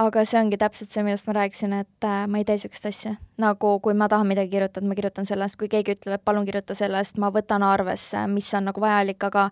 aga 0.00 0.24
see 0.24 0.40
ongi 0.40 0.58
täpselt 0.60 0.92
see, 0.92 1.04
millest 1.04 1.28
ma 1.28 1.36
rääkisin, 1.36 1.74
et 1.82 2.06
äh, 2.08 2.24
ma 2.30 2.40
ei 2.40 2.46
tee 2.48 2.56
niisugust 2.56 2.88
asja. 2.88 3.14
nagu 3.42 3.74
kui 3.84 3.94
ma 3.94 4.08
tahan 4.08 4.28
midagi 4.28 4.54
kirjutada, 4.54 4.86
ma 4.88 4.96
kirjutan 4.98 5.28
sellest, 5.28 5.58
kui 5.60 5.68
keegi 5.72 5.96
ütleb, 5.96 6.16
et 6.16 6.24
palun 6.24 6.46
kirjuta 6.48 6.76
sellest, 6.78 7.18
ma 7.20 7.32
võtan 7.34 7.64
arvesse, 7.66 8.26
mis 8.32 8.48
on 8.54 8.70
nagu 8.70 8.80
vajalik, 8.80 9.22
aga 9.28 9.48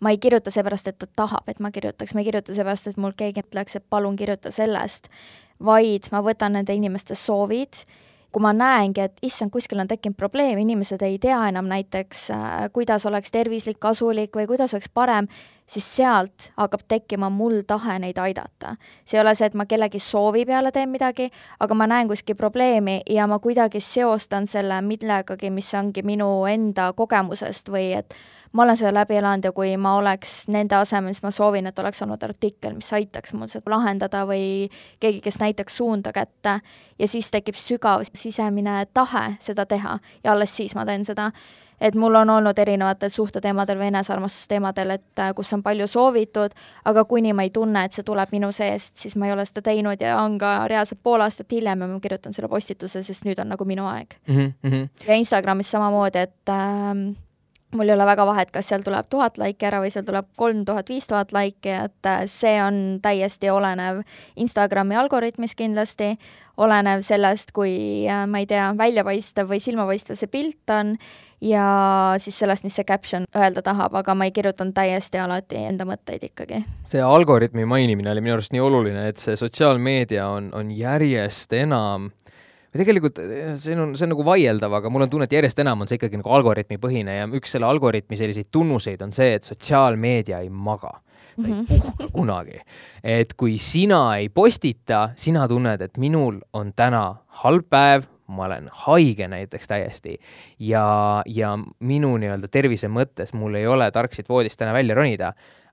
ma 0.00 0.12
ei 0.12 0.18
kirjuta 0.18 0.50
seepärast, 0.50 0.90
et 0.90 0.98
ta 0.98 1.08
tahab, 1.22 1.48
et 1.48 1.60
ma 1.60 1.70
kirjutaks, 1.70 2.14
ma 2.14 2.22
ei 2.22 2.30
kirjuta 2.30 2.56
seepärast, 2.56 2.90
et 2.90 3.00
mul 3.00 3.14
keegi 3.16 3.44
ütleks, 3.44 3.78
et 3.78 3.86
palun 3.90 4.16
kirjuta 4.18 4.52
sellest, 4.54 5.08
vaid 5.62 6.10
ma 6.12 6.20
võtan 6.24 6.58
nende 6.58 6.74
inimeste 6.76 7.14
soovid 7.16 7.86
kui 8.32 8.42
ma 8.42 8.52
näengi, 8.52 9.00
et 9.00 9.20
issand, 9.22 9.50
kuskil 9.54 9.80
on 9.80 9.88
tekkinud 9.88 10.16
probleem, 10.18 10.58
inimesed 10.60 11.02
ei 11.06 11.18
tea 11.22 11.38
enam 11.48 11.68
näiteks, 11.70 12.30
äh, 12.34 12.54
kuidas 12.72 13.06
oleks 13.06 13.32
tervislik, 13.32 13.78
kasulik 13.80 14.36
või 14.36 14.46
kuidas 14.50 14.74
oleks 14.74 14.90
parem, 14.94 15.28
siis 15.66 15.86
sealt 15.96 16.50
hakkab 16.56 16.84
tekkima 16.88 17.30
mul 17.30 17.62
tahe 17.66 17.98
neid 17.98 18.18
aidata. 18.18 18.76
see 19.04 19.18
ei 19.18 19.22
ole 19.22 19.34
see, 19.34 19.46
et 19.46 19.54
ma 19.54 19.66
kellegi 19.66 19.98
soovi 19.98 20.44
peale 20.46 20.72
teen 20.72 20.90
midagi, 20.90 21.30
aga 21.60 21.74
ma 21.74 21.86
näen 21.86 22.08
kuskil 22.08 22.36
probleemi 22.36 23.00
ja 23.10 23.26
ma 23.26 23.38
kuidagi 23.38 23.80
seostan 23.80 24.46
selle 24.46 24.80
millegagi, 24.82 25.50
mis 25.50 25.74
ongi 25.74 26.02
minu 26.02 26.46
enda 26.46 26.92
kogemusest 26.92 27.68
või 27.68 27.92
et 27.98 28.14
ma 28.52 28.62
olen 28.62 28.76
selle 28.76 28.94
läbi 28.94 29.16
elanud 29.16 29.44
ja 29.44 29.52
kui 29.52 29.76
ma 29.76 29.96
oleks 29.96 30.46
nende 30.52 30.78
asemel, 30.78 31.14
siis 31.14 31.22
ma 31.26 31.30
soovin, 31.34 31.66
et 31.66 31.78
oleks 31.78 32.02
olnud 32.02 32.22
artikkel, 32.22 32.74
mis 32.78 32.92
aitaks 32.92 33.34
mul 33.34 33.50
seda 33.52 33.70
lahendada 33.70 34.24
või 34.28 34.70
keegi, 35.00 35.20
kes 35.24 35.40
näitaks 35.42 35.76
suunda 35.76 36.12
kätte 36.12 36.60
ja 36.98 37.08
siis 37.08 37.30
tekib 37.30 37.58
sügav 37.58 38.06
sisemine 38.14 38.86
tahe 38.94 39.36
seda 39.40 39.66
teha 39.66 39.98
ja 40.24 40.32
alles 40.32 40.56
siis 40.56 40.74
ma 40.74 40.86
teen 40.86 41.04
seda 41.04 41.32
et 41.80 41.94
mul 41.94 42.14
on 42.14 42.30
olnud 42.30 42.58
erinevatel 42.58 43.10
suhteteemadel 43.12 43.78
või 43.78 43.90
enesearmastusteemadel, 43.90 44.94
et 44.96 45.22
äh, 45.22 45.32
kus 45.36 45.52
on 45.52 45.62
palju 45.62 45.86
soovitud, 45.90 46.54
aga 46.88 47.04
kuni 47.08 47.34
ma 47.36 47.46
ei 47.46 47.52
tunne, 47.54 47.84
et 47.84 47.96
see 47.96 48.06
tuleb 48.06 48.32
minu 48.32 48.50
seest, 48.54 48.96
siis 49.02 49.16
ma 49.16 49.28
ei 49.28 49.34
ole 49.36 49.44
seda 49.48 49.66
teinud 49.68 50.00
ja 50.00 50.16
on 50.22 50.38
ka 50.40 50.56
reaalselt 50.72 51.02
pool 51.04 51.24
aastat 51.24 51.52
hiljem 51.52 51.84
ja 51.84 51.90
ma 51.90 52.00
kirjutan 52.00 52.36
selle 52.36 52.48
postituse, 52.52 53.02
sest 53.04 53.28
nüüd 53.28 53.40
on 53.42 53.52
nagu 53.52 53.68
minu 53.68 53.86
aeg 53.92 54.16
mm. 54.26 54.52
-hmm. 54.64 54.88
ja 55.06 55.20
Instagramis 55.20 55.70
samamoodi, 55.70 56.18
et 56.18 56.48
äh, 56.48 56.94
mul 57.76 57.90
ei 57.90 57.94
ole 57.94 58.06
väga 58.08 58.26
vahet, 58.26 58.50
kas 58.54 58.70
seal 58.70 58.84
tuleb 58.84 59.08
tuhat 59.12 59.38
laiki 59.40 59.68
ära 59.68 59.82
või 59.84 59.92
seal 59.92 60.06
tuleb 60.06 60.28
kolm 60.40 60.64
tuhat, 60.68 60.90
viis 60.92 61.06
tuhat 61.10 61.34
laiki, 61.36 61.72
et 61.86 62.08
äh, 62.08 62.24
see 62.30 62.56
on 62.62 62.98
täiesti 63.04 63.50
olenev 63.52 64.02
Instagrami 64.36 64.98
algoritmist 64.98 65.58
kindlasti, 65.58 66.14
olenev 66.56 67.04
sellest, 67.06 67.52
kui 67.56 68.08
äh, 68.08 68.24
ma 68.30 68.42
ei 68.42 68.50
tea, 68.50 68.70
väljapaistev 68.78 69.50
või 69.50 69.60
silmapaistev 69.62 70.18
see 70.18 70.32
pilt 70.32 70.74
on 70.74 70.96
ja 71.44 71.66
siis 72.22 72.38
sellest, 72.40 72.64
mis 72.64 72.76
see 72.78 72.86
caption 72.88 73.26
öelda 73.36 73.62
tahab, 73.62 73.94
aga 74.00 74.14
ma 74.16 74.28
ei 74.28 74.32
kirjutanud 74.36 74.74
täiesti 74.76 75.20
alati 75.20 75.66
enda 75.68 75.84
mõtteid 75.88 76.24
ikkagi. 76.30 76.62
see 76.88 77.02
algoritmi 77.04 77.68
mainimine 77.68 78.10
oli 78.10 78.24
minu 78.24 78.38
arust 78.38 78.56
nii 78.56 78.64
oluline, 78.64 79.08
et 79.10 79.20
see 79.20 79.36
sotsiaalmeedia 79.36 80.28
on, 80.32 80.48
on 80.56 80.72
järjest 80.72 81.52
enam 81.52 82.08
äh, 82.08 82.25
ja 82.76 82.82
tegelikult 82.82 83.18
eh, 83.24 83.54
see 83.60 83.76
on, 83.78 83.96
see 83.96 84.06
on 84.06 84.14
nagu 84.14 84.26
vaieldav, 84.26 84.76
aga 84.78 84.92
mul 84.92 85.06
on 85.06 85.12
tunne, 85.12 85.28
et 85.28 85.36
järjest 85.38 85.64
enam 85.64 85.82
on 85.82 85.90
see 85.90 85.98
ikkagi 86.00 86.20
nagu 86.20 86.32
algoritmipõhine 86.38 87.18
ja 87.20 87.26
üks 87.38 87.56
selle 87.56 87.68
algoritmi 87.70 88.18
selliseid 88.20 88.52
tunnuseid 88.54 89.02
on 89.06 89.14
see, 89.14 89.36
et 89.38 89.48
sotsiaalmeedia 89.48 90.44
ei 90.44 90.52
maga 90.52 90.98
ta 91.36 91.44
ei 91.44 91.52
mhm. 91.52 91.64
puhka 91.68 92.08
kunagi. 92.16 92.60
et 93.04 93.34
kui 93.36 93.56
sina 93.58 94.18
ei 94.18 94.28
postita, 94.28 95.10
sina 95.16 95.46
tunned, 95.48 95.82
et 95.82 95.98
minul 95.98 96.40
on 96.56 96.72
täna 96.76 97.06
halb 97.42 97.68
päev, 97.70 98.06
ma 98.26 98.48
olen 98.48 98.66
haige 98.86 99.28
näiteks 99.30 99.68
täiesti 99.70 100.16
ja, 100.58 101.22
ja 101.26 101.52
minu 101.80 102.16
nii-öelda 102.18 102.50
tervise 102.50 102.90
mõttes 102.90 103.30
mul 103.38 103.54
ei 103.54 103.68
ole 103.70 103.86
tark 103.94 104.16
siit 104.16 104.28
voodist 104.28 104.58
täna 104.58 104.72
välja 104.74 104.96
ronida 104.98 105.30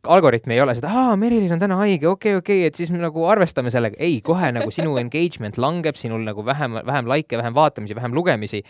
algoritm 0.08 0.52
ei 0.52 0.62
ole 0.62 0.74
seda, 0.76 0.90
aa, 0.92 1.16
Merilin 1.20 1.54
on 1.56 1.62
täna 1.62 1.78
haige, 1.80 2.08
okei 2.08 2.34
okay,, 2.34 2.40
okei 2.40 2.58
okay,, 2.60 2.68
et 2.68 2.76
siis 2.76 2.92
me 2.92 3.00
nagu 3.00 3.24
arvestame 3.30 3.72
sellega. 3.74 3.96
ei, 4.00 4.20
kohe 4.26 4.52
nagu 4.56 4.72
sinu 4.72 4.98
engagement 5.04 5.58
langeb, 5.62 5.96
sinul 6.00 6.26
nagu 6.28 6.46
vähem, 6.46 6.80
vähem 6.86 7.10
likee, 7.10 7.40
vähem 7.40 7.56
vaatamisi, 7.56 7.96
vähem 7.96 8.16
lugemisi. 8.16 8.64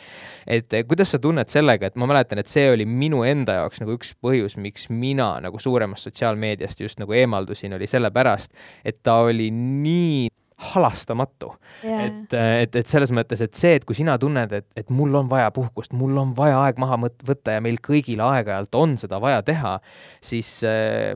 et 0.48 0.74
eh, 0.74 0.86
kuidas 0.88 1.12
sa 1.12 1.20
tunned 1.20 1.50
sellega, 1.50 1.90
et 1.90 1.98
ma 1.98 2.10
mäletan, 2.10 2.42
et 2.42 2.52
see 2.52 2.70
oli 2.72 2.86
minu 2.86 3.24
enda 3.28 3.60
jaoks 3.62 3.82
nagu 3.82 3.98
üks 3.98 4.14
põhjus, 4.22 4.58
miks 4.62 4.90
mina 4.90 5.36
nagu 5.44 5.60
suuremast 5.60 6.10
sotsiaalmeediast 6.10 6.86
just 6.86 7.02
nagu 7.02 7.14
eemaldusin, 7.18 7.74
oli 7.74 7.90
sellepärast, 7.90 8.54
et 8.86 9.02
ta 9.04 9.22
oli 9.26 9.50
nii 9.54 10.30
halastamatu. 10.72 11.54
Yeah.. 11.84 12.06
et, 12.08 12.36
et, 12.64 12.78
et 12.82 12.90
selles 12.90 13.12
mõttes, 13.16 13.42
et 13.44 13.54
see, 13.58 13.76
et 13.80 13.86
kui 13.88 13.98
sina 13.98 14.18
tunned, 14.22 14.54
et, 14.56 14.68
et 14.80 14.94
mul 14.94 15.16
on 15.20 15.30
vaja 15.32 15.52
puhkust, 15.56 15.96
mul 15.98 16.18
on 16.22 16.34
vaja 16.38 16.62
aeg 16.66 16.80
maha 16.82 17.00
võtta 17.04 17.58
ja 17.58 17.64
meil 17.64 17.82
kõigil 17.84 18.24
aeg-ajalt 18.24 18.80
on 18.80 18.98
seda 19.02 19.20
vaja 19.24 19.44
teha, 19.46 19.78
siis 20.24 20.56
äh, 20.68 21.14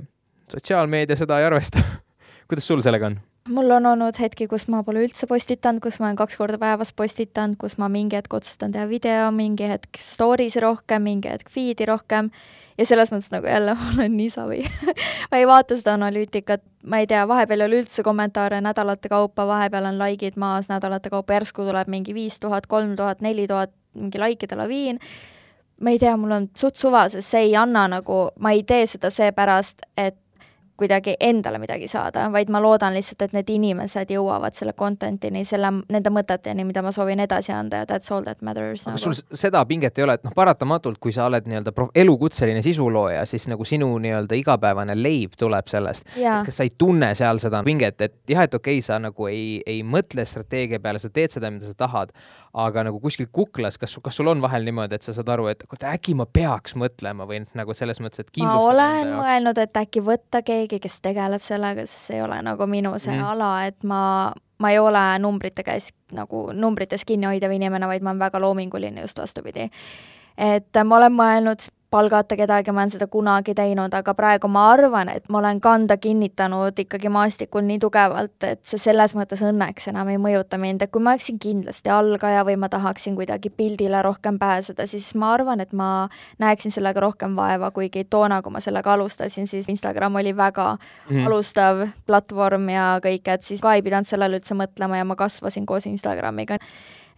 sotsiaalmeedia 0.51 1.19
seda 1.19 1.39
ei 1.41 1.49
arvesta. 1.49 1.83
Kuidas 2.47 2.67
sul 2.67 2.83
sellega 2.83 3.11
on? 3.11 3.19
Mul 3.49 3.71
on 3.71 3.85
olnud 3.85 4.17
hetki, 4.19 4.47
kus 4.49 4.67
ma 4.71 4.81
pole 4.85 5.03
üldse 5.05 5.27
postitanud, 5.29 5.81
kus 5.83 5.99
ma 6.01 6.07
olen 6.09 6.17
kaks 6.19 6.37
korda 6.39 6.59
päevas 6.61 6.91
postitanud, 6.95 7.57
kus 7.61 7.77
ma 7.81 7.89
mingi 7.91 8.17
hetk 8.17 8.33
otsustan 8.37 8.73
teha 8.75 8.87
video, 8.89 9.29
mingi 9.35 9.67
hetk 9.69 9.99
story'si 10.01 10.61
rohkem, 10.63 11.05
mingi 11.07 11.31
hetk 11.31 11.51
feed'i 11.53 11.87
rohkem. 11.89 12.31
Ja 12.77 12.85
selles 12.85 13.11
mõttes 13.13 13.31
nagu 13.33 13.49
jälle 13.49 13.73
olen 13.93 14.17
nii 14.17 14.29
savi. 14.33 14.59
Ma 15.31 15.41
ei 15.41 15.47
vaata 15.49 15.77
seda 15.79 15.95
analüütikat, 15.97 16.63
ma 16.85 17.01
ei 17.01 17.09
tea, 17.09 17.23
vahepeal 17.29 17.63
ei 17.63 17.71
ole 17.71 17.81
üldse 17.83 18.05
kommentaare 18.05 18.61
nädalate 18.63 19.09
kaupa, 19.11 19.47
vahepeal 19.49 19.89
on 19.91 19.97
likeid 20.01 20.37
maas 20.37 20.69
nädalate 20.71 21.11
kaupa, 21.13 21.39
järsku 21.39 21.65
tuleb 21.67 21.89
mingi 21.91 22.15
viis 22.17 22.39
tuhat, 22.43 22.67
kolm 22.67 22.95
tuhat, 22.99 23.23
neli 23.25 23.47
tuhat, 23.49 23.73
mingi 23.97 24.21
likeide 24.21 24.59
laviin. 24.59 25.01
Ma 25.81 25.93
ei 25.93 25.99
tea, 26.01 26.15
mul 26.17 26.33
on 26.33 26.47
suht 26.57 26.77
suva, 26.79 27.05
sest 27.09 27.35
see 27.35 27.49
ei 27.49 27.57
anna 27.57 27.85
nagu, 27.91 28.27
ma 28.41 28.53
ei 28.55 28.63
tee 28.65 28.85
seda 28.89 29.11
seepärast, 29.13 29.85
et 29.97 30.17
kuidagi 30.77 31.15
endale 31.19 31.59
midagi 31.61 31.87
saada, 31.91 32.27
vaid 32.33 32.51
ma 32.53 32.61
loodan 32.61 32.95
lihtsalt, 32.97 33.27
et 33.27 33.35
need 33.35 33.49
inimesed 33.49 34.11
jõuavad 34.13 34.55
selle 34.57 34.73
content'ini, 34.77 35.43
selle, 35.47 35.71
nende 35.89 36.13
mõteteni, 36.13 36.65
mida 36.67 36.83
ma 36.85 36.93
soovin 36.95 37.21
edasi 37.23 37.53
anda 37.55 37.81
ja 37.81 37.89
that's 37.89 38.11
all 38.13 38.25
that 38.25 38.41
matters. 38.41 38.87
aga 38.87 38.95
nagu. 38.95 39.03
sul 39.03 39.37
seda 39.37 39.63
pinget 39.65 39.97
ei 39.97 40.05
ole, 40.05 40.17
et 40.19 40.25
noh, 40.27 40.35
paratamatult, 40.35 40.99
kui 41.03 41.15
sa 41.15 41.27
oled 41.29 41.49
nii-öelda 41.49 41.73
elukutseline 41.95 42.61
sisulooja, 42.65 43.25
siis 43.25 43.47
nagu 43.51 43.65
sinu 43.65 43.89
nii-öelda 44.03 44.37
igapäevane 44.37 44.95
leib 44.97 45.37
tuleb 45.37 45.67
sellest. 45.71 46.07
et 46.17 46.49
kas 46.49 46.61
sa 46.61 46.67
ei 46.67 46.73
tunne 46.77 47.13
seal 47.17 47.41
seda 47.43 47.63
pinget, 47.65 48.01
et 48.01 48.17
jah, 48.29 48.45
et 48.45 48.53
okei 48.53 48.77
okay,, 48.77 48.85
sa 48.85 48.99
nagu 49.01 49.29
ei, 49.31 49.61
ei 49.65 49.83
mõtle 49.83 50.25
strateegia 50.25 50.81
peale, 50.83 51.01
sa 51.01 51.09
teed 51.13 51.33
seda, 51.33 51.51
mida 51.53 51.67
sa 51.67 51.77
tahad, 51.77 52.13
aga 52.57 52.87
nagu 52.87 52.99
kuskil 53.01 53.27
kuklas, 53.31 53.77
kas, 53.77 53.93
kas 54.03 54.17
sul 54.17 54.29
on 54.31 54.41
vahel 54.41 54.65
niimoodi, 54.67 54.97
et 54.97 55.05
sa 55.05 55.13
saad 55.15 55.29
aru, 55.33 55.47
et 55.51 55.63
äkki 55.77 56.15
ma 56.17 56.25
peaks 56.25 56.75
mõtlema 56.79 57.27
või 57.29 57.43
nagu 57.57 57.75
selles 57.77 58.01
mõttes, 58.03 58.23
et 58.23 58.41
ma 58.41 58.55
olen 58.61 59.13
mõelnud, 59.17 59.59
et 59.61 59.77
äkki 59.81 60.01
võtta 60.05 60.41
keegi, 60.45 60.66
kes 60.67 60.99
tegeleb 61.01 61.43
sellega, 61.43 61.85
sest 61.85 62.11
see 62.11 62.19
ei 62.19 62.25
ole 62.25 62.41
nagu 62.45 62.67
minu 62.67 62.93
see 62.99 63.15
mm. 63.15 63.31
ala, 63.31 63.51
et 63.69 63.87
ma, 63.87 64.01
ma 64.59 64.73
ei 64.73 64.79
ole 64.79 65.05
numbrite 65.23 65.63
käes 65.63 65.91
nagu 66.15 66.49
numbrites 66.53 67.05
kinni 67.07 67.29
hoidev 67.29 67.55
inimene, 67.55 67.87
vaid 67.87 68.05
ma 68.05 68.13
olen 68.13 68.25
väga 68.27 68.41
loominguline 68.43 69.01
just 69.07 69.19
vastupidi 69.19 69.69
et 70.37 70.83
ma 70.85 70.99
olen 70.99 71.15
mõelnud 71.17 71.65
palgata 71.89 72.35
kedagi, 72.35 72.71
ma 72.75 72.81
olen 72.81 72.91
seda 72.91 73.07
kunagi 73.07 73.53
teinud, 73.55 73.93
aga 73.95 74.13
praegu 74.17 74.49
ma 74.51 74.65
arvan, 74.73 75.07
et 75.13 75.29
ma 75.31 75.39
olen 75.39 75.61
kanda 75.63 75.95
kinnitanud 75.97 76.79
ikkagi 76.83 77.11
maastikul 77.13 77.63
nii 77.63 77.79
tugevalt, 77.79 78.35
et 78.43 78.63
see 78.67 78.81
selles 78.81 79.15
mõttes 79.15 79.43
õnneks 79.47 79.87
enam 79.93 80.11
ei 80.11 80.19
mõjuta 80.21 80.59
mind, 80.59 80.83
et 80.83 80.91
kui 80.91 81.03
ma 81.03 81.15
oleksin 81.15 81.39
kindlasti 81.39 81.91
algaja 81.93 82.43
või 82.47 82.57
ma 82.59 82.69
tahaksin 82.73 83.15
kuidagi 83.15 83.53
pildile 83.55 84.01
rohkem 84.03 84.39
pääseda, 84.41 84.87
siis 84.87 85.13
ma 85.15 85.31
arvan, 85.37 85.63
et 85.63 85.71
ma 85.71 86.09
näeksin 86.43 86.75
sellega 86.75 87.03
rohkem 87.03 87.39
vaeva, 87.39 87.71
kuigi 87.71 88.03
toona, 88.09 88.41
kui 88.43 88.51
ma 88.51 88.63
sellega 88.63 88.93
alustasin, 88.97 89.47
siis 89.47 89.71
Instagram 89.71 90.19
oli 90.19 90.35
väga 90.37 90.73
mm 90.77 91.25
alustav 91.27 91.81
platvorm 92.07 92.69
ja 92.71 92.85
kõik, 93.03 93.27
et 93.31 93.43
siis 93.43 93.59
ka 93.61 93.73
ei 93.75 93.81
pidanud 93.83 94.07
sellele 94.07 94.37
üldse 94.39 94.55
mõtlema 94.55 94.99
ja 94.99 95.05
ma 95.07 95.15
kasvasin 95.19 95.65
koos 95.67 95.87
Instagramiga 95.89 96.55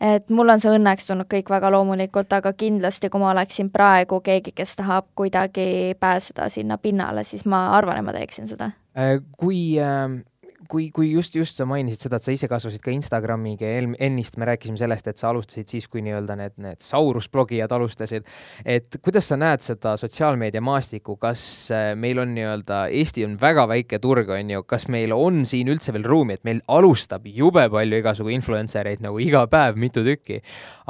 et 0.02 0.30
mul 0.30 0.50
on 0.50 0.60
see 0.60 0.72
õnneks 0.72 1.08
tulnud 1.08 1.30
kõik 1.32 1.52
väga 1.52 1.72
loomulikult, 1.72 2.34
aga 2.34 2.54
kindlasti, 2.54 3.10
kui 3.10 3.22
ma 3.22 3.32
oleksin 3.34 3.70
praegu 3.74 4.22
keegi, 4.26 4.56
kes 4.56 4.76
tahab 4.80 5.12
kuidagi 5.16 5.95
pääseda 6.00 6.50
sinna 6.50 6.78
pinnale, 6.78 7.24
siis 7.24 7.45
ma 7.45 7.70
arvan, 7.78 8.00
et 8.00 8.06
ma 8.08 8.16
teeksin 8.16 8.47
seda. 8.47 8.72
Äh, 8.97 9.20
kui 9.38 9.80
äh 9.80 10.20
kui, 10.68 10.89
kui 10.91 11.12
just, 11.12 11.36
just 11.36 11.60
sa 11.60 11.66
mainisid 11.70 12.03
seda, 12.03 12.20
et 12.20 12.26
sa 12.26 12.34
ise 12.36 12.49
kasvasid 12.51 12.82
ka 12.84 12.91
Instagramiga 12.91 13.68
ja 13.70 13.84
ennist 14.05 14.38
me 14.39 14.47
rääkisime 14.49 14.80
sellest, 14.80 15.07
et 15.07 15.20
sa 15.20 15.30
alustasid 15.32 15.70
siis, 15.72 15.88
kui 15.91 16.03
nii-öelda 16.05 16.36
need, 16.39 16.55
need 16.62 16.82
saurusblogijad 16.84 17.72
alustasid, 17.76 18.28
et 18.66 18.99
kuidas 19.05 19.30
sa 19.32 19.38
näed 19.39 19.64
seda 19.64 19.95
sotsiaalmeedia 19.99 20.62
maastikku, 20.66 21.16
kas 21.22 21.43
äh, 21.76 21.91
meil 21.99 22.20
on 22.24 22.34
nii-öelda, 22.36 22.82
Eesti 22.99 23.24
on 23.28 23.38
väga 23.41 23.68
väike 23.72 24.01
turg, 24.03 24.32
on 24.36 24.51
ju, 24.55 24.64
kas 24.68 24.89
meil 24.91 25.14
on 25.16 25.45
siin 25.49 25.72
üldse 25.72 25.95
veel 25.95 26.07
ruumi, 26.10 26.39
et 26.39 26.47
meil 26.47 26.64
alustab 26.68 27.28
jube 27.30 27.68
palju 27.72 28.01
igasugu 28.01 28.34
influencer 28.36 28.89
eid 28.91 29.05
nagu 29.05 29.22
iga 29.24 29.45
päev 29.51 29.80
mitu 29.80 30.03
tükki, 30.05 30.41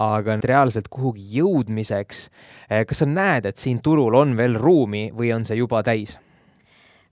aga 0.01 0.39
reaalselt 0.49 0.89
kuhugi 0.89 1.27
jõudmiseks, 1.37 2.25
äh, 2.71 2.87
kas 2.89 3.03
sa 3.03 3.09
näed, 3.09 3.49
et 3.49 3.61
siin 3.61 3.83
turul 3.85 4.17
on 4.17 4.35
veel 4.39 4.57
ruumi 4.59 5.09
või 5.15 5.33
on 5.35 5.45
see 5.45 5.59
juba 5.61 5.83
täis? 5.85 6.17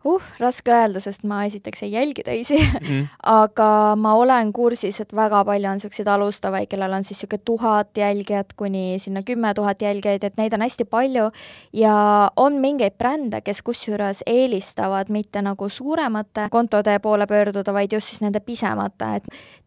Uh, 0.05 0.23
raske 0.39 0.71
öelda, 0.73 1.01
sest 1.03 1.23
ma 1.27 1.43
esiteks 1.47 1.83
ei 1.85 1.91
jälgi 1.91 2.23
teisi 2.23 2.57
mm, 2.57 2.87
-hmm. 2.87 3.07
aga 3.41 3.95
ma 3.95 4.13
olen 4.13 4.53
kursis, 4.53 4.99
et 5.01 5.15
väga 5.15 5.43
palju 5.45 5.69
on 5.69 5.79
niisuguseid 5.79 6.07
alustavaid, 6.07 6.67
kellel 6.67 6.93
on 6.93 7.03
siis 7.03 7.17
niisugune 7.17 7.41
tuhat 7.45 7.97
jälgijat 7.97 8.53
kuni 8.53 8.99
sinna 8.99 9.23
kümme 9.23 9.53
tuhat 9.53 9.81
jälgijaid, 9.81 10.23
et 10.23 10.37
neid 10.37 10.53
on 10.53 10.61
hästi 10.61 10.85
palju 10.85 11.31
ja 11.73 12.31
on 12.35 12.53
mingeid 12.53 12.97
brände, 12.97 13.41
kes 13.41 13.61
kusjuures 13.61 14.23
eelistavad 14.25 15.09
mitte 15.09 15.41
nagu 15.41 15.69
suuremate 15.69 16.47
kontode 16.51 16.99
poole 16.99 17.27
pöörduda, 17.27 17.73
vaid 17.73 17.93
just 17.93 18.07
siis 18.07 18.21
nende 18.21 18.39
pisemate, 18.39 19.15
et 19.15 19.23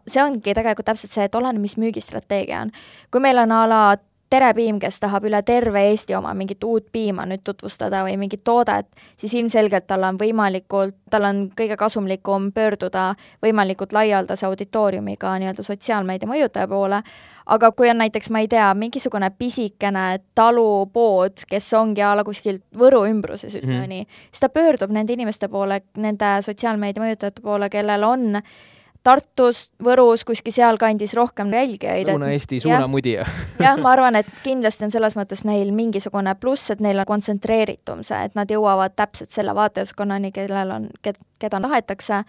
see 0.07 0.23
ongi 0.23 0.55
tegelikult 0.55 0.87
täpselt 0.87 1.13
see, 1.13 1.25
et 1.25 1.35
oleneb, 1.35 1.61
mis 1.61 1.77
müügistrateegia 1.77 2.61
on. 2.61 2.71
kui 3.11 3.21
meil 3.21 3.39
on 3.39 3.53
a 3.53 3.67
la 3.69 3.97
Terepiim, 4.31 4.79
kes 4.79 5.01
tahab 5.03 5.25
üle 5.27 5.41
terve 5.43 5.81
Eesti 5.89 6.15
oma 6.15 6.31
mingit 6.39 6.63
uut 6.65 6.85
piima 6.93 7.25
nüüd 7.27 7.43
tutvustada 7.43 8.05
või 8.07 8.15
mingit 8.21 8.45
toodet, 8.47 8.87
siis 9.19 9.35
ilmselgelt 9.35 9.89
tal 9.91 10.07
on 10.07 10.21
võimalikult, 10.21 10.95
tal 11.11 11.27
on 11.27 11.41
kõige 11.59 11.75
kasumlikum 11.81 12.53
pöörduda 12.55 13.09
võimalikult 13.43 13.91
laialdase 13.97 14.47
auditooriumiga 14.47 15.35
nii-öelda 15.43 15.67
sotsiaalmeedia 15.67 16.31
mõjutaja 16.31 16.71
poole, 16.71 17.03
aga 17.51 17.73
kui 17.75 17.91
on 17.91 17.99
näiteks, 18.05 18.31
ma 18.31 18.45
ei 18.45 18.49
tea, 18.49 18.71
mingisugune 18.79 19.33
pisikene 19.35 20.07
talupood, 20.39 21.43
kes 21.51 21.73
ongi 21.75 22.07
a 22.07 22.15
la 22.15 22.25
kuskilt 22.25 22.63
Võru 22.79 23.03
ümbruses, 23.11 23.57
ütleme 23.59 23.81
mm 23.81 23.83
-hmm. 23.83 23.89
nii, 23.89 24.29
siis 24.31 24.47
ta 24.47 24.49
pöördub 24.49 24.95
nende 24.95 25.13
inimeste 25.13 25.49
poole, 25.49 25.81
nende 25.97 26.37
sotsiaalmeedia 26.47 27.03
mõjutajate 27.03 27.43
poole, 27.43 27.69
kellel 27.69 28.05
on 28.05 28.43
Tartus, 29.03 29.71
Võrus, 29.81 30.27
kuskil 30.29 30.53
sealkandis 30.53 31.15
rohkem 31.17 31.53
jälgijaid. 31.57 32.11
Lõuna-Eesti 32.11 32.61
suunamudija. 32.67 33.25
jah, 33.65 33.79
ma 33.81 33.95
arvan, 33.95 34.19
et 34.21 34.29
kindlasti 34.45 34.85
on 34.85 34.93
selles 34.93 35.17
mõttes 35.17 35.45
neil 35.49 35.73
mingisugune 35.73 36.35
pluss, 36.41 36.69
et 36.75 36.83
neil 36.85 37.01
on 37.01 37.09
kontsentreeritum 37.09 38.05
see, 38.07 38.21
et 38.29 38.37
nad 38.37 38.51
jõuavad 38.51 38.97
täpselt 39.01 39.33
selle 39.33 39.57
vaatajaskonnani, 39.57 40.33
kellel 40.37 40.75
on, 40.77 40.91
keda 41.01 41.63
tahetakse, 41.65 42.25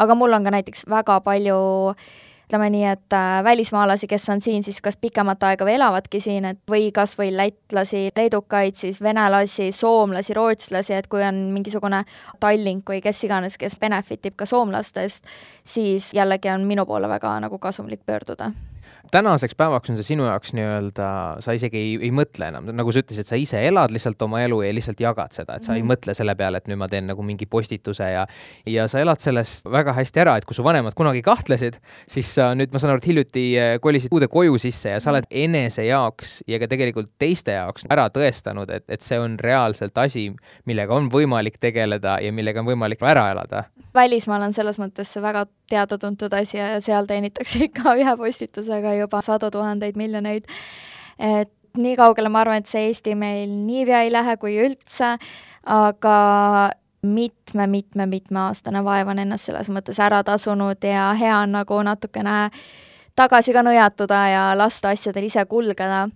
aga 0.00 0.16
mul 0.16 0.38
on 0.38 0.48
ka 0.48 0.54
näiteks 0.56 0.88
väga 0.88 1.20
palju 1.26 1.58
äh, 1.92 2.06
ütleme 2.44 2.68
nii, 2.70 2.84
et 2.84 3.16
äh, 3.16 3.44
välismaalasi, 3.44 4.08
kes 4.10 4.28
on 4.28 4.40
siin 4.40 4.62
siis 4.64 4.80
kas 4.84 4.98
pikemat 5.00 5.42
aega 5.48 5.64
või 5.64 5.76
elavadki 5.78 6.20
siin, 6.20 6.44
et 6.44 6.60
või 6.70 6.90
kas 6.94 7.16
või 7.18 7.30
lätlasi, 7.36 8.10
leedukaid, 8.16 8.76
siis 8.76 9.00
venelasi, 9.02 9.70
soomlasi, 9.72 10.34
rootslasi, 10.36 10.94
et 10.98 11.08
kui 11.08 11.24
on 11.24 11.40
mingisugune 11.54 12.04
Tallink 12.40 12.90
või 12.90 13.00
kes 13.04 13.24
iganes, 13.24 13.58
kes 13.58 13.78
benefit 13.80 14.26
ib 14.26 14.36
ka 14.36 14.46
soomlastest, 14.46 15.24
siis 15.64 16.12
jällegi 16.14 16.52
on 16.52 16.68
minu 16.68 16.86
poole 16.86 17.08
väga 17.08 17.38
nagu 17.40 17.58
kasumlik 17.58 18.04
pöörduda 18.06 18.52
tänaseks 19.14 19.54
päevaks 19.58 19.92
on 19.92 19.98
see 19.98 20.08
sinu 20.10 20.26
jaoks 20.26 20.54
nii-öelda, 20.56 21.08
sa 21.44 21.54
isegi 21.56 21.78
ei, 21.78 21.94
ei 22.08 22.10
mõtle 22.14 22.48
enam, 22.50 22.66
nagu 22.74 22.92
sa 22.94 23.02
ütlesid, 23.04 23.28
sa 23.28 23.38
ise 23.38 23.60
elad 23.68 23.94
lihtsalt 23.94 24.20
oma 24.26 24.42
elu 24.44 24.60
ja 24.64 24.72
lihtsalt 24.74 25.00
jagad 25.02 25.34
seda, 25.36 25.58
et 25.58 25.66
sa 25.66 25.72
mm. 25.72 25.78
ei 25.78 25.84
mhm. 25.84 25.92
mõtle 25.92 26.16
selle 26.18 26.34
peale, 26.38 26.60
et 26.60 26.70
nüüd 26.70 26.80
ma 26.80 26.88
teen 26.90 27.06
nagu 27.10 27.26
mingi 27.26 27.46
postituse 27.50 28.08
ja 28.10 28.26
ja 28.70 28.86
sa 28.90 29.02
elad 29.02 29.22
sellest 29.22 29.68
väga 29.70 29.94
hästi 29.96 30.22
ära, 30.24 30.36
et 30.38 30.48
kui 30.48 30.56
su 30.56 30.64
vanemad 30.66 30.96
kunagi 30.98 31.22
kahtlesid, 31.24 31.78
siis 32.10 32.32
sa 32.36 32.50
nüüd, 32.58 32.72
ma 32.74 32.82
saan 32.82 32.94
aru, 32.94 33.02
et 33.02 33.08
hiljuti 33.10 33.44
eh, 33.60 33.72
kolisid 33.82 34.14
uude 34.14 34.28
koju 34.32 34.58
sisse 34.60 34.96
ja 34.96 35.02
sa 35.02 35.12
oled 35.14 35.28
enese 35.30 35.86
jaoks 35.86 36.40
ja 36.50 36.60
ka 36.62 36.68
tegelikult 36.70 37.12
teiste 37.20 37.56
jaoks 37.56 37.86
ära 37.92 38.08
tõestanud, 38.14 38.70
et, 38.74 38.86
et 38.88 39.04
see 39.04 39.20
on 39.20 39.38
reaalselt 39.40 39.98
asi, 40.02 40.28
millega 40.68 40.94
on 40.96 41.10
võimalik 41.12 41.60
tegeleda 41.62 42.18
ja 42.24 42.32
millega 42.34 42.62
on 42.62 42.72
võimalik 42.72 43.02
ära 43.04 43.28
elada. 43.34 43.66
välismaal 43.94 44.48
on 44.48 44.56
selles 44.56 44.80
mõttes 44.82 45.12
see 45.14 45.22
väga 45.22 45.46
teada-tuntud 45.70 46.32
asi 46.36 46.58
ja 46.58 46.80
seal 46.84 47.06
teenitakse 47.08 47.64
ikka 47.68 47.94
ühe 48.00 48.16
postitusega 48.20 48.94
juba 49.04 49.22
sadu 49.24 49.50
tuhandeid, 49.54 49.96
miljoneid. 50.00 50.48
et 51.18 51.52
nii 51.78 51.96
kaugele 51.98 52.30
ma 52.30 52.44
arvan, 52.44 52.62
et 52.62 52.70
see 52.70 52.88
Eesti 52.88 53.14
meil 53.18 53.50
niipea 53.50 54.04
ei 54.06 54.12
lähe, 54.12 54.36
kui 54.40 54.56
üldse, 54.62 55.16
aga 55.64 56.16
mitme-mitme-mitmeaastane 57.04 58.80
vaev 58.84 59.10
on 59.12 59.20
ennast 59.20 59.50
selles 59.50 59.68
mõttes 59.72 59.98
ära 60.00 60.22
tasunud 60.24 60.84
ja 60.88 61.10
hea 61.18 61.36
on 61.42 61.52
nagu 61.58 61.80
natukene 61.84 62.48
tagasi 63.18 63.52
ka 63.52 63.62
nõjatuda 63.66 64.20
ja 64.32 64.44
lasta 64.58 64.94
asjadel 64.94 65.28
ise 65.28 65.44
kulgeda 65.50 66.06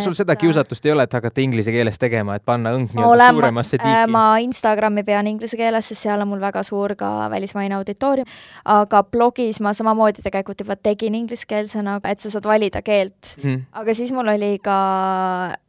sul 0.00 0.14
seda 0.16 0.36
kiusatust 0.36 0.86
ei 0.86 0.92
ole, 0.92 1.04
et 1.06 1.12
hakata 1.12 1.42
inglise 1.44 1.72
keeles 1.74 1.98
tegema, 2.00 2.38
et 2.38 2.44
panna 2.46 2.72
õng 2.76 2.92
nii-öelda 2.94 3.28
suuremasse 3.36 3.76
tiiki? 3.76 3.90
Äh, 3.90 4.06
ma 4.10 4.24
Instagrami 4.44 5.04
pean 5.04 5.28
inglise 5.28 5.58
keeles, 5.60 5.88
sest 5.90 6.06
seal 6.06 6.24
on 6.24 6.30
mul 6.30 6.40
väga 6.42 6.62
suur 6.66 6.94
ka 6.98 7.10
välismaine 7.32 7.76
auditoorium, 7.78 8.28
aga 8.76 9.02
blogis 9.04 9.60
ma 9.64 9.74
samamoodi 9.76 10.24
tegelikult 10.24 10.64
juba 10.64 10.76
tegin 10.76 11.18
ingliskeelsena, 11.20 11.98
et 12.08 12.24
sa 12.24 12.32
saad 12.32 12.48
valida 12.48 12.82
keelt. 12.84 13.34
Hmm.. 13.42 13.64
aga 13.72 13.94
siis 13.96 14.12
mul 14.16 14.32
oli 14.34 14.56
ka 14.64 14.78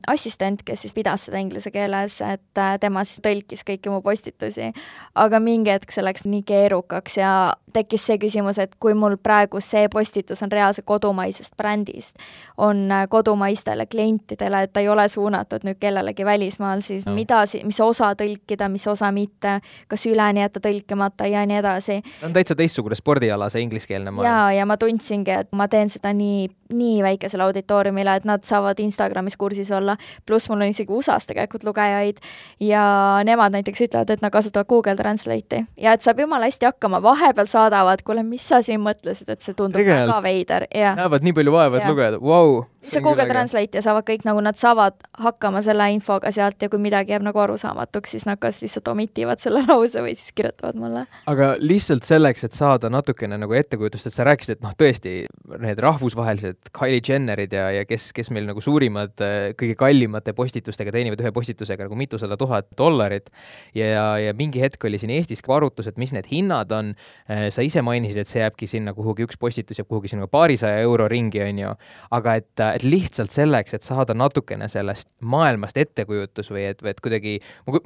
assistent, 0.07 0.63
kes 0.65 0.85
siis 0.85 0.93
pidas 0.93 1.27
seda 1.27 1.41
inglise 1.41 1.71
keeles, 1.71 2.19
et 2.21 2.61
äh, 2.61 2.75
tema 2.79 3.03
siis 3.03 3.23
tõlkis 3.25 3.65
kõiki 3.67 3.93
mu 3.93 4.01
postitusi. 4.05 4.71
aga 5.15 5.39
mingi 5.39 5.71
hetk 5.71 5.91
see 5.91 6.03
läks 6.03 6.25
nii 6.25 6.43
keerukaks 6.43 7.17
ja 7.17 7.31
tekkis 7.73 8.05
see 8.07 8.17
küsimus, 8.17 8.59
et 8.59 8.75
kui 8.79 8.93
mul 8.93 9.17
praegu 9.17 9.59
see 9.59 9.87
postitus 9.91 10.43
on 10.43 10.51
reaalse 10.51 10.81
kodumaisest 10.81 11.57
brändist, 11.57 12.15
on 12.57 12.91
äh, 12.91 13.07
kodumaistele 13.09 13.85
klientidele, 13.85 14.15
klientidele, 14.15 14.63
et 14.63 14.73
ta 14.73 14.79
ei 14.79 14.89
ole 14.89 15.07
suunatud 15.09 15.65
nüüd 15.65 15.79
kellelegi 15.79 16.25
välismaal, 16.25 16.81
siis 16.81 17.05
no. 17.05 17.13
mida, 17.15 17.43
mis 17.65 17.79
osa 17.81 18.13
tõlkida, 18.17 18.69
mis 18.71 18.85
osa 18.87 19.11
mitte, 19.11 19.59
kas 19.87 20.05
üleni 20.05 20.43
jätta 20.43 20.61
tõlkimata 20.63 21.27
ja 21.29 21.45
nii 21.45 21.59
edasi. 21.59 22.01
ta 22.19 22.27
on 22.27 22.33
täitsa 22.33 22.55
teistsugune 22.55 22.95
spordiala, 22.95 23.49
see 23.49 23.63
ingliskeelne 23.65 24.11
maailm. 24.11 24.29
jaa, 24.29 24.51
ja 24.59 24.65
ma 24.65 24.77
tundsingi, 24.77 25.31
et 25.31 25.51
ma 25.55 25.67
teen 25.67 25.89
seda 25.89 26.13
nii, 26.13 26.47
nii 26.73 27.01
väikesele 27.03 27.43
auditooriumile, 27.43 28.15
et 28.15 28.25
nad 28.25 28.45
saavad 28.45 28.79
Instagramis 28.79 29.37
kursis 29.37 29.71
olla, 29.71 29.94
pluss 30.25 30.49
mul 30.49 30.63
on 30.65 30.73
isegi 30.73 30.93
USA-s 30.93 31.29
tegelikult 31.29 31.65
lugejaid 31.67 32.21
ja 32.63 32.85
nemad 33.27 33.55
näiteks 33.55 33.87
ütlevad, 33.87 34.11
et 34.11 34.23
nad 34.23 34.33
kasutavad 34.33 34.69
Google 34.69 34.95
Translate'i 34.99 35.65
ja 35.81 35.95
et 35.95 36.05
saab 36.05 36.19
jumala 36.23 36.49
hästi 36.49 36.69
hakkama, 36.69 37.01
vahepeal 37.03 37.49
saadavad, 37.49 38.03
kuule, 38.05 38.23
mis 38.27 38.45
sa 38.47 38.61
siin 38.65 38.81
mõtlesid, 38.83 39.29
et 39.31 39.41
see 39.45 39.57
tundub 39.57 39.81
Tegelt. 39.81 40.07
väga 40.07 40.21
veider 40.25 40.67
ja 40.75 40.95
näevad 40.97 41.25
nii 41.25 41.35
palju 41.37 41.53
vaeva, 41.55 41.81
et 41.81 41.89
lugeda, 41.89 42.19
vau. 42.21 42.63
see 42.85 43.01
Google 43.05 43.27
Translate 43.29 43.79
ja 43.79 43.83
saavad 43.85 44.07
kõik 44.07 44.25
nagu, 44.27 44.41
nad 44.45 44.57
saavad 44.59 44.97
hakkama 45.21 45.61
selle 45.65 45.87
infoga 45.95 46.31
sealt 46.35 46.61
ja 46.61 46.69
kui 46.71 46.81
midagi 46.81 47.15
jääb 47.15 47.25
nagu 47.25 47.41
arusaamatuks, 47.41 48.15
siis 48.15 48.27
nad 48.29 48.39
kas 48.41 48.61
lihtsalt 48.63 48.87
omitivad 48.91 49.41
selle 49.41 49.63
lause 49.69 50.03
või 50.03 50.15
siis 50.17 50.35
kirjutavad 50.35 50.79
mulle. 50.79 51.05
aga 51.31 51.53
lihtsalt 51.59 52.05
selleks, 52.07 52.45
et 52.47 52.55
saada 52.57 52.91
natukene 52.93 53.39
nagu 53.41 53.53
ettekujutust, 53.57 54.09
et 54.09 54.17
sa 54.17 54.27
rääkisid, 54.27 54.59
et 54.59 54.65
noh, 54.65 54.75
tõesti, 54.77 55.15
need 55.61 55.81
rahvusvahelised 55.81 56.71
Kylie 56.75 57.01
Jennerid 57.05 57.53
ja, 57.55 57.69
ja 57.79 57.85
kes, 57.89 58.11
kes 58.15 58.31
meil 58.35 58.47
nagu 58.49 58.61
suurimad, 58.63 59.15
kõige 59.59 59.77
kallimate 59.85 60.33
postitustega 60.37 60.93
teenivad 60.95 61.21
ühe 61.23 61.31
postitusega 61.35 61.85
nagu 61.85 61.97
mitusada 61.99 62.37
tuhat 62.39 62.71
dollarit. 62.77 63.29
Ja, 63.77 64.17
ja 64.21 64.33
mingi 64.37 64.61
hetk 64.63 64.83
oli 64.87 64.99
siin 65.01 65.13
Eestis 65.15 65.43
ka 65.45 65.55
arutlus, 65.59 65.89
et 65.91 65.99
mis 66.01 66.13
need 66.15 66.27
hinnad 66.31 66.71
on, 66.75 66.93
sa 67.25 67.65
ise 67.65 67.83
mainisid, 67.85 68.19
et 68.21 68.29
see 68.29 68.41
jääbki 68.41 68.69
sinna 68.69 68.93
kuhugi, 68.97 69.25
üks 69.27 69.39
postitus 69.41 69.79
jääb 69.79 69.89
kuhugi 69.91 70.11
sinna 70.11 70.27
paarisaja 70.31 70.81
euro 70.85 71.07
ringi, 71.11 71.41
on 71.45 71.61
ju, 71.61 71.73
aga 72.17 72.37
et, 72.41 72.51
et 72.65 72.85
lihtsalt 72.85 73.33
selleks, 73.33 73.77
et 73.77 73.85
saada 73.85 74.15
natukene 74.17 74.67
sellest 74.71 75.09
maailmast 75.25 75.77
ettekujutus 75.81 76.51
või 76.53 76.67
et, 76.71 76.81
või 76.83 76.93
et 76.93 77.01
kuidagi, 77.03 77.35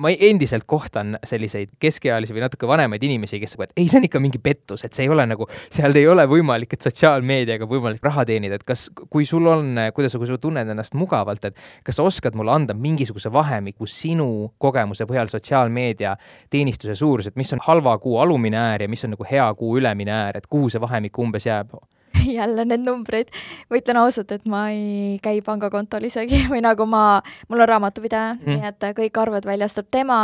ma 0.02 0.14
endiselt 0.14 0.68
kohtan 0.70 1.18
selliseid 1.28 1.76
keskealisi 1.82 2.36
või 2.36 2.46
natuke 2.46 2.70
vanemaid 2.70 3.04
inimesi, 3.08 3.42
kes 3.42 3.56
nagu, 3.56 3.68
et 3.68 3.76
ei, 3.76 3.90
see 3.92 4.02
on 4.02 4.08
ikka 4.10 4.24
mingi 4.24 4.42
pettus, 4.44 4.86
et 4.88 4.96
see 4.96 5.08
ei 5.08 5.14
ole 5.14 5.26
nagu, 5.30 5.48
seal 5.74 5.96
ei 6.00 6.08
ole 6.10 6.26
võimalik, 6.30 6.76
et 6.76 6.88
sotsiaalmeediaga 6.88 7.68
võimalik 7.70 8.04
raha 8.06 8.26
teenida, 8.30 8.60
et 8.60 8.68
kas, 8.68 8.88
kui 9.12 9.28
sul 9.30 9.48
on, 9.50 9.76
kuidas, 9.96 10.16
kui 10.20 10.30
sa 10.30 10.40
tunned 10.42 10.70
ennast 10.76 10.98
mugavalt, 11.00 11.50
et 11.50 11.89
kas 11.90 11.98
sa 11.98 12.06
oskad 12.06 12.38
mulle 12.38 12.54
anda 12.54 12.74
mingisuguse 12.78 13.32
vahemiku 13.34 13.88
sinu 13.90 14.54
kogemuse 14.62 15.08
põhjal 15.10 15.30
sotsiaalmeedia 15.32 16.16
teenistuse 16.50 16.96
suurus, 16.96 17.28
et 17.28 17.40
mis 17.40 17.54
on 17.54 17.64
halva 17.66 17.98
kuu 17.98 18.20
alumine 18.22 18.60
äär 18.62 18.86
ja 18.86 18.90
mis 18.90 19.06
on 19.06 19.16
nagu 19.16 19.26
hea 19.32 19.48
kuu 19.58 19.78
ülemine 19.82 20.14
äär, 20.14 20.38
et 20.38 20.48
kuhu 20.48 20.70
see 20.70 20.82
vahemik 20.82 21.18
umbes 21.18 21.50
jääb? 21.50 21.74
jälle 22.40 22.66
need 22.66 22.86
numbrid. 22.86 23.34
ma 23.70 23.78
ütlen 23.78 23.98
ausalt, 23.98 24.32
et 24.32 24.46
ma 24.46 24.68
ei 24.70 25.18
käi 25.24 25.42
pangakontol 25.46 26.06
isegi 26.06 26.44
või 26.52 26.62
nagu 26.66 26.86
ma, 26.90 27.22
mul 27.50 27.66
on 27.66 27.70
raamatupidaja 27.74 28.34
mm., 28.38 28.50
nii 28.56 28.70
et 28.70 28.90
kõik 29.02 29.22
arved 29.22 29.50
väljastab 29.50 29.90
tema 29.92 30.20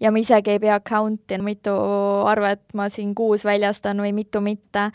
ja 0.00 0.12
ma 0.12 0.20
isegi 0.20 0.56
ei 0.56 0.62
pea 0.62 0.78
account'i, 0.80 1.40
mitu 1.44 1.74
arvet 2.28 2.62
ma 2.74 2.88
siin 2.88 3.14
kuus 3.14 3.44
väljastan 3.44 4.00
või 4.00 4.14
mitu 4.16 4.40
mitte 4.44 4.90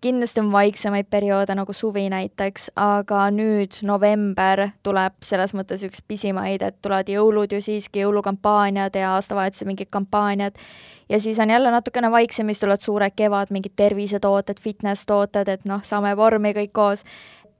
kindlasti 0.00 0.40
on 0.40 0.52
vaiksemaid 0.52 1.06
perioode 1.10 1.54
nagu 1.54 1.72
suvi 1.72 2.06
näiteks, 2.10 2.70
aga 2.80 3.26
nüüd 3.34 3.80
november 3.86 4.68
tuleb 4.86 5.18
selles 5.24 5.52
mõttes 5.56 5.84
üks 5.86 6.00
pisimaid, 6.08 6.62
et 6.64 6.78
tulevad 6.82 7.10
jõulud 7.12 7.52
ju 7.52 7.60
siiski, 7.64 8.04
jõulukampaaniad 8.04 8.96
ja 8.96 9.14
aastavahetuse 9.16 9.68
mingid 9.68 9.90
kampaaniad, 9.92 10.56
ja 11.08 11.20
siis 11.20 11.38
on 11.38 11.50
jälle 11.50 11.70
natukene 11.70 12.10
vaiksem, 12.10 12.48
siis 12.48 12.62
tulevad 12.64 12.84
suured 12.84 13.16
kevad, 13.16 13.52
mingid 13.52 13.76
tervisetooted, 13.76 14.62
fitness-tooted, 14.62 15.52
et 15.52 15.68
noh, 15.68 15.84
saame 15.84 16.14
vormi 16.16 16.54
kõik 16.56 16.72
koos, 16.72 17.04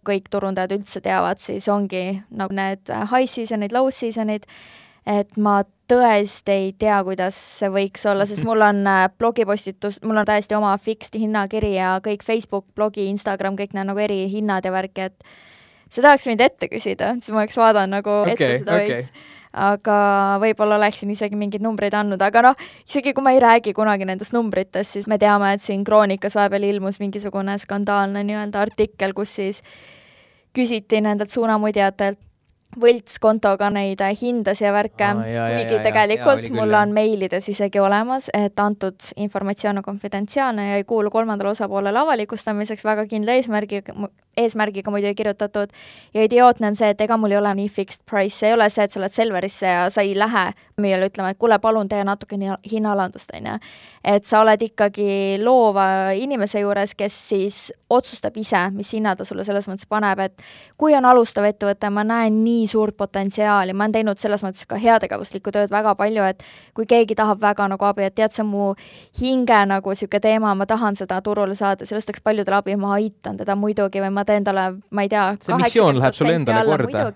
kõik 0.07 0.31
turundajad 0.33 0.79
üldse 0.79 1.03
teavad, 1.05 1.41
siis 1.43 1.69
ongi 1.69 2.23
nagu 2.31 2.57
need 2.57 2.89
high 2.89 3.29
season'id, 3.29 3.77
low 3.77 3.91
season'id, 3.93 4.49
et 5.07 5.37
ma 5.37 5.61
tõesti 5.91 6.55
ei 6.55 6.71
tea, 6.79 7.01
kuidas 7.07 7.37
see 7.61 7.71
võiks 7.73 8.05
olla, 8.11 8.27
sest 8.29 8.45
mul 8.47 8.63
on 8.65 8.85
äh, 8.89 9.05
blogipostitus, 9.19 10.01
mul 10.07 10.23
on 10.23 10.29
täiesti 10.29 10.57
oma 10.59 10.73
fixed 10.81 11.19
hinnakiri 11.19 11.75
ja 11.77 11.97
kõik 12.05 12.25
Facebook, 12.27 12.69
blogi, 12.79 13.09
Instagram, 13.11 13.59
kõik 13.59 13.75
need 13.77 13.91
nagu 13.91 14.03
erihinnad 14.03 14.67
ja 14.67 14.73
värki, 14.75 15.11
et 15.11 15.91
seda 15.91 16.13
oleks 16.13 16.29
võinud 16.29 16.47
ette 16.47 16.71
küsida, 16.71 17.13
siis 17.19 17.35
ma 17.35 17.45
oleks 17.45 17.59
vaadanud 17.59 17.99
nagu 17.99 18.17
okay, 18.23 18.37
ette 18.37 18.63
seda 18.63 18.79
okay. 18.79 18.95
veits. 18.95 19.37
aga 19.67 19.99
võib-olla 20.45 20.79
oleksin 20.79 21.11
isegi 21.11 21.39
mingeid 21.39 21.65
numbreid 21.65 21.97
andnud, 21.99 22.23
aga 22.23 22.45
noh, 22.51 22.67
isegi 22.87 23.15
kui 23.17 23.27
ma 23.27 23.35
ei 23.35 23.43
räägi 23.43 23.75
kunagi 23.75 24.07
nendest 24.07 24.37
numbritest, 24.37 24.95
siis 24.95 25.11
me 25.11 25.19
teame, 25.19 25.57
et 25.57 25.65
siin 25.65 25.83
Kroonikas 25.87 26.39
vahepeal 26.39 26.69
ilmus 26.71 27.01
mingisugune 27.03 27.59
skandaalne 27.59 28.23
nii-öelda 28.29 28.63
artikkel, 28.63 29.17
kus 29.17 29.35
siis 29.41 29.63
küsiti 30.55 31.03
nendelt 31.03 31.35
suunamudjatelt 31.35 32.23
võltskontoga 32.79 33.71
neid 33.75 34.03
hindasid 34.21 34.67
ja 34.67 34.73
värke. 34.75 35.09
Ah,, 35.11 35.23
kuigi 35.57 35.81
tegelikult 35.83 36.47
ja, 36.47 36.55
mul 36.55 36.75
on 36.79 36.95
meilides 36.95 37.49
isegi 37.51 37.83
olemas, 37.83 38.31
et 38.37 38.59
antud 38.63 39.11
informatsioon 39.17 39.81
on 39.81 39.87
konfidentsiaalne 39.87 40.69
ja 40.71 40.81
ei 40.81 40.87
kuulu 40.87 41.11
kolmandale 41.11 41.51
osapoolele 41.51 41.99
avalikustamiseks. 41.99 42.85
Väga 42.87 43.07
kindla 43.11 43.35
eesmärgiga, 43.41 43.95
eesmärgiga 44.37 44.91
muidugi 44.91 45.15
kirjutatud, 45.15 45.75
ja 46.15 46.25
idiootne 46.25 46.71
on 46.71 46.79
see, 46.79 46.93
et 46.95 47.01
ega 47.01 47.17
mul 47.19 47.35
ei 47.35 47.41
ole 47.41 47.55
nii 47.59 47.69
fixed 47.69 48.05
price, 48.11 48.47
ei 48.47 48.55
ole 48.55 48.69
see, 48.71 48.87
et 48.87 48.95
sa 48.95 49.03
lähed 49.03 49.17
Selverisse 49.17 49.67
ja 49.67 49.89
sa 49.91 50.05
ei 50.07 50.15
lähe 50.19 50.47
müüjale 50.81 51.11
ütlema, 51.11 51.33
et 51.33 51.39
kuule, 51.41 51.59
palun 51.61 51.89
tee 51.91 52.03
natuke 52.07 52.39
hinnaalandust, 52.71 53.35
on 53.37 53.51
ju. 53.51 53.57
et 54.15 54.25
sa 54.25 54.41
oled 54.45 54.63
ikkagi 54.63 55.41
loova 55.43 56.13
inimese 56.17 56.63
juures, 56.63 56.95
kes 56.95 57.19
siis 57.29 57.59
otsustab 57.91 58.37
ise, 58.41 58.63
mis 58.73 58.93
hinna 58.95 59.17
ta 59.17 59.27
sulle 59.29 59.45
selles 59.45 59.69
mõttes 59.69 59.89
paneb, 59.91 60.23
et 60.25 60.47
kui 60.79 60.95
on 60.97 61.05
alustav 61.05 61.45
ettevõte, 61.51 61.91
ma 61.91 62.07
näen 62.07 62.41
nii 62.45 62.60
nii 62.61 62.69
suurt 62.71 62.97
potentsiaali, 63.01 63.73
ma 63.73 63.87
olen 63.87 63.95
teinud 63.97 64.21
selles 64.21 64.45
mõttes 64.45 64.69
ka 64.69 64.79
heategevuslikku 64.81 65.53
tööd 65.55 65.73
väga 65.73 65.95
palju, 65.99 66.27
et 66.29 66.45
kui 66.77 66.87
keegi 66.91 67.17
tahab 67.19 67.41
väga 67.43 67.69
nagu 67.73 67.89
abi, 67.89 68.07
et 68.09 68.17
tead, 68.19 68.35
see 68.35 68.45
on 68.45 68.51
mu 68.53 68.69
hinge 69.21 69.63
nagu 69.71 69.95
niisugune 69.95 70.23
teema, 70.25 70.55
ma 70.55 70.69
tahan 70.69 70.99
seda 70.99 71.21
turule 71.25 71.57
saada, 71.59 71.89
sellest 71.89 72.13
oleks 72.13 72.25
paljudel 72.25 72.59
abi, 72.61 72.77
ma 72.81 72.95
aitan 72.99 73.41
teda 73.41 73.57
muidugi 73.59 74.05
või 74.05 74.13
ma 74.15 74.27
teen 74.29 74.47
talle, 74.47 74.69
ma 74.91 75.07
ei 75.07 75.13
tea, 75.13 75.27
läheb 76.03 76.19
sulle 76.21 76.37
endale 76.39 76.65
korda. 76.69 77.11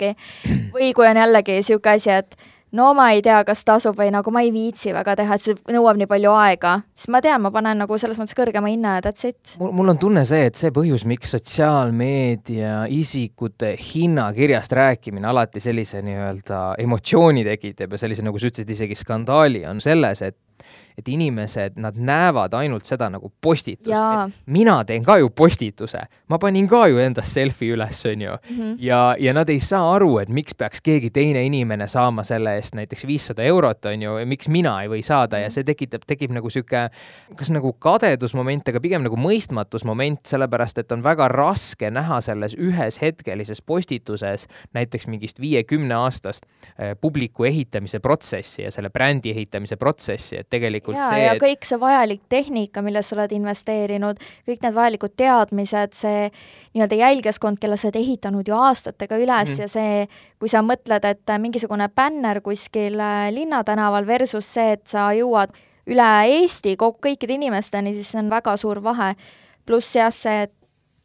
või 0.75 0.93
kui 0.97 1.09
on 1.09 1.23
jällegi 1.23 1.61
niisugune 1.61 1.99
asi, 2.01 2.11
et 2.11 2.37
no 2.75 2.91
ma 2.97 3.11
ei 3.15 3.23
tea, 3.25 3.41
kas 3.47 3.63
tasub 3.67 3.97
või 3.99 4.11
nagu 4.15 4.33
ma 4.35 4.43
ei 4.45 4.51
viitsi 4.55 4.93
väga 4.95 5.15
teha, 5.21 5.37
et 5.37 5.45
see 5.45 5.75
nõuab 5.75 5.99
nii 6.01 6.09
palju 6.11 6.35
aega, 6.35 6.75
siis 6.97 7.11
ma 7.15 7.21
tean, 7.25 7.43
ma 7.45 7.53
panen 7.55 7.81
nagu 7.85 7.99
selles 8.01 8.19
mõttes 8.21 8.37
kõrgema 8.39 8.71
hinna 8.73 8.97
ja 8.99 9.05
that's 9.05 9.29
it. 9.29 9.55
mul, 9.63 9.73
mul 9.79 9.95
on 9.95 10.01
tunne 10.03 10.25
see, 10.29 10.49
et 10.51 10.59
see 10.59 10.73
põhjus, 10.75 11.07
miks 11.09 11.35
sotsiaalmeedia 11.37 12.85
isikute 12.95 13.75
hinnakirjast 13.81 14.75
rääkimine 14.75 15.31
alati 15.31 15.63
sellise 15.63 16.03
nii-öelda 16.05 16.65
emotsiooni 16.85 17.47
tekitab 17.47 17.95
ja 17.95 18.05
sellise, 18.05 18.27
nagu 18.27 18.41
sa 18.41 18.51
ütlesid, 18.51 18.75
isegi 18.75 18.99
skandaali, 18.99 19.65
on 19.71 19.83
selles, 19.85 20.25
et 20.27 20.39
et 20.99 21.09
inimesed, 21.09 21.75
nad 21.83 21.97
näevad 21.99 22.55
ainult 22.55 22.87
seda 22.87 23.09
nagu 23.11 23.33
postitust, 23.43 24.39
mina 24.47 24.77
teen 24.87 25.03
ka 25.05 25.17
ju 25.19 25.31
postituse, 25.35 26.05
ma 26.31 26.39
panin 26.39 26.69
ka 26.71 26.85
ju 26.91 27.01
endast 27.03 27.35
selfie 27.35 27.75
üles, 27.75 28.05
on 28.07 28.23
ju 28.23 28.31
mm. 28.31 28.57
-hmm. 28.57 28.77
ja, 28.79 29.17
ja 29.19 29.33
nad 29.33 29.49
ei 29.51 29.61
saa 29.61 29.95
aru, 29.95 30.19
et 30.19 30.29
miks 30.29 30.55
peaks 30.55 30.81
keegi 30.81 31.11
teine 31.11 31.43
inimene 31.45 31.89
saama 31.89 32.23
selle 32.23 32.55
eest 32.57 32.75
näiteks 32.75 33.07
viissada 33.07 33.43
eurot, 33.43 33.85
on 33.85 34.03
ju, 34.03 34.17
ja 34.19 34.27
miks 34.27 34.49
mina 34.49 34.83
ei 34.83 34.89
või 34.89 35.03
saada 35.03 35.39
ja 35.39 35.47
mhm. 35.47 35.53
see 35.53 35.65
tekitab, 35.65 36.03
tekib 36.07 36.31
nagu 36.31 36.51
sihuke, 36.51 36.89
kas 37.37 37.51
nagu 37.51 37.73
kadedusmoment, 37.73 38.69
aga 38.69 38.81
pigem 38.81 39.03
nagu 39.03 39.17
mõistmatusmoment, 39.17 40.23
sellepärast 40.27 40.79
et 40.79 40.93
on 40.93 41.03
väga 41.03 41.29
raske 41.29 41.91
näha 41.91 42.21
selles 42.21 42.55
ühes 42.55 43.01
hetkelises 43.01 43.63
postituses 43.63 44.47
näiteks 44.73 45.07
mingist 45.07 45.41
viiekümne 45.41 45.95
aastast 45.95 46.47
eh, 46.79 46.95
publiku 47.01 47.45
ehitamise 47.45 47.99
protsessi 47.99 48.63
ja 48.63 48.71
selle 48.71 48.91
brändi 48.91 49.31
ehitamise 49.31 49.77
protsessi, 49.77 50.37
et 50.37 50.54
tegelikult 50.55 50.99
ja, 50.99 51.09
see 51.11 51.25
ja 51.25 51.35
et... 51.35 51.43
kõik 51.43 51.69
see 51.69 51.81
vajalik 51.81 52.23
tehnika, 52.33 52.83
millesse 52.87 53.13
sa 53.13 53.19
oled 53.19 53.35
investeerinud, 53.37 54.23
kõik 54.49 54.65
need 54.65 54.77
vajalikud 54.79 55.15
teadmised, 55.21 55.99
see 55.99 56.31
nii-öelda 56.75 57.01
jälgijaskond, 57.03 57.61
kelle 57.63 57.79
sa 57.81 57.89
oled 57.91 58.01
ehitanud 58.01 58.49
ju 58.49 58.57
aastatega 58.57 59.21
üles 59.21 59.51
mm 59.51 59.55
-hmm. 59.55 59.61
ja 59.61 59.69
see, 59.69 60.09
kui 60.39 60.49
sa 60.49 60.63
mõtled, 60.63 61.05
et 61.05 61.37
mingisugune 61.39 61.89
bänner 61.89 62.41
kuskil 62.41 63.01
äh, 63.01 63.31
linnatänaval 63.33 64.07
versus 64.07 64.53
see, 64.55 64.73
et 64.73 64.87
sa 64.87 65.13
jõuad 65.13 65.55
üle 65.87 66.11
Eesti 66.25 66.77
kõikide 66.81 67.37
inimesteni, 67.37 67.95
siis 67.95 68.13
see 68.13 68.21
on 68.23 68.31
väga 68.31 68.57
suur 68.57 68.83
vahe. 68.83 69.15
pluss 69.67 69.97
jah, 69.97 70.13
see, 70.13 70.43
et 70.43 70.53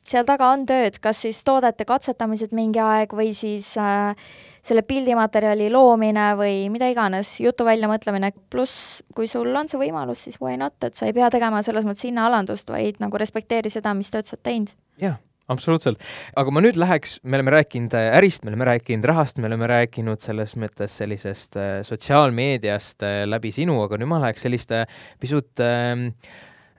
seal 0.10 0.28
taga 0.28 0.50
on 0.54 0.66
tööd, 0.70 0.98
kas 1.04 1.24
siis 1.26 1.42
toodete 1.48 1.86
katsetamised 1.88 2.54
mingi 2.56 2.82
aeg 2.84 3.14
või 3.16 3.32
siis 3.38 3.72
äh, 3.80 4.18
selle 4.66 4.84
pildimaterjali 4.88 5.70
loomine 5.74 6.32
või 6.40 6.68
mida 6.74 6.90
iganes, 6.92 7.36
jutu 7.44 7.68
väljamõtlemine, 7.68 8.34
pluss 8.52 9.00
kui 9.16 9.30
sul 9.32 9.54
on 9.56 9.72
see 9.72 9.82
võimalus, 9.82 10.26
siis 10.28 10.40
why 10.42 10.58
not, 10.60 10.78
et 10.84 11.00
sa 11.00 11.10
ei 11.10 11.16
pea 11.16 11.32
tegema 11.34 11.64
selles 11.66 11.88
mõttes 11.88 12.08
hinnaalandust, 12.10 12.70
vaid 12.74 13.02
nagu 13.04 13.22
respekteeri 13.22 13.72
seda, 13.74 13.96
mis 13.98 14.12
tööd 14.14 14.30
sa 14.30 14.38
oled 14.38 14.48
teinud. 14.50 14.78
jah 15.00 15.18
absoluutselt, 15.50 16.02
aga 16.38 16.52
ma 16.54 16.62
nüüd 16.62 16.78
läheks, 16.80 17.18
me 17.26 17.40
oleme 17.40 17.54
rääkinud 17.56 17.96
äh, 17.98 18.12
ärist, 18.20 18.44
me 18.46 18.54
oleme 18.54 18.68
rääkinud 18.70 19.08
rahast, 19.10 19.40
me 19.42 19.50
oleme 19.50 19.70
rääkinud 19.70 20.22
selles 20.22 20.54
mõttes 20.62 21.00
sellisest 21.02 21.58
äh, 21.58 21.72
sotsiaalmeediast 21.88 23.06
äh, 23.08 23.24
läbi 23.30 23.50
sinu, 23.56 23.80
aga 23.86 23.98
nüüd 23.98 24.12
ma 24.12 24.22
läheks 24.28 24.46
selliste 24.46 24.84
pisut 25.22 25.64
äh, 25.66 26.06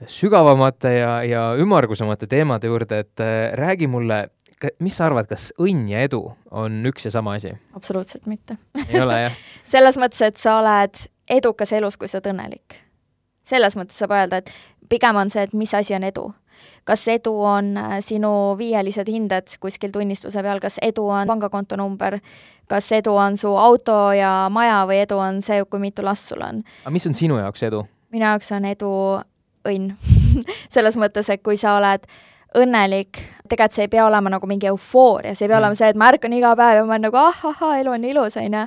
sügavamate 0.06 0.92
ja, 0.98 1.14
ja 1.24 1.42
ümmargusemate 1.58 2.26
teemade 2.26 2.66
juurde, 2.66 2.98
et 3.04 3.20
äh, 3.20 3.52
räägi 3.58 3.86
mulle, 3.90 4.28
mis 4.80 4.96
sa 4.96 5.08
arvad, 5.08 5.28
kas 5.28 5.50
õnn 5.60 5.88
ja 5.90 6.04
edu 6.06 6.22
on 6.50 6.80
üks 6.88 7.08
ja 7.08 7.14
sama 7.14 7.36
asi? 7.38 7.52
absoluutselt 7.76 8.26
mitte. 8.30 8.56
ei 8.88 9.00
ole, 9.00 9.22
jah? 9.26 9.40
selles 9.74 9.98
mõttes, 10.00 10.22
et 10.24 10.40
sa 10.40 10.58
oled 10.60 11.06
edukas 11.30 11.72
elus, 11.76 11.98
kui 12.00 12.08
sa 12.08 12.18
oled 12.18 12.32
õnnelik. 12.32 12.80
selles 13.44 13.76
mõttes 13.76 13.98
saab 14.00 14.14
öelda, 14.16 14.40
et 14.40 14.52
pigem 14.90 15.16
on 15.16 15.30
see, 15.30 15.44
et 15.46 15.56
mis 15.56 15.74
asi 15.74 15.94
on 15.96 16.06
edu. 16.06 16.30
kas 16.84 17.06
edu 17.08 17.32
on 17.44 17.76
äh, 17.76 17.98
sinu 18.04 18.56
viielised 18.58 19.08
hinded 19.08 19.52
kuskil 19.60 19.92
tunnistuse 19.92 20.42
peal, 20.42 20.60
kas 20.60 20.78
edu 20.82 21.06
on 21.08 21.28
pangakonto 21.28 21.76
number, 21.76 22.18
kas 22.68 22.92
edu 22.92 23.14
on 23.16 23.36
su 23.36 23.52
auto 23.56 24.12
ja 24.16 24.48
maja 24.52 24.84
või 24.88 25.00
edu 25.04 25.20
on 25.20 25.40
see, 25.44 25.64
kui 25.64 25.80
mitu 25.80 26.04
last 26.04 26.32
sul 26.32 26.44
on? 26.44 26.64
aga 26.84 26.92
mis 26.92 27.06
on 27.06 27.16
sinu 27.16 27.40
jaoks 27.40 27.68
edu? 27.68 27.84
minu 28.10 28.26
jaoks 28.26 28.52
on 28.52 28.64
edu 28.64 28.92
õnn 29.68 29.94
selles 30.74 30.98
mõttes, 31.00 31.30
et 31.32 31.42
kui 31.44 31.58
sa 31.60 31.76
oled 31.78 32.06
õnnelik, 32.56 33.18
tegelikult 33.46 33.76
see 33.76 33.84
ei 33.86 33.90
pea 33.92 34.04
olema 34.08 34.32
nagu 34.32 34.46
mingi 34.50 34.66
eufooria, 34.70 35.36
see 35.36 35.46
ei 35.46 35.50
pea 35.52 35.58
mm. 35.58 35.62
olema 35.62 35.78
see, 35.78 35.90
et 35.92 35.98
ma 35.98 36.08
ärkan 36.10 36.34
iga 36.34 36.54
päev 36.58 36.80
ja 36.80 36.86
ma 36.86 36.96
olen 36.96 37.06
nagu 37.06 37.20
ahahah, 37.20 37.76
elu 37.78 37.92
on 37.94 38.06
ilus, 38.10 38.38
on 38.40 38.56
ju, 38.58 38.64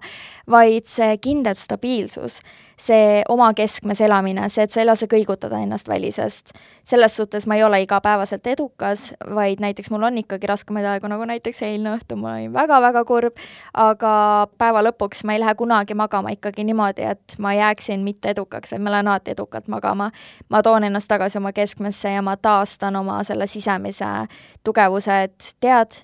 vaid 0.53 0.87
see 0.87 1.17
kindel 1.23 1.57
stabiilsus 1.59 2.39
see 2.79 3.21
oma 3.29 3.53
keskmes 3.53 4.01
elamine, 4.01 4.47
see, 4.49 4.65
et 4.65 4.73
sa 4.73 4.81
ei 4.81 4.87
lase 4.87 5.07
kõigutada 5.11 5.59
ennast 5.63 5.87
välisest. 5.89 6.53
selles 6.83 7.15
suhtes 7.15 7.47
ma 7.47 7.55
ei 7.55 7.63
ole 7.63 7.81
igapäevaselt 7.81 8.47
edukas, 8.47 9.13
vaid 9.35 9.61
näiteks 9.63 9.89
mul 9.91 10.03
on 10.03 10.17
ikkagi 10.17 10.47
raskemaid 10.47 10.85
aegu, 10.85 11.07
nagu 11.07 11.25
näiteks 11.25 11.61
eilne 11.63 11.93
õhtu, 11.97 12.17
ma 12.19 12.33
olin 12.33 12.53
väga-väga 12.53 13.03
kurb, 13.05 13.37
aga 13.73 14.13
päeva 14.57 14.83
lõpuks 14.83 15.23
ma 15.23 15.33
ei 15.33 15.43
lähe 15.43 15.55
kunagi 15.55 15.93
magama 15.93 16.33
ikkagi 16.35 16.63
niimoodi, 16.67 17.05
et 17.13 17.37
ma 17.37 17.53
jääksin 17.53 18.03
mitte 18.03 18.33
edukaks, 18.33 18.71
vaid 18.71 18.83
ma 18.83 18.95
lähen 18.97 19.07
alati 19.07 19.31
edukalt 19.31 19.67
magama. 19.67 20.11
ma 20.49 20.61
toon 20.63 20.83
ennast 20.83 21.07
tagasi 21.07 21.37
oma 21.37 21.53
keskmesse 21.53 22.11
ja 22.11 22.21
ma 22.21 22.37
taastan 22.37 22.95
oma 22.95 23.23
selle 23.23 23.47
sisemise 23.47 24.27
tugevuse, 24.63 25.23
et 25.23 25.55
tead, 25.59 26.03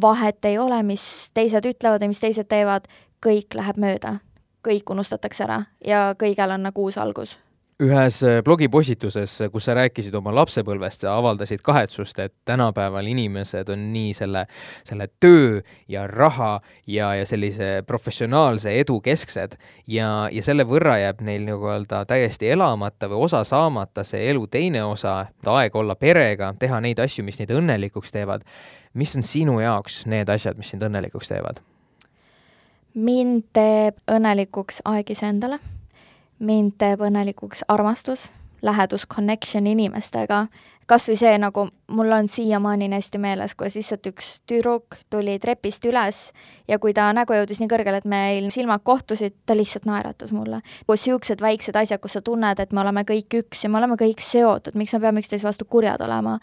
vahet 0.00 0.44
ei 0.44 0.58
ole, 0.58 0.82
mis 0.82 1.30
teised 1.34 1.66
ütlevad 1.66 2.02
ja 2.02 2.08
mis 2.08 2.20
teised 2.20 2.48
teevad, 2.48 2.86
kõik 3.24 3.54
läheb 3.54 3.76
mööda 3.80 4.18
kõik 4.64 4.90
unustatakse 4.90 5.44
ära 5.44 5.64
ja 5.84 6.06
kõigel 6.18 6.56
on 6.56 6.68
nagu 6.68 6.88
uus 6.88 6.98
algus 6.98 7.38
ühes 7.82 8.20
äh, 8.22 8.38
blogipostituses, 8.44 9.32
kus 9.52 9.66
sa 9.66 9.74
rääkisid 9.74 10.14
oma 10.14 10.30
lapsepõlvest, 10.34 11.02
sa 11.02 11.16
avaldasid 11.18 11.62
kahetsust, 11.64 12.18
et 12.22 12.34
tänapäeval 12.46 13.06
inimesed 13.10 13.70
on 13.74 13.88
nii 13.92 14.12
selle, 14.14 14.44
selle 14.86 15.08
töö 15.20 15.58
ja 15.90 16.06
raha 16.06 16.60
ja, 16.86 17.14
ja 17.18 17.26
sellise 17.26 17.82
professionaalse 17.86 18.76
edu 18.78 19.00
kesksed 19.02 19.58
ja, 19.90 20.28
ja 20.30 20.46
selle 20.46 20.66
võrra 20.70 21.00
jääb 21.02 21.24
neil 21.26 21.42
nii-öelda 21.48 22.04
täiesti 22.10 22.52
elamata 22.54 23.10
või 23.10 23.26
osa 23.26 23.42
saamata 23.44 24.06
see 24.06 24.22
elu 24.30 24.46
teine 24.46 24.84
osa, 24.86 25.24
aeg 25.56 25.74
olla 25.76 25.98
perega, 25.98 26.54
teha 26.58 26.80
neid 26.84 27.02
asju, 27.02 27.26
mis 27.26 27.42
neid 27.42 27.50
õnnelikuks 27.58 28.14
teevad. 28.14 28.46
mis 28.94 29.16
on 29.16 29.26
sinu 29.26 29.58
jaoks 29.60 30.04
need 30.06 30.30
asjad, 30.30 30.56
mis 30.56 30.70
sind 30.70 30.86
õnnelikuks 30.86 31.34
teevad? 31.34 31.64
Mind 32.94 33.48
teeb 33.52 33.98
õnnelikuks 34.10 34.82
aeg 34.84 35.10
iseendale 35.10 35.58
mind 36.38 36.76
teeb 36.78 37.02
õnnelikuks 37.04 37.64
armastus, 37.68 38.28
lähedus, 38.64 39.06
connection 39.06 39.66
inimestega, 39.68 40.46
kas 40.88 41.08
või 41.08 41.16
see, 41.20 41.32
nagu 41.40 41.66
mul 41.96 42.12
on 42.16 42.28
siiamaani 42.28 42.88
nii 42.88 42.98
hästi 42.98 43.20
meeles, 43.20 43.54
kuidas 43.56 43.76
lihtsalt 43.78 44.08
üks 44.10 44.30
tüdruk 44.48 44.98
tuli 45.12 45.36
trepist 45.40 45.84
üles 45.88 46.20
ja 46.68 46.78
kui 46.80 46.94
ta 46.96 47.10
nägu 47.16 47.36
jõudis 47.36 47.60
nii 47.60 47.70
kõrgele, 47.70 48.00
et 48.00 48.08
meil 48.08 48.48
silmad 48.54 48.84
kohtusid, 48.84 49.36
ta 49.46 49.56
lihtsalt 49.56 49.88
naeratas 49.88 50.32
mulle. 50.32 50.62
niisugused 50.88 51.44
väiksed 51.44 51.76
asjad, 51.76 52.00
kus 52.00 52.16
sa 52.18 52.24
tunned, 52.24 52.60
et 52.60 52.72
me 52.72 52.80
oleme 52.80 53.04
kõik 53.08 53.40
üks 53.42 53.64
ja 53.64 53.70
me 53.70 53.80
oleme 53.80 54.00
kõik 54.00 54.20
seotud, 54.24 54.74
miks 54.74 54.96
me 54.96 55.00
peame 55.00 55.24
üksteise 55.24 55.48
vastu 55.48 55.68
kurjad 55.68 56.00
olema 56.04 56.38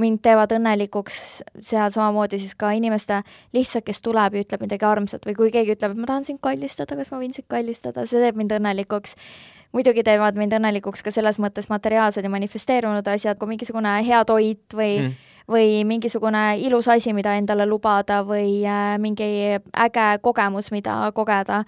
mind 0.00 0.20
teevad 0.24 0.52
õnnelikuks 0.56 1.18
seal 1.64 1.92
samamoodi 1.94 2.40
siis 2.40 2.54
ka 2.58 2.70
inimeste 2.76 3.22
lihtsalt, 3.56 3.86
kes 3.86 4.02
tuleb 4.04 4.36
ja 4.36 4.44
ütleb 4.44 4.66
midagi 4.66 4.88
armsat 4.88 5.28
või 5.28 5.36
kui 5.38 5.52
keegi 5.54 5.76
ütleb, 5.76 5.94
et 5.94 6.02
ma 6.02 6.10
tahan 6.10 6.26
sind 6.28 6.42
kallistada, 6.44 6.98
kas 6.98 7.12
ma 7.12 7.20
võin 7.22 7.32
sind 7.36 7.48
kallistada, 7.52 8.06
see 8.06 8.20
teeb 8.22 8.36
mind 8.36 8.56
õnnelikuks. 8.58 9.16
muidugi 9.76 10.02
teevad 10.06 10.36
mind 10.36 10.52
õnnelikuks 10.56 11.02
ka 11.02 11.10
selles 11.10 11.38
mõttes 11.42 11.68
materiaalsed 11.68 12.24
ja 12.24 12.30
manifesteerunud 12.30 13.08
asjad, 13.08 13.38
kui 13.38 13.48
mingisugune 13.48 13.98
hea 14.06 14.24
toit 14.24 14.72
või 14.72 14.92
mm 15.00 15.32
või 15.50 15.84
mingisugune 15.84 16.58
ilus 16.58 16.88
asi, 16.88 17.12
mida 17.12 17.36
endale 17.38 17.66
lubada 17.66 18.22
või 18.26 18.64
äh, 18.66 18.96
mingi 18.98 19.28
äge 19.54 20.08
kogemus, 20.22 20.70
mida 20.74 21.12
kogeda. 21.14 21.62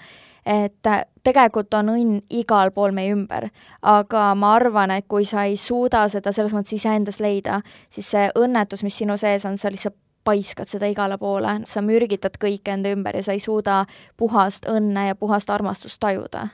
Et 0.49 0.87
äh, 0.87 1.05
tegelikult 1.23 1.75
on 1.75 1.93
õnn 1.93 2.21
igal 2.31 2.73
pool 2.73 2.95
meie 2.97 3.13
ümber, 3.13 3.51
aga 3.83 4.33
ma 4.35 4.55
arvan, 4.57 4.95
et 4.97 5.07
kui 5.09 5.27
sa 5.29 5.45
ei 5.45 5.57
suuda 5.57 6.07
seda 6.09 6.33
selles 6.33 6.55
mõttes 6.57 6.79
iseendas 6.79 7.21
leida, 7.21 7.61
siis 7.93 8.09
see 8.15 8.29
õnnetus, 8.39 8.83
mis 8.87 8.97
sinu 8.97 9.19
sees 9.21 9.45
on, 9.45 9.59
sa 9.59 9.71
lihtsalt 9.71 9.97
paiskad 10.29 10.69
seda 10.69 10.89
igale 10.91 11.17
poole, 11.19 11.61
sa 11.65 11.81
mürgitad 11.85 12.37
kõike 12.41 12.75
enda 12.75 12.93
ümber 12.93 13.17
ja 13.17 13.25
sa 13.25 13.37
ei 13.37 13.41
suuda 13.41 13.85
puhast 14.17 14.69
õnne 14.69 15.07
ja 15.09 15.17
puhast 15.17 15.51
armastust 15.51 16.01
tajuda 16.01 16.49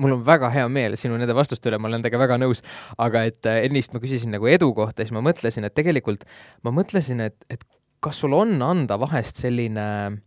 mul 0.00 0.18
on 0.18 0.26
väga 0.26 0.50
hea 0.54 0.66
meel 0.72 0.98
sinu 1.00 1.18
nende 1.20 1.36
vastuste 1.36 1.70
üle, 1.70 1.78
ma 1.78 1.88
olen 1.88 2.00
nendega 2.00 2.20
väga 2.20 2.38
nõus, 2.42 2.64
aga 2.98 3.24
et 3.30 3.48
äh, 3.50 3.62
ennist 3.68 3.94
ma 3.94 4.02
küsisin 4.02 4.34
nagu 4.34 4.48
edu 4.50 4.72
kohta, 4.76 5.02
siis 5.02 5.14
ma 5.16 5.24
mõtlesin, 5.24 5.66
et 5.66 5.74
tegelikult 5.76 6.26
ma 6.66 6.74
mõtlesin, 6.74 7.22
et, 7.24 7.38
et 7.50 7.64
kas 8.04 8.20
sul 8.24 8.36
on 8.36 8.56
anda 8.62 8.98
vahest 9.00 9.40
selline 9.44 9.88
äh, 10.04 10.20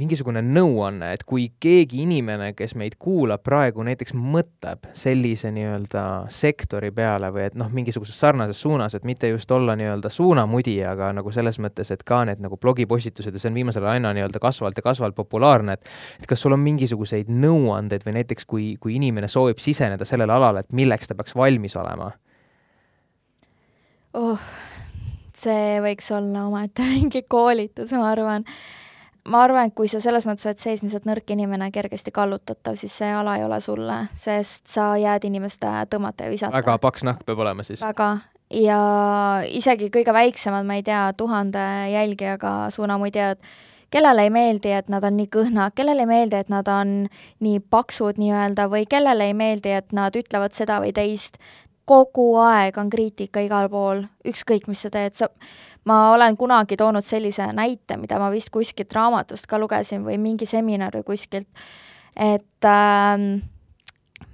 mingisugune 0.00 0.42
nõuanne, 0.42 1.12
et 1.14 1.22
kui 1.28 1.46
keegi 1.62 2.02
inimene, 2.02 2.50
kes 2.58 2.74
meid 2.80 2.96
kuulab 2.98 3.44
praegu 3.46 3.84
näiteks 3.86 4.16
mõtleb 4.16 4.90
sellise 4.96 5.52
nii-öelda 5.54 6.04
sektori 6.32 6.90
peale 6.96 7.30
või 7.34 7.46
et 7.46 7.58
noh, 7.60 7.70
mingisuguses 7.74 8.18
sarnases 8.18 8.60
suunas, 8.64 8.96
et 8.96 9.06
mitte 9.06 9.30
just 9.30 9.50
olla 9.54 9.76
nii-öelda 9.78 10.10
suunamudija, 10.12 10.94
aga 10.96 11.12
nagu 11.20 11.32
selles 11.34 11.60
mõttes, 11.62 11.92
et 11.94 12.04
ka 12.06 12.24
need 12.28 12.42
nagu 12.42 12.58
blogipostitused 12.60 13.36
ja 13.36 13.42
see 13.42 13.52
on 13.52 13.60
viimasel 13.60 13.84
ajal 13.84 14.00
aina 14.00 14.14
nii-öelda 14.16 14.40
kasvavalt 14.42 14.76
ja 14.76 14.82
kasvavalt 14.82 15.14
populaarne, 15.14 15.76
et 15.76 15.92
et 16.20 16.26
kas 16.26 16.40
sul 16.40 16.56
on 16.56 16.62
mingisuguseid 16.64 17.28
nõuandeid 17.30 18.04
või 18.06 18.16
näiteks 18.20 18.48
kui, 18.48 18.72
kui 18.80 18.96
inimene 18.96 19.28
soovib 19.28 19.60
siseneda 19.60 20.06
sellele 20.08 20.32
alale, 20.32 20.64
et 20.64 20.72
milleks 20.76 21.10
ta 21.10 21.16
peaks 21.18 21.36
valmis 21.36 21.76
olema? 21.76 22.10
oh, 24.14 24.50
see 25.36 25.78
võiks 25.84 26.10
olla 26.14 26.46
omaette 26.48 26.86
mingi 26.94 27.22
koolitus, 27.28 27.92
ma 27.96 28.10
arvan 28.14 28.46
ma 29.30 29.44
arvan, 29.44 29.70
et 29.70 29.76
kui 29.76 29.88
sa 29.90 30.00
selles 30.02 30.26
mõttes 30.28 30.48
oled 30.48 30.60
seesmiselt 30.60 31.06
nõrk 31.08 31.30
inimene, 31.34 31.70
kergesti 31.74 32.12
kallutatav, 32.14 32.76
siis 32.80 32.96
see 33.02 33.10
ala 33.14 33.36
ei 33.38 33.46
ole 33.46 33.60
sulle, 33.62 34.02
sest 34.18 34.66
sa 34.72 34.92
jääd 35.00 35.26
inimeste 35.28 35.70
tõmmata 35.92 36.26
ja 36.26 36.34
visata. 36.34 36.56
väga 36.56 36.78
paks 36.82 37.06
nahk 37.06 37.24
peab 37.28 37.42
olema 37.44 37.66
siis. 37.66 37.82
väga, 37.84 38.10
ja 38.54 38.80
isegi 39.46 39.90
kõige 39.94 40.14
väiksemad, 40.16 40.66
ma 40.66 40.78
ei 40.80 40.86
tea, 40.86 41.04
tuhande 41.16 41.64
jälgijaga 41.92 42.54
suunamudjad, 42.74 43.40
kellele 43.90 44.26
ei 44.26 44.34
meeldi, 44.34 44.74
et 44.74 44.90
nad 44.92 45.04
on 45.06 45.16
nii 45.18 45.30
kõhnad, 45.34 45.74
kellele 45.78 46.06
ei 46.06 46.10
meeldi, 46.10 46.42
et 46.42 46.52
nad 46.52 46.68
on 46.70 46.94
nii 47.42 47.62
paksud 47.70 48.20
nii-öelda 48.22 48.68
või 48.70 48.86
kellele 48.90 49.30
ei 49.30 49.34
meeldi, 49.34 49.74
et 49.78 49.92
nad 49.96 50.14
ütlevad 50.16 50.54
seda 50.56 50.78
või 50.82 50.94
teist, 50.96 51.40
kogu 51.90 52.36
aeg 52.38 52.76
on 52.78 52.90
kriitika 52.90 53.42
igal 53.42 53.66
pool, 53.70 54.04
ükskõik, 54.26 54.68
mis 54.70 54.84
sa 54.84 54.92
teed, 54.94 55.16
sa 55.18 55.30
ma 55.84 56.00
olen 56.12 56.36
kunagi 56.36 56.76
toonud 56.76 57.04
sellise 57.04 57.50
näite, 57.56 57.96
mida 57.96 58.18
ma 58.20 58.30
vist 58.32 58.50
kuskilt 58.50 58.92
raamatust 58.92 59.46
ka 59.50 59.58
lugesin 59.58 60.04
või 60.04 60.18
mingi 60.20 60.46
seminar 60.46 60.94
või 60.98 61.06
kuskilt, 61.12 61.48
et 62.16 62.68
äh, 62.68 63.16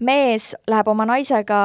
mees 0.01 0.55
läheb 0.69 0.89
oma 0.89 1.07
naisega 1.09 1.59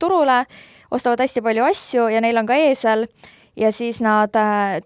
turule, 0.00 0.42
ostavad 0.90 1.20
hästi 1.22 1.44
palju 1.44 1.66
asju 1.68 2.08
ja 2.12 2.22
neil 2.24 2.40
on 2.40 2.48
ka 2.48 2.56
eesel 2.58 3.06
ja 3.58 3.72
siis 3.74 4.00
nad 4.04 4.36
äh, 4.38 4.80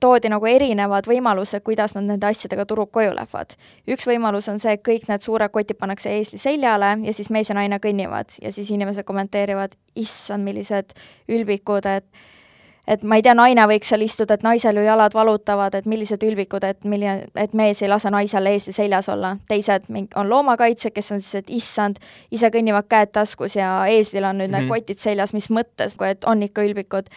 toodi 0.00 0.30
nagu 0.30 0.46
erinevad 0.46 1.06
võimalused, 1.08 1.62
kuidas 1.66 1.94
nad 1.96 2.06
nende 2.06 2.28
asjadega 2.28 2.66
turult 2.68 2.92
koju 2.94 3.14
lähevad. 3.14 3.56
üks 3.90 4.06
võimalus 4.06 4.48
on 4.52 4.60
see, 4.62 4.76
et 4.76 4.84
kõik 4.86 5.08
need 5.08 5.24
suured 5.24 5.50
kotid 5.50 5.78
pannakse 5.78 6.12
eesli 6.14 6.38
seljale 6.38 6.94
ja 7.02 7.12
siis 7.12 7.30
mees 7.30 7.50
ja 7.50 7.56
naine 7.58 7.80
kõnnivad 7.82 8.36
ja 8.42 8.52
siis 8.52 8.70
inimesed 8.70 9.04
kommenteerivad, 9.04 9.74
issand, 9.96 10.44
millised 10.44 10.94
ülbikud, 11.28 11.86
et 11.86 12.06
et 12.88 13.02
ma 13.02 13.16
ei 13.16 13.22
tea, 13.24 13.34
naine 13.34 13.66
võiks 13.68 13.88
seal 13.88 14.04
istuda, 14.04 14.36
et 14.36 14.42
naisel 14.44 14.76
ju 14.76 14.84
jalad 14.84 15.14
valutavad, 15.16 15.74
et 15.74 15.86
millised 15.88 16.22
ülbikud, 16.26 16.64
et 16.64 16.84
milline, 16.84 17.28
et 17.40 17.54
mees 17.56 17.80
ei 17.82 17.88
lase 17.88 18.10
naisel 18.12 18.50
ees 18.50 18.68
ja 18.68 18.76
seljas 18.76 19.08
olla. 19.08 19.36
teised 19.48 19.88
on 20.14 20.28
loomakaitsjad, 20.28 20.92
kes 20.92 21.12
on 21.12 21.20
siis, 21.20 21.44
et 21.44 21.54
issand, 21.60 22.02
ise 22.30 22.50
kõnnivad 22.52 22.88
käed 22.88 23.12
taskus 23.12 23.56
ja 23.56 23.86
eeslil 23.86 24.24
on 24.24 24.38
nüüd 24.38 24.48
mm 24.48 24.54
-hmm. 24.54 24.60
need 24.60 24.68
mhm. 24.68 24.74
kotid 24.74 24.98
seljas, 24.98 25.32
mis 25.34 25.50
mõttes, 25.50 25.96
et 26.10 26.24
on 26.24 26.42
ikka 26.42 26.62
ülbikud 26.62 27.08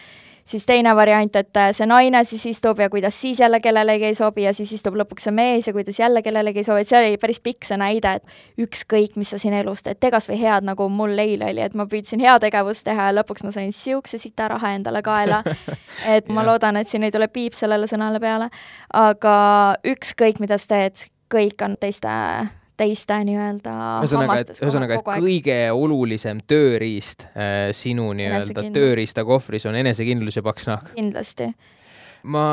siis 0.48 0.64
teine 0.66 0.94
variant, 0.96 1.36
et 1.36 1.56
äh, 1.60 1.70
see 1.76 1.86
naine 1.88 2.22
siis 2.24 2.46
istub 2.48 2.78
ja 2.80 2.88
kuidas 2.90 3.20
siis 3.20 3.40
jälle 3.40 3.60
kellelegi 3.60 4.08
ei 4.08 4.14
sobi 4.16 4.46
ja 4.46 4.54
siis 4.56 4.72
istub 4.72 4.96
lõpuks 4.96 5.28
see 5.28 5.34
mees 5.34 5.68
ja 5.68 5.74
kuidas 5.76 5.98
jälle 6.00 6.22
kellelegi 6.24 6.62
ei 6.62 6.68
sobi, 6.68 6.84
et 6.84 6.90
see 6.90 6.98
oli 7.00 7.18
päris 7.20 7.40
pikk 7.44 7.68
see 7.68 7.78
näide, 7.80 8.14
et 8.18 8.64
ükskõik, 8.64 9.18
mis 9.20 9.34
sa 9.34 9.40
siin 9.40 9.56
elus 9.58 9.84
teed, 9.84 10.00
tee 10.00 10.12
kas 10.14 10.30
või 10.30 10.40
head, 10.40 10.66
nagu 10.68 10.88
mul 10.88 11.16
eile 11.18 11.50
oli, 11.52 11.64
et 11.64 11.76
ma 11.78 11.88
püüdsin 11.90 12.22
heategevust 12.24 12.86
teha 12.88 13.10
ja 13.10 13.16
lõpuks 13.20 13.44
ma 13.44 13.52
sain 13.54 13.72
siukse 13.76 14.20
sita 14.20 14.48
raha 14.54 14.72
endale 14.78 15.02
kaela. 15.04 15.42
et 16.16 16.28
ma 16.32 16.46
loodan, 16.46 16.80
et 16.80 16.88
siin 16.88 17.04
ei 17.04 17.12
tule 17.14 17.28
piip 17.32 17.56
sellele 17.56 17.88
sõnale 17.90 18.20
peale, 18.22 18.48
aga 18.96 19.36
ükskõik, 19.86 20.40
mida 20.44 20.58
sa 20.60 20.74
teed, 20.76 21.08
kõik 21.32 21.60
on 21.64 21.76
teiste 21.80 22.08
teiste 22.78 23.16
nii-öelda 23.28 23.72
ühesõnaga, 24.02 24.36
et, 24.42 24.52
ühesõnaga, 24.62 24.98
et 25.00 25.08
kõige 25.08 25.58
olulisem 25.74 26.42
tööriist 26.48 27.26
äh, 27.32 27.70
sinu 27.76 28.10
nii-öelda 28.18 28.68
tööriistakohvris 28.74 29.66
on 29.68 29.78
enesekindlus 29.80 30.38
ja 30.38 30.44
paks 30.46 30.70
nahk? 30.70 30.94
kindlasti. 30.96 31.50
Ma 32.28 32.44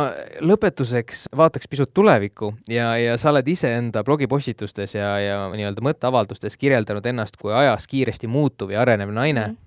lõpetuseks 0.46 1.26
vaataks 1.36 1.68
pisut 1.68 1.90
tulevikku 1.96 2.52
ja, 2.70 2.92
ja 3.02 3.16
sa 3.18 3.32
oled 3.32 3.48
iseenda 3.50 4.04
blogipostitustes 4.06 4.94
ja, 4.94 5.16
ja 5.20 5.38
nii-öelda 5.54 5.84
mõtteavaldustes 5.86 6.58
kirjeldanud 6.62 7.06
ennast 7.10 7.40
kui 7.42 7.54
ajas 7.54 7.90
kiiresti 7.90 8.30
muutuv 8.30 8.76
ja 8.76 8.84
arenev 8.86 9.14
naine. 9.14 9.48
Mm. 9.48 9.54
-hmm 9.54 9.64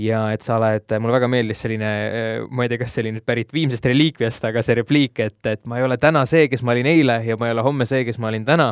ja 0.00 0.20
et 0.32 0.40
sa 0.40 0.56
oled, 0.56 0.86
mulle 1.02 1.12
väga 1.16 1.28
meeldis 1.28 1.60
selline, 1.64 1.88
ma 2.54 2.64
ei 2.64 2.70
tea, 2.72 2.80
kas 2.80 2.94
see 2.94 3.04
oli 3.04 3.14
nüüd 3.16 3.24
pärit 3.26 3.52
Viimsest 3.52 3.84
reliikviast, 3.90 4.44
aga 4.48 4.62
see 4.64 4.78
repliik, 4.78 5.20
et, 5.20 5.40
et 5.50 5.66
ma 5.68 5.80
ei 5.80 5.84
ole 5.84 5.98
täna 6.00 6.22
see, 6.30 6.46
kes 6.48 6.62
ma 6.64 6.72
olin 6.72 6.88
eile 6.90 7.20
ja 7.26 7.36
ma 7.40 7.48
ei 7.48 7.56
ole 7.56 7.64
homme 7.66 7.84
see, 7.88 8.04
kes 8.06 8.20
ma 8.22 8.30
olin 8.30 8.46
täna 8.48 8.70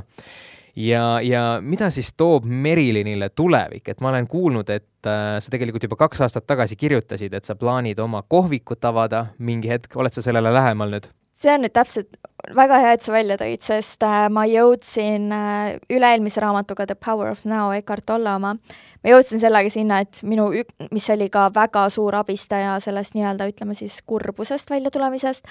ja, 0.77 1.21
ja 1.25 1.43
mida 1.62 1.91
siis 1.95 2.12
toob 2.16 2.45
Merilinile 2.45 3.31
tulevik, 3.31 3.89
et 3.89 4.01
ma 4.01 4.12
olen 4.12 4.27
kuulnud, 4.27 4.71
et 4.71 5.07
äh, 5.07 5.39
sa 5.41 5.53
tegelikult 5.53 5.89
juba 5.89 6.01
kaks 6.05 6.27
aastat 6.27 6.47
tagasi 6.47 6.77
kirjutasid, 6.77 7.35
et 7.35 7.45
sa 7.45 7.57
plaanid 7.57 7.99
oma 7.99 8.23
kohvikut 8.23 8.85
avada. 8.85 9.27
Mingi 9.39 9.71
hetk, 9.71 9.97
oled 9.97 10.14
sa 10.14 10.25
sellele 10.25 10.53
lähemal 10.55 10.97
nüüd? 10.97 11.11
see 11.39 11.53
on 11.55 11.62
nüüd 11.62 11.75
täpselt, 11.75 12.16
väga 12.57 12.81
hea, 12.83 12.95
et 12.97 13.05
sa 13.05 13.12
välja 13.14 13.37
tõid, 13.39 13.62
sest 13.62 14.03
äh, 14.07 14.27
ma 14.33 14.43
jõudsin 14.49 15.29
äh, 15.35 15.77
üle-eelmise 15.93 16.43
raamatuga 16.43 16.89
The 16.89 16.97
Power 16.99 17.31
of 17.31 17.45
Now, 17.47 17.71
Eckart 17.77 18.09
Tolle 18.09 18.33
oma, 18.35 18.57
ma 18.59 19.12
jõudsin 19.12 19.43
sellega 19.43 19.71
sinna, 19.71 20.01
et 20.03 20.23
minu, 20.27 20.49
mis 20.95 21.09
oli 21.14 21.29
ka 21.31 21.47
väga 21.55 21.87
suur 21.95 22.19
abistaja 22.19 22.75
sellest 22.83 23.14
nii-öelda, 23.14 23.47
ütleme 23.53 23.79
siis 23.79 24.01
kurbusest 24.09 24.73
väljatulemisest, 24.73 25.47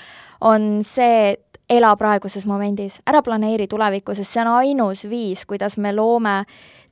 on 0.48 0.82
see, 0.88 1.38
ela 1.70 1.96
praeguses 2.00 2.46
momendis, 2.48 3.02
ära 3.08 3.22
planeeri 3.24 3.68
tulevikku, 3.68 4.16
sest 4.16 4.32
see 4.32 4.44
on 4.44 4.54
ainus 4.62 5.04
viis, 5.10 5.44
kuidas 5.46 5.76
me 5.78 5.92
loome 5.96 6.44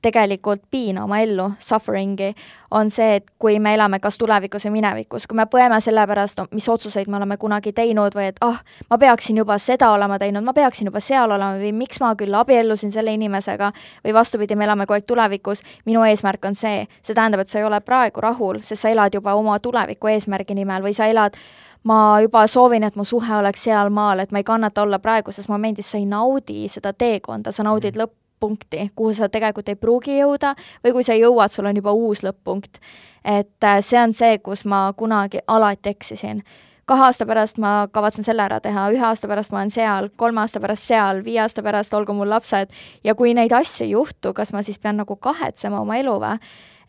tegelikult 0.03 0.61
piina 0.71 1.05
oma 1.05 1.21
ellu, 1.23 1.47
suffering'i, 1.63 2.33
on 2.75 2.91
see, 2.93 3.15
et 3.17 3.31
kui 3.41 3.55
me 3.63 3.71
elame 3.73 4.01
kas 4.03 4.19
tulevikus 4.21 4.67
või 4.67 4.75
minevikus, 4.75 5.25
kui 5.25 5.39
me 5.39 5.47
põeme 5.49 5.79
selle 5.81 6.03
pärast, 6.07 6.43
mis 6.53 6.67
otsuseid 6.69 7.09
me 7.09 7.17
oleme 7.17 7.39
kunagi 7.41 7.73
teinud 7.73 8.17
või 8.17 8.27
et 8.29 8.41
ah 8.45 8.59
ma 8.91 8.99
peaksin 9.01 9.39
juba 9.41 9.57
seda 9.61 9.89
olema 9.95 10.19
teinud, 10.21 10.43
ma 10.45 10.53
peaksin 10.53 10.91
juba 10.91 11.01
seal 11.01 11.31
olema 11.31 11.57
või 11.61 11.71
miks 11.73 12.03
ma 12.03 12.11
küll 12.19 12.35
abiellusin 12.37 12.93
selle 12.93 13.15
inimesega? 13.15 13.71
või 14.05 14.13
vastupidi, 14.13 14.55
me 14.55 14.67
elame 14.67 14.85
kogu 14.85 14.99
aeg 14.99 15.07
tulevikus, 15.07 15.63
minu 15.85 16.03
eesmärk 16.05 16.45
on 16.45 16.55
see, 16.55 16.83
see 17.01 17.15
tähendab, 17.15 17.41
et 17.41 17.49
sa 17.49 17.61
ei 17.61 17.65
ole 17.65 17.79
praegu 17.81 18.21
rahul, 18.21 18.59
sest 18.61 18.83
sa 18.83 18.91
elad 18.91 19.15
juba 19.15 19.33
oma 19.39 19.57
tuleviku 19.59 20.11
eesmärgi 20.11 20.57
nimel 20.57 20.83
või 20.85 20.93
sa 20.93 21.07
elad 21.09 21.39
ma 21.85 22.19
juba 22.21 22.47
soovin, 22.47 22.83
et 22.83 22.95
mu 22.95 23.05
suhe 23.05 23.37
oleks 23.37 23.63
sealmaal, 23.67 24.19
et 24.23 24.31
ma 24.33 24.41
ei 24.41 24.47
kannata 24.47 24.81
olla 24.81 24.99
praeguses 24.99 25.47
momendis, 25.49 25.91
sa 25.91 26.01
ei 26.01 26.05
naudi 26.09 26.65
seda 26.71 26.93
teekonda, 26.93 27.53
sa 27.53 27.65
naudid 27.65 27.95
mm. 27.95 28.01
lõpp-punkti, 28.01 28.89
kuhu 28.97 29.13
sa 29.13 29.29
tegelikult 29.29 29.69
ei 29.69 29.79
pruugi 29.79 30.19
jõuda 30.19 30.55
või 30.83 30.95
kui 30.97 31.05
sa 31.05 31.17
jõuad, 31.17 31.53
sul 31.53 31.69
on 31.69 31.81
juba 31.81 31.93
uus 31.93 32.23
lõpp-punkt. 32.25 32.81
et 33.23 33.63
äh, 33.63 33.81
see 33.81 34.01
on 34.01 34.13
see, 34.13 34.37
kus 34.39 34.65
ma 34.65 34.87
kunagi 34.97 35.43
alati 35.47 35.93
eksisin. 35.93 36.43
kahe 36.85 37.01
aasta 37.01 37.25
pärast 37.25 37.57
ma 37.57 37.87
kavatsen 37.91 38.23
selle 38.23 38.41
ära 38.41 38.59
teha, 38.59 38.89
ühe 38.93 39.05
aasta 39.05 39.27
pärast 39.27 39.51
ma 39.51 39.59
olen 39.59 39.71
seal, 39.71 40.09
kolme 40.15 40.41
aasta 40.41 40.59
pärast 40.59 40.83
seal, 40.83 41.23
viie 41.25 41.41
aasta 41.41 41.63
pärast 41.63 41.93
olgu 41.93 42.13
mul 42.13 42.29
lapsed 42.29 42.69
ja 43.03 43.15
kui 43.15 43.33
neid 43.33 43.53
asju 43.53 43.85
ei 43.85 43.91
juhtu, 43.91 44.33
kas 44.33 44.53
ma 44.53 44.61
siis 44.61 44.79
pean 44.79 44.97
nagu 44.97 45.15
kahetsema 45.15 45.81
oma 45.81 45.97
elu 45.97 46.17
või? 46.21 46.37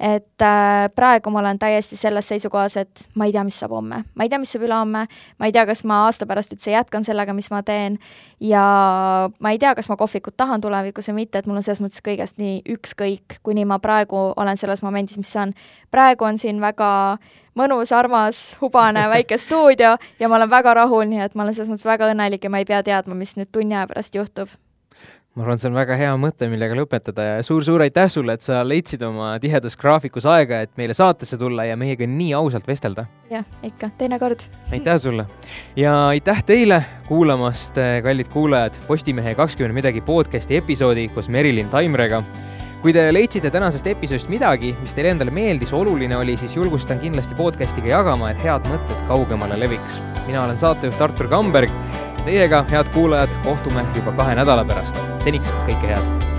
Et 0.01 0.43
äh, 0.43 0.87
praegu 0.95 1.31
ma 1.31 1.41
olen 1.41 1.59
täiesti 1.59 1.97
selles 1.97 2.29
seisukohas, 2.29 2.77
et 2.77 3.07
ma 3.15 3.25
ei 3.25 3.33
tea, 3.33 3.45
mis 3.45 3.57
saab 3.61 3.73
homme, 3.77 4.03
ma 4.15 4.27
ei 4.27 4.29
tea, 4.33 4.39
mis 4.43 4.53
saab 4.53 4.67
ülehomme, 4.67 5.07
ma 5.39 5.49
ei 5.49 5.55
tea, 5.55 5.65
kas 5.69 5.85
ma 5.89 6.03
aasta 6.05 6.29
pärast 6.29 6.53
üldse 6.53 6.75
jätkan 6.75 7.07
sellega, 7.07 7.33
mis 7.37 7.49
ma 7.51 7.63
teen. 7.67 7.99
Ja 8.41 8.65
ma 9.41 9.55
ei 9.55 9.59
tea, 9.59 9.73
kas 9.75 9.89
ma 9.89 9.97
kohvikut 9.97 10.37
tahan 10.37 10.61
tulevikus 10.61 11.09
või 11.09 11.23
mitte, 11.23 11.41
et 11.41 11.49
mul 11.49 11.61
on 11.61 11.65
selles 11.65 11.81
mõttes 11.81 12.05
kõigest 12.05 12.37
nii 12.43 12.61
ükskõik, 12.77 13.41
kuni 13.47 13.65
ma 13.65 13.81
praegu 13.81 14.29
olen 14.37 14.61
selles 14.61 14.85
momendis, 14.85 15.17
mis 15.17 15.33
on. 15.41 15.57
praegu 15.91 16.29
on 16.29 16.39
siin 16.39 16.61
väga 16.61 16.91
mõnus, 17.57 17.93
armas, 17.97 18.43
hubane 18.61 19.07
väike 19.09 19.39
stuudio 19.41 19.97
ja 20.21 20.29
ma 20.29 20.37
olen 20.37 20.51
väga 20.51 20.75
rahul, 20.75 21.09
nii 21.09 21.25
et 21.25 21.35
ma 21.35 21.47
olen 21.47 21.57
selles 21.57 21.73
mõttes 21.73 21.89
väga 21.89 22.13
õnnelik 22.13 22.45
ja 22.45 22.53
ma 22.53 22.61
ei 22.61 22.69
pea 22.69 22.83
teadma, 22.85 23.17
mis 23.17 23.37
nüüd 23.41 23.49
tunni 23.53 23.75
aja 23.75 23.89
pärast 23.89 24.15
juhtub 24.15 24.53
ma 25.37 25.45
arvan, 25.45 25.61
see 25.61 25.69
on 25.69 25.77
väga 25.77 25.97
hea 26.01 26.13
mõte, 26.17 26.49
millega 26.49 26.77
lõpetada 26.79 27.27
ja 27.27 27.41
suur-suur 27.45 27.85
aitäh 27.85 28.09
sulle, 28.09 28.39
et 28.39 28.45
sa 28.45 28.63
leidsid 28.65 29.03
oma 29.05 29.35
tihedas 29.41 29.77
graafikus 29.77 30.25
aega, 30.33 30.63
et 30.65 30.73
meile 30.81 30.97
saatesse 30.97 31.37
tulla 31.41 31.67
ja 31.69 31.77
meiega 31.77 32.09
nii 32.09 32.33
ausalt 32.39 32.65
vestelda. 32.69 33.05
jah, 33.29 33.45
ikka, 33.67 33.91
teinekord. 34.01 34.47
aitäh 34.73 34.97
sulle 35.03 35.27
ja 35.77 35.93
aitäh 36.09 36.41
teile 36.49 36.81
kuulamast, 37.09 37.77
kallid 38.03 38.33
kuulajad, 38.33 38.81
Postimehe 38.87 39.35
kakskümmend 39.37 39.77
midagi 39.77 40.01
podcasti 40.01 40.57
episoodi 40.57 41.09
koos 41.13 41.29
Merilin 41.29 41.69
Taimrega 41.69 42.23
kui 42.81 42.95
te 42.97 43.05
leidsite 43.13 43.51
tänasest 43.53 43.87
episoodist 43.93 44.33
midagi, 44.33 44.73
mis 44.81 44.97
teile 44.97 45.13
endale 45.13 45.33
meeldis, 45.35 45.73
oluline 45.77 46.17
oli, 46.17 46.37
siis 46.41 46.57
julgustan 46.57 47.01
kindlasti 47.03 47.37
podcastiga 47.37 47.93
jagama, 47.93 48.33
et 48.33 48.41
head 48.45 48.69
mõtted 48.73 49.05
kaugemale 49.09 49.61
leviks. 49.61 50.01
mina 50.27 50.45
olen 50.45 50.57
saatejuht 50.59 51.01
Artur 51.03 51.29
Kamberg 51.29 51.73
Teiega, 52.27 52.65
head 52.71 52.89
kuulajad, 52.95 53.31
kohtume 53.45 53.87
juba 53.95 54.13
kahe 54.13 54.35
nädala 54.35 54.65
pärast. 54.67 54.99
seniks 55.23 55.53
kõike 55.69 55.95
head 55.95 56.36